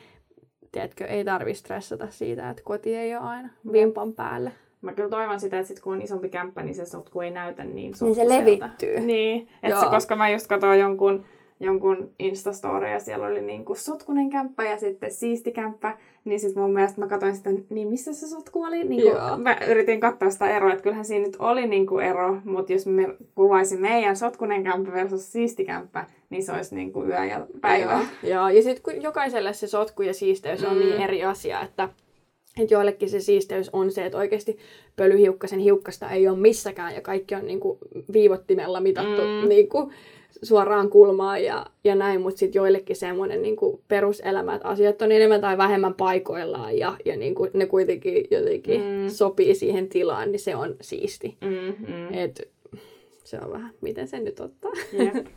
tiedätkö, 0.72 1.06
ei 1.06 1.26
tarvi 1.26 1.54
stressata 1.54 2.08
siitä, 2.10 2.50
että 2.50 2.64
koti 2.66 2.96
ei 2.96 3.16
ole 3.16 3.24
aina 3.24 3.50
vimpan 3.72 4.14
päälle. 4.14 4.52
Mä 4.82 4.94
kyllä 4.94 5.10
toivon 5.10 5.40
sitä, 5.40 5.60
että 5.60 5.68
sit 5.68 5.80
kun 5.80 5.94
on 5.94 6.02
isompi 6.02 6.30
kämppä, 6.30 6.64
niin 6.64 6.76
se 6.76 6.86
sotku 6.86 7.22
ei 7.22 7.32
näytä 7.32 7.64
niin 7.64 7.94
Niin 8.02 8.16
se 8.16 8.30
levittyy. 8.30 9.00
Niin, 9.00 9.48
että 9.64 9.80
se, 9.80 9.86
koska 9.86 10.16
mä 10.16 10.30
just 10.30 10.48
katsoin 10.48 10.80
jonkun 10.80 11.26
jonkun 11.60 12.12
Instastory 12.20 12.88
ja 12.88 13.00
siellä 13.00 13.28
oli 13.28 13.42
niin 13.42 13.66
kuin 13.66 13.78
sotkunen 13.78 14.30
kämppä 14.30 14.64
ja 14.64 14.78
sitten 14.78 15.12
siisti 15.12 15.52
kämppä, 15.52 15.98
niin 16.26 16.40
sitten 16.40 16.64
mun 16.64 16.74
mielestä 16.74 17.02
mä 17.02 17.08
katsoin 17.08 17.36
sitä, 17.36 17.50
niin 17.70 17.88
missä 17.88 18.14
se 18.14 18.28
sotku 18.28 18.64
oli? 18.64 18.84
Niin 18.84 19.02
kuin, 19.02 19.42
mä 19.42 19.58
yritin 19.68 20.00
katsoa 20.00 20.30
sitä 20.30 20.50
eroa, 20.50 20.72
että 20.72 20.84
kyllähän 20.84 21.06
siinä 21.06 21.26
nyt 21.26 21.36
oli 21.40 21.68
niin 21.68 21.88
kuin 21.88 22.06
ero, 22.06 22.38
mutta 22.46 22.74
jos 22.74 22.86
me 22.86 23.16
kuvaisin 23.36 23.82
meidän 23.82 24.16
sotkunen 24.16 24.64
kämppä 24.64 24.92
versus 24.92 25.32
siisti 25.32 25.66
kämppä, 25.66 26.06
niin 26.30 26.44
se 26.44 26.52
olisi 26.52 26.76
niin 26.76 26.94
kuin 26.94 27.10
yö 27.10 27.26
ja 27.26 27.48
päivä. 27.62 27.92
Joo, 27.92 28.32
Joo. 28.34 28.50
ja 28.50 28.64
sitten 28.64 28.84
kun 28.84 29.04
jokaiselle 29.04 29.54
se 29.54 29.68
sotku 29.68 30.02
ja 30.02 30.14
siisteys 30.14 30.64
on 30.64 30.80
niin 30.80 30.86
mm. 30.86 30.90
niin 30.90 31.02
eri 31.02 31.24
asia, 31.24 31.62
että 31.62 31.90
että 32.60 32.74
joillekin 32.74 33.10
se 33.10 33.20
siisteys 33.20 33.70
on 33.74 33.92
se, 33.92 34.06
että 34.06 34.18
oikeasti 34.18 34.58
pölyhiukkasen 34.96 35.60
hiukkasta 35.60 36.10
ei 36.10 36.28
ole 36.28 36.38
missäkään 36.38 36.96
ja 36.96 37.02
kaikki 37.02 37.36
on 37.36 37.46
niinku 37.46 37.78
viivottimella 38.14 38.80
mitattu 38.80 39.22
mm. 39.22 39.50
niinku 39.50 39.92
suoraan 40.44 40.90
kulmaan 40.90 41.44
ja, 41.44 41.66
ja 41.84 41.96
näin, 41.96 42.22
mutta 42.22 42.40
sitten 42.40 42.60
joillekin 42.60 42.96
semmoinen 42.96 43.42
niin 43.42 43.56
peruselämä, 43.88 44.56
että 44.56 44.68
asiat 44.68 45.02
on 45.02 45.12
enemmän 45.12 45.42
tai 45.42 45.58
vähemmän 45.58 45.94
paikoillaan 45.94 46.78
ja, 46.78 46.98
ja 47.06 47.18
niin 47.18 47.36
kuin 47.36 47.52
ne 47.54 47.66
kuitenkin 47.66 48.28
jotenkin 48.32 48.82
mm. 48.82 49.10
sopii 49.10 49.56
siihen 49.56 49.90
tilaan, 49.90 50.32
niin 50.32 50.40
se 50.40 50.56
on 50.56 50.76
siisti. 50.82 51.38
Mm, 51.42 51.88
mm. 51.88 52.14
Et, 52.14 52.50
se 53.24 53.40
on 53.40 53.52
vähän, 53.52 53.74
miten 53.82 54.08
se 54.08 54.20
nyt 54.20 54.40
ottaa. 54.40 54.72
Yep. 55.00 55.28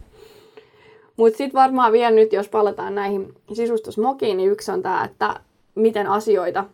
mutta 1.17 1.39
sitten 1.39 1.61
varmaan 1.61 1.93
vielä 1.93 2.11
nyt, 2.11 2.33
jos 2.33 2.49
palataan 2.49 2.95
näihin 2.95 3.35
sisustusmokiin, 3.53 4.37
niin 4.37 4.51
yksi 4.51 4.73
on 4.73 4.83
tämä, 4.83 5.05
että 5.05 5.41
miten 5.75 6.07
asioita, 6.07 6.65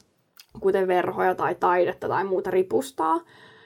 kuten 0.61 0.88
verhoja 0.88 1.35
tai 1.35 1.55
taidetta 1.55 2.09
tai 2.09 2.25
muuta 2.25 2.51
ripustaa, 2.51 3.21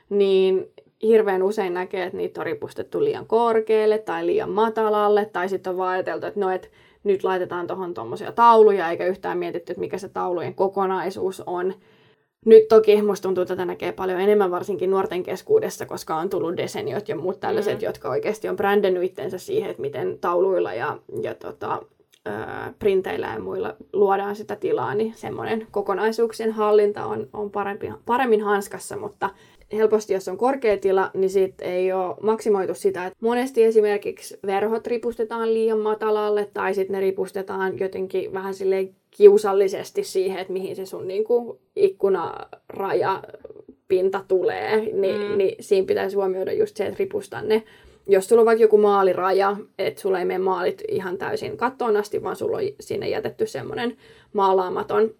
niin 0.09 0.72
hirveän 1.03 1.42
usein 1.42 1.74
näkee, 1.74 2.05
että 2.05 2.16
niitä 2.16 2.40
on 2.40 2.46
ripustettu 2.46 3.05
liian 3.05 3.26
korkealle 3.26 3.98
tai 3.98 4.26
liian 4.26 4.50
matalalle, 4.50 5.24
tai 5.24 5.48
sitten 5.48 5.70
on 5.70 5.76
vaan 5.76 5.92
ajateltu, 5.92 6.26
että 6.26 6.40
no, 6.40 6.50
et 6.50 6.70
nyt 7.05 7.24
laitetaan 7.24 7.66
tuohon 7.66 7.94
tuommoisia 7.94 8.33
tauluja, 8.33 8.90
eikä 8.90 9.07
yhtään 9.07 9.38
mietitty, 9.38 9.72
että 9.72 9.81
mikä 9.81 9.98
se 9.98 10.09
taulujen 10.09 10.55
kokonaisuus 10.55 11.42
on. 11.46 11.74
Nyt 12.46 12.68
toki 12.68 13.03
musta 13.03 13.22
tuntuu, 13.22 13.42
että 13.42 13.57
tätä 13.57 13.64
näkee 13.64 13.92
paljon 13.92 14.20
enemmän 14.20 14.50
varsinkin 14.50 14.90
nuorten 14.90 15.22
keskuudessa, 15.22 15.87
koska 15.87 16.16
on 16.16 16.31
tullut 16.31 16.57
deseniot 16.57 17.09
ja 17.09 17.16
muut 17.16 17.40
tällaiset, 17.40 17.79
mm. 17.79 17.85
jotka 17.85 18.09
oikeasti 18.09 18.48
on 18.48 18.57
brändännyt 18.57 19.03
itsensä 19.03 19.38
siihen, 19.38 19.70
että 19.70 19.81
miten 19.81 20.18
tauluilla 20.18 20.74
ja, 20.74 20.98
ja 21.22 21.35
tota, 21.35 21.83
printeillä 22.78 23.26
ja 23.26 23.40
muilla 23.40 23.76
luodaan 23.92 24.37
sitä 24.37 24.56
tilaa, 24.56 24.94
niin 24.94 25.12
semmoinen 25.16 25.66
kokonaisuuksien 25.70 26.52
hallinta 26.52 27.06
on, 27.06 27.28
on 27.33 27.50
parempi, 27.50 27.92
paremmin 28.06 28.42
hanskassa, 28.42 28.96
mutta 28.96 29.30
helposti, 29.72 30.12
jos 30.14 30.28
on 30.28 30.38
korkea 30.38 30.76
tila, 30.76 31.11
niin 31.14 31.30
sit 31.30 31.54
ei 31.61 31.92
ole 31.92 32.16
maksimoitu 32.22 32.74
sitä, 32.74 33.06
että 33.06 33.18
monesti 33.20 33.64
esimerkiksi 33.64 34.38
verhot 34.46 34.87
ripustetaan 34.87 35.54
liian 35.54 35.78
matalalle 35.78 36.50
tai 36.54 36.74
sitten 36.74 36.94
ne 36.94 37.00
ripustetaan 37.00 37.78
jotenkin 37.78 38.33
vähän 38.33 38.54
silleen 38.54 38.94
kiusallisesti 39.11 40.04
siihen, 40.04 40.38
että 40.38 40.52
mihin 40.52 40.76
se 40.76 40.87
sun 40.87 41.09
niinku 41.09 41.61
ikkunaraja 41.76 43.22
pinta 43.88 44.24
tulee, 44.28 44.76
niin, 44.76 45.20
mm. 45.20 45.38
niin 45.38 45.56
siinä 45.61 45.87
pitäisi 45.87 46.16
huomioida 46.16 46.52
just 46.52 46.76
se, 46.76 46.87
että 46.87 46.98
ripustaa 46.98 47.42
ne. 47.42 47.62
Jos 48.06 48.28
sulla 48.28 48.42
on 48.42 48.46
vaikka 48.46 48.62
joku 48.62 48.78
maaliraja, 48.78 49.56
että 49.78 50.00
sulla 50.00 50.18
ei 50.18 50.24
mene 50.24 50.38
maalit 50.38 50.82
ihan 50.88 51.18
täysin 51.18 51.56
kattoon 51.56 51.96
asti, 51.96 52.22
vaan 52.22 52.36
sulla 52.36 52.56
on 52.56 52.62
sinne 52.80 53.08
jätetty 53.08 53.46
semmoinen 53.46 53.96
maalaamaton 54.32 55.10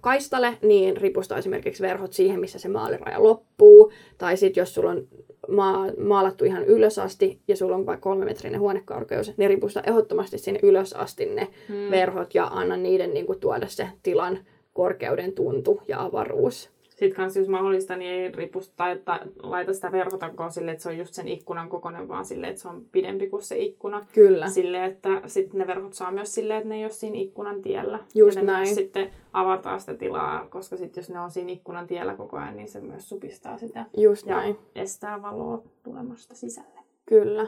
kaistale, 0.00 0.58
niin 0.62 0.96
ripustaa 0.96 1.38
esimerkiksi 1.38 1.82
verhot 1.82 2.12
siihen, 2.12 2.40
missä 2.40 2.58
se 2.58 2.68
maaliraja 2.68 3.22
loppuu. 3.22 3.92
Tai 4.18 4.36
sitten 4.36 4.60
jos 4.60 4.74
sulla 4.74 4.90
on 4.90 5.08
maa, 5.48 5.86
maalattu 5.98 6.44
ihan 6.44 6.64
ylös 6.64 6.98
asti 6.98 7.40
ja 7.48 7.56
sulla 7.56 7.76
on 7.76 7.86
vaikka 7.86 8.02
kolmemetrinen 8.02 8.60
huonekorkeus, 8.60 9.36
niin 9.36 9.50
ripustaa 9.50 9.82
ehdottomasti 9.86 10.38
sinne 10.38 10.60
ylös 10.62 10.92
asti 10.92 11.26
ne 11.26 11.48
hmm. 11.68 11.90
verhot 11.90 12.34
ja 12.34 12.44
anna 12.44 12.76
niiden 12.76 13.14
niin 13.14 13.26
kuin, 13.26 13.40
tuoda 13.40 13.66
se 13.68 13.88
tilan 14.02 14.38
korkeuden 14.72 15.32
tuntu 15.32 15.82
ja 15.88 16.02
avaruus. 16.02 16.73
Sitten 16.94 17.16
kanssa, 17.16 17.38
jos 17.38 17.48
mahdollista, 17.48 17.96
niin 17.96 18.10
ei 18.10 18.32
ripusta 18.32 18.74
tai, 18.76 19.20
laita 19.42 19.72
sitä 19.72 19.92
verhotankoa 19.92 20.50
sille, 20.50 20.70
että 20.70 20.82
se 20.82 20.88
on 20.88 20.98
just 20.98 21.14
sen 21.14 21.28
ikkunan 21.28 21.68
kokoinen, 21.68 22.08
vaan 22.08 22.24
sille, 22.24 22.46
että 22.46 22.62
se 22.62 22.68
on 22.68 22.84
pidempi 22.92 23.28
kuin 23.28 23.42
se 23.42 23.58
ikkuna. 23.58 24.06
Kyllä. 24.12 24.48
Sille, 24.48 24.84
että 24.84 25.22
sitten 25.26 25.58
ne 25.58 25.66
verhot 25.66 25.92
saa 25.92 26.10
myös 26.10 26.34
silleen, 26.34 26.58
että 26.58 26.68
ne 26.68 26.76
ei 26.76 26.84
ole 26.84 26.90
siinä 26.90 27.18
ikkunan 27.18 27.62
tiellä. 27.62 27.98
Just 28.14 28.36
ja 28.36 28.42
ne 28.42 28.52
näin. 28.52 28.74
sitten 28.74 29.10
avataan 29.32 29.80
sitä 29.80 29.94
tilaa, 29.94 30.46
koska 30.46 30.76
sitten 30.76 31.02
jos 31.02 31.10
ne 31.10 31.20
on 31.20 31.30
siinä 31.30 31.52
ikkunan 31.52 31.86
tiellä 31.86 32.14
koko 32.14 32.36
ajan, 32.36 32.56
niin 32.56 32.68
se 32.68 32.80
myös 32.80 33.08
supistaa 33.08 33.58
sitä. 33.58 33.86
Just 33.96 34.26
ja 34.26 34.36
näin. 34.36 34.56
estää 34.74 35.22
valoa 35.22 35.62
tulemasta 35.82 36.34
sisälle. 36.34 36.80
Kyllä. 37.06 37.46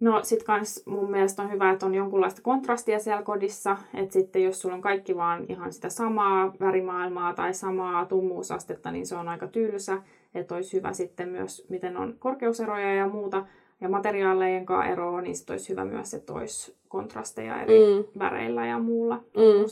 No 0.00 0.20
sit 0.22 0.42
kans 0.42 0.82
mun 0.86 1.10
mielestä 1.10 1.42
on 1.42 1.52
hyvä, 1.52 1.70
että 1.70 1.86
on 1.86 1.94
jonkunlaista 1.94 2.42
kontrastia 2.42 2.98
siellä 2.98 3.22
kodissa, 3.22 3.76
että 3.94 4.12
sitten 4.12 4.42
jos 4.44 4.60
sulla 4.60 4.74
on 4.74 4.80
kaikki 4.80 5.16
vaan 5.16 5.44
ihan 5.48 5.72
sitä 5.72 5.88
samaa 5.88 6.54
värimaailmaa 6.60 7.34
tai 7.34 7.54
samaa 7.54 8.04
tummuusastetta, 8.04 8.90
niin 8.90 9.06
se 9.06 9.16
on 9.16 9.28
aika 9.28 9.46
tylsä, 9.46 10.02
että 10.34 10.54
olisi 10.54 10.76
hyvä 10.76 10.92
sitten 10.92 11.28
myös, 11.28 11.66
miten 11.68 11.96
on 11.96 12.16
korkeuseroja 12.18 12.94
ja 12.94 13.08
muuta, 13.08 13.46
ja 13.80 13.88
materiaalejen 13.88 14.66
kanssa 14.66 14.92
eroa, 14.92 15.20
niin 15.20 15.36
sitten 15.36 15.54
olisi 15.54 15.68
hyvä 15.68 15.84
myös, 15.84 16.14
että 16.14 16.32
olisi 16.32 16.74
kontrasteja 16.88 17.62
eri 17.62 17.78
mm. 17.78 18.04
väreillä 18.18 18.66
ja 18.66 18.78
muulla 18.78 19.16
mm. 19.16 19.68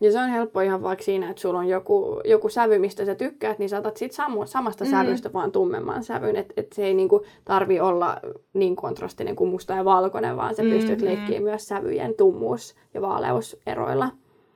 Ja 0.00 0.12
se 0.12 0.18
on 0.18 0.28
helppo 0.28 0.60
ihan 0.60 0.82
vaikka 0.82 1.04
siinä, 1.04 1.30
että 1.30 1.42
sulla 1.42 1.58
on 1.58 1.68
joku, 1.68 2.20
joku 2.24 2.48
sävy, 2.48 2.78
mistä 2.78 3.04
sä 3.04 3.14
tykkäät, 3.14 3.58
niin 3.58 3.68
saatat 3.68 3.96
sit 3.96 4.12
samu, 4.12 4.46
samasta 4.46 4.84
mm. 4.84 4.90
sävystä 4.90 5.32
vaan 5.32 5.52
tummemman 5.52 6.04
sävyn. 6.04 6.36
Että 6.36 6.54
et 6.56 6.72
se 6.72 6.84
ei 6.84 6.94
niinku 6.94 7.24
tarvi 7.44 7.80
olla 7.80 8.20
niin 8.52 8.76
kontrastinen 8.76 9.36
kuin 9.36 9.50
musta 9.50 9.74
ja 9.74 9.84
valkoinen, 9.84 10.36
vaan 10.36 10.54
sä 10.54 10.62
mm, 10.62 10.70
pystyt 10.70 11.00
mm. 11.00 11.04
leikkiä 11.04 11.40
myös 11.40 11.68
sävyjen 11.68 12.14
tummuus- 12.14 12.74
ja 12.94 13.00
vaaleuseroilla. 13.00 14.10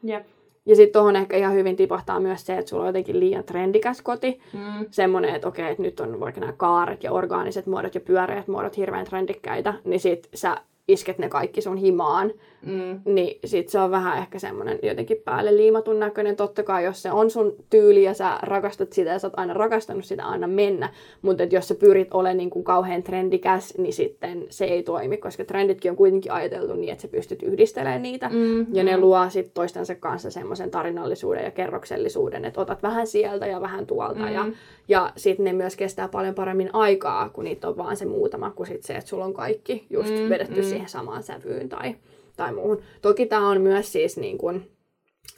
Yep. 0.08 0.26
Ja 0.68 0.76
sitten 0.76 0.92
tuohon 0.92 1.16
ehkä 1.16 1.36
ihan 1.36 1.54
hyvin 1.54 1.76
tipahtaa 1.76 2.20
myös 2.20 2.46
se, 2.46 2.58
että 2.58 2.68
sulla 2.68 2.82
on 2.82 2.88
jotenkin 2.88 3.20
liian 3.20 3.44
trendikäs 3.44 4.02
koti. 4.02 4.40
Mm. 4.52 4.86
Semmoinen, 4.90 5.34
että 5.34 5.48
okei, 5.48 5.70
että 5.70 5.82
nyt 5.82 6.00
on 6.00 6.20
vaikka 6.20 6.40
nämä 6.40 6.52
kaaret 6.52 7.04
ja 7.04 7.12
orgaaniset 7.12 7.66
muodot 7.66 7.94
ja 7.94 8.00
pyöreät 8.00 8.48
muodot 8.48 8.76
hirveän 8.76 9.04
trendikkäitä, 9.04 9.74
niin 9.84 10.00
sit 10.00 10.28
sä 10.34 10.56
isket 10.88 11.18
ne 11.18 11.28
kaikki 11.28 11.60
sun 11.62 11.76
himaan, 11.76 12.32
Mm. 12.66 13.00
niin 13.14 13.38
sit 13.44 13.68
se 13.68 13.78
on 13.80 13.90
vähän 13.90 14.18
ehkä 14.18 14.38
semmoinen 14.38 14.78
jotenkin 14.82 15.16
päälle 15.24 15.56
liimatun 15.56 15.98
näköinen. 16.00 16.36
Totta 16.36 16.62
kai, 16.62 16.84
jos 16.84 17.02
se 17.02 17.12
on 17.12 17.30
sun 17.30 17.56
tyyli 17.70 18.02
ja 18.04 18.14
sä 18.14 18.38
rakastat 18.42 18.92
sitä 18.92 19.10
ja 19.10 19.18
sä 19.18 19.26
oot 19.26 19.34
aina 19.38 19.54
rakastanut 19.54 20.04
sitä 20.04 20.24
aina 20.26 20.46
mennä, 20.46 20.88
mutta 21.22 21.44
jos 21.44 21.68
sä 21.68 21.74
pyrit 21.74 22.08
olemaan 22.14 22.36
niin 22.36 22.50
kuin 22.50 22.64
kauhean 22.64 23.02
trendikäs, 23.02 23.74
niin 23.78 23.92
sitten 23.92 24.46
se 24.50 24.64
ei 24.64 24.82
toimi, 24.82 25.16
koska 25.16 25.44
trenditkin 25.44 25.90
on 25.90 25.96
kuitenkin 25.96 26.32
ajateltu 26.32 26.74
niin, 26.74 26.92
että 26.92 27.02
sä 27.02 27.08
pystyt 27.08 27.42
yhdistelemään 27.42 28.02
niitä. 28.02 28.28
Mm. 28.32 28.66
Ja 28.74 28.84
ne 28.84 28.98
luo 28.98 29.30
sitten 29.30 29.54
toistensa 29.54 29.94
kanssa 29.94 30.30
semmoisen 30.30 30.70
tarinallisuuden 30.70 31.44
ja 31.44 31.50
kerroksellisuuden, 31.50 32.44
että 32.44 32.60
otat 32.60 32.82
vähän 32.82 33.06
sieltä 33.06 33.46
ja 33.46 33.60
vähän 33.60 33.86
tuolta. 33.86 34.20
Mm. 34.26 34.32
Ja, 34.34 34.46
ja 34.88 35.12
sitten 35.16 35.44
ne 35.44 35.52
myös 35.52 35.76
kestää 35.76 36.08
paljon 36.08 36.34
paremmin 36.34 36.70
aikaa, 36.72 37.28
kun 37.28 37.44
niitä 37.44 37.68
on 37.68 37.76
vaan 37.76 37.96
se 37.96 38.04
muutama, 38.06 38.50
kuin 38.50 38.66
sit 38.66 38.82
se, 38.82 38.94
että 38.94 39.08
sulla 39.10 39.24
on 39.24 39.34
kaikki 39.34 39.86
just 39.90 40.10
Mm, 40.14 40.28
vedetty 40.28 40.60
mm. 40.60 40.66
Siihen 40.78 40.88
samaan 40.88 41.22
sävyyn 41.22 41.68
tai, 41.68 41.94
tai 42.36 42.52
muuhun. 42.54 42.80
Toki 43.02 43.26
tämä 43.26 43.48
on 43.48 43.60
myös 43.60 43.92
siis 43.92 44.16
niin 44.16 44.38
kun, 44.38 44.62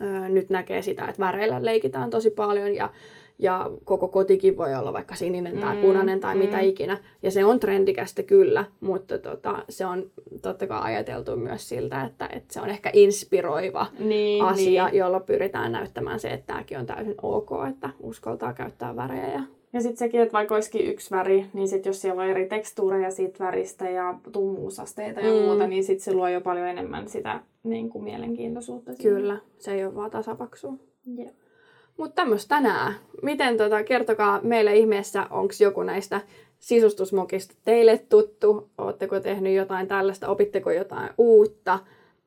ö, 0.01 0.29
nyt 0.29 0.51
näkee 0.51 0.83
sitä, 0.83 1.05
että 1.07 1.19
väreillä 1.27 1.65
leikitään 1.65 2.11
tosi 2.11 2.31
paljon 2.31 2.75
ja 2.75 2.91
ja 3.43 3.71
koko 3.85 4.09
kotikin 4.09 4.57
voi 4.57 4.75
olla 4.75 4.93
vaikka 4.93 5.15
sininen 5.15 5.59
tai 5.59 5.75
Mm, 5.77 5.81
punainen 5.81 6.21
tai 6.21 6.35
mm. 6.35 6.39
mitä 6.41 6.61
ikinä. 6.61 6.99
Ja 7.23 7.31
se 7.31 7.45
on 7.45 7.61
trendikästä 7.61 8.23
kyllä, 8.23 8.65
mutta 8.81 9.19
tota, 9.19 9.65
se 9.69 9.87
on 9.87 10.11
totta 10.43 10.67
kai 10.67 10.81
ajateltu 10.83 11.37
myös 11.37 11.69
siltä, 11.69 12.05
että, 12.05 12.29
että 12.33 12.55
se 12.55 12.61
on 12.61 12.69
ehkä 12.71 12.91
inspiroiva 12.93 13.87
Niin, 13.99 14.45
asia, 14.45 14.87
Niin. 14.87 14.99
jolla 14.99 15.21
pyritään 15.21 15.73
näyttämään 15.73 16.21
se, 16.21 16.29
että 16.29 16.47
tämäkin 16.47 16.79
on 16.79 16.87
täysin 16.87 17.15
ok, 17.23 17.51
että 17.71 17.91
uskaltaa 18.01 18.53
käyttää 18.53 18.97
värejä. 18.97 19.29
Ja... 19.33 19.43
Ja 19.73 19.81
sitten 19.81 19.97
sekin, 19.97 20.21
että 20.21 20.33
vaikka 20.33 20.55
olisikin 20.55 20.87
yksi 20.87 21.11
väri, 21.11 21.47
niin 21.53 21.69
sitten 21.69 21.91
jos 21.91 22.01
siellä 22.01 22.23
on 22.23 22.29
eri 22.29 22.47
tekstuureja 22.49 23.11
siitä 23.11 23.45
väristä 23.45 23.91
ja 23.91 24.15
tummuusasteita 24.33 25.21
ja 25.21 25.33
Mm. 25.33 25.39
muuta, 25.43 25.67
niin 25.67 25.85
sitten 25.85 26.05
se 26.05 26.13
luo 26.15 26.29
jo 26.29 26.41
paljon 26.41 26.67
enemmän 26.69 27.09
sitä 27.09 27.41
niin 27.63 27.91
kuin 27.91 28.05
mielenkiintoisuutta. 28.05 28.95
siihen. 28.95 29.15
Kyllä, 29.17 29.39
se 29.59 29.75
ei 29.75 29.85
ole 29.85 29.95
vaan 29.95 30.11
tasapaksua. 30.11 30.73
Jep. 31.17 31.35
Mutta 31.97 32.15
tämmöistä 32.15 32.49
tänään. 32.57 32.95
Miten 33.23 33.57
tota, 33.57 33.85
kertokaa 33.85 34.41
meille 34.43 34.77
ihmeessä, 34.77 35.27
onko 35.31 35.55
joku 35.61 35.83
näistä 35.83 36.21
sisustusmokista 36.59 37.55
teille 37.65 37.99
tuttu? 38.09 38.71
Oletteko 38.79 39.21
tehnyt 39.21 39.55
jotain 39.55 39.87
tällaista? 39.89 40.29
Opitteko 40.29 40.71
jotain 40.71 41.11
uutta? 41.19 41.79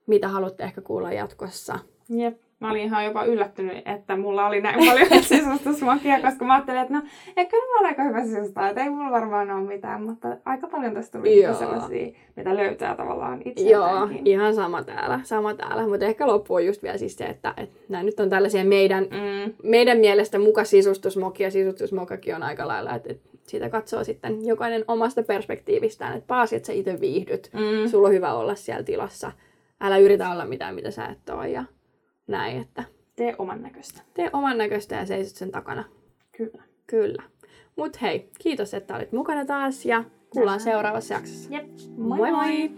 Mitä 0.08 0.28
haluatte 0.28 0.64
ehkä 0.64 0.82
kuulla 0.82 1.12
jatkossa? 1.14 1.80
Jep. 2.10 2.38
Mä 2.64 2.72
olin 2.72 2.82
ihan 2.84 3.06
jopa 3.06 3.24
yllättynyt, 3.26 3.78
että 3.88 4.18
mulla 4.18 4.48
oli 4.48 4.62
näin 4.62 4.86
paljon 4.86 5.24
sisustusmakia, 5.24 6.22
koska 6.22 6.46
mä 6.46 6.54
ajattelin, 6.54 6.82
että 6.82 6.94
no, 6.94 7.02
ehkä 7.38 7.58
mä 7.58 7.80
olen 7.80 7.86
aika 7.90 8.04
hyvä 8.04 8.26
sisustaa, 8.26 8.70
että 8.70 8.84
ei 8.84 8.90
mulla 8.90 9.12
varmaan 9.12 9.52
ole 9.52 9.68
mitään, 9.68 10.04
mutta 10.04 10.28
aika 10.46 10.68
paljon 10.68 10.94
tästä 10.94 11.18
tuli 11.18 11.42
Joo. 11.44 11.54
sellaisia, 11.54 12.08
mitä 12.36 12.56
löytää 12.56 12.96
tavallaan 12.96 13.42
Joo, 13.46 13.52
itseltäänkin. 13.56 14.28
ihan 14.28 14.56
sama 14.56 14.84
täällä, 14.84 15.20
sama 15.24 15.54
täällä. 15.54 15.88
Mutta 15.88 16.06
ehkä 16.06 16.28
loppu 16.28 16.54
on 16.54 16.66
just 16.66 16.84
vielä 16.84 16.98
siis 16.98 17.16
se, 17.18 17.26
että, 17.26 17.54
että 17.58 17.76
nämä 17.90 18.04
nyt 18.04 18.20
on 18.20 18.30
tällaisia 18.30 18.66
meidän, 18.66 19.04
Mm, 19.04 19.54
meidän 19.64 19.98
mielestä 19.98 20.40
muka 20.40 20.64
sisustusmokia. 20.64 21.52
Sisustusmokakin 21.52 22.36
on 22.36 22.44
aika 22.44 22.68
lailla, 22.68 22.96
että, 22.96 23.10
että 23.12 23.30
siitä 23.48 23.70
katsoo 23.70 24.04
sitten 24.04 24.46
jokainen 24.46 24.86
omasta 24.88 25.24
perspektiivistään. 25.24 26.14
Että 26.18 26.28
paasi, 26.28 26.56
että 26.56 26.68
sä 26.68 26.74
itse 26.74 27.02
viihdyt. 27.02 27.50
mm, 27.54 27.90
Sulla 27.90 28.08
on 28.08 28.14
hyvä 28.14 28.34
olla 28.34 28.56
siellä 28.56 28.84
tilassa. 28.84 29.32
Älä 29.82 29.98
yritä 29.98 30.30
olla 30.32 30.46
mitään, 30.46 30.76
mitä 30.76 30.92
sä 30.92 31.06
et 31.06 31.30
ole 31.30 31.50
ja 31.50 31.64
näin, 32.28 32.62
että 32.62 32.84
tee 33.16 33.36
oman 33.38 33.62
näköistä. 33.62 34.02
tee 34.14 34.30
oman 34.34 34.58
näköistä 34.58 34.96
ja 34.96 35.06
seisot 35.06 35.36
sen 35.36 35.52
takana. 35.52 35.84
Kyllä. 36.38 36.64
Kyllä. 36.88 37.24
Mut 37.76 38.02
hei, 38.02 38.30
kiitos, 38.40 38.74
että 38.74 38.96
olit 38.96 39.12
mukana 39.12 39.46
taas 39.46 39.86
ja 39.86 40.04
kuullaan 40.30 40.60
seuraavassa 40.60 41.14
jaksossa. 41.14 41.50
Jep. 41.54 41.66
moi! 41.98 42.32
moi. 42.32 42.72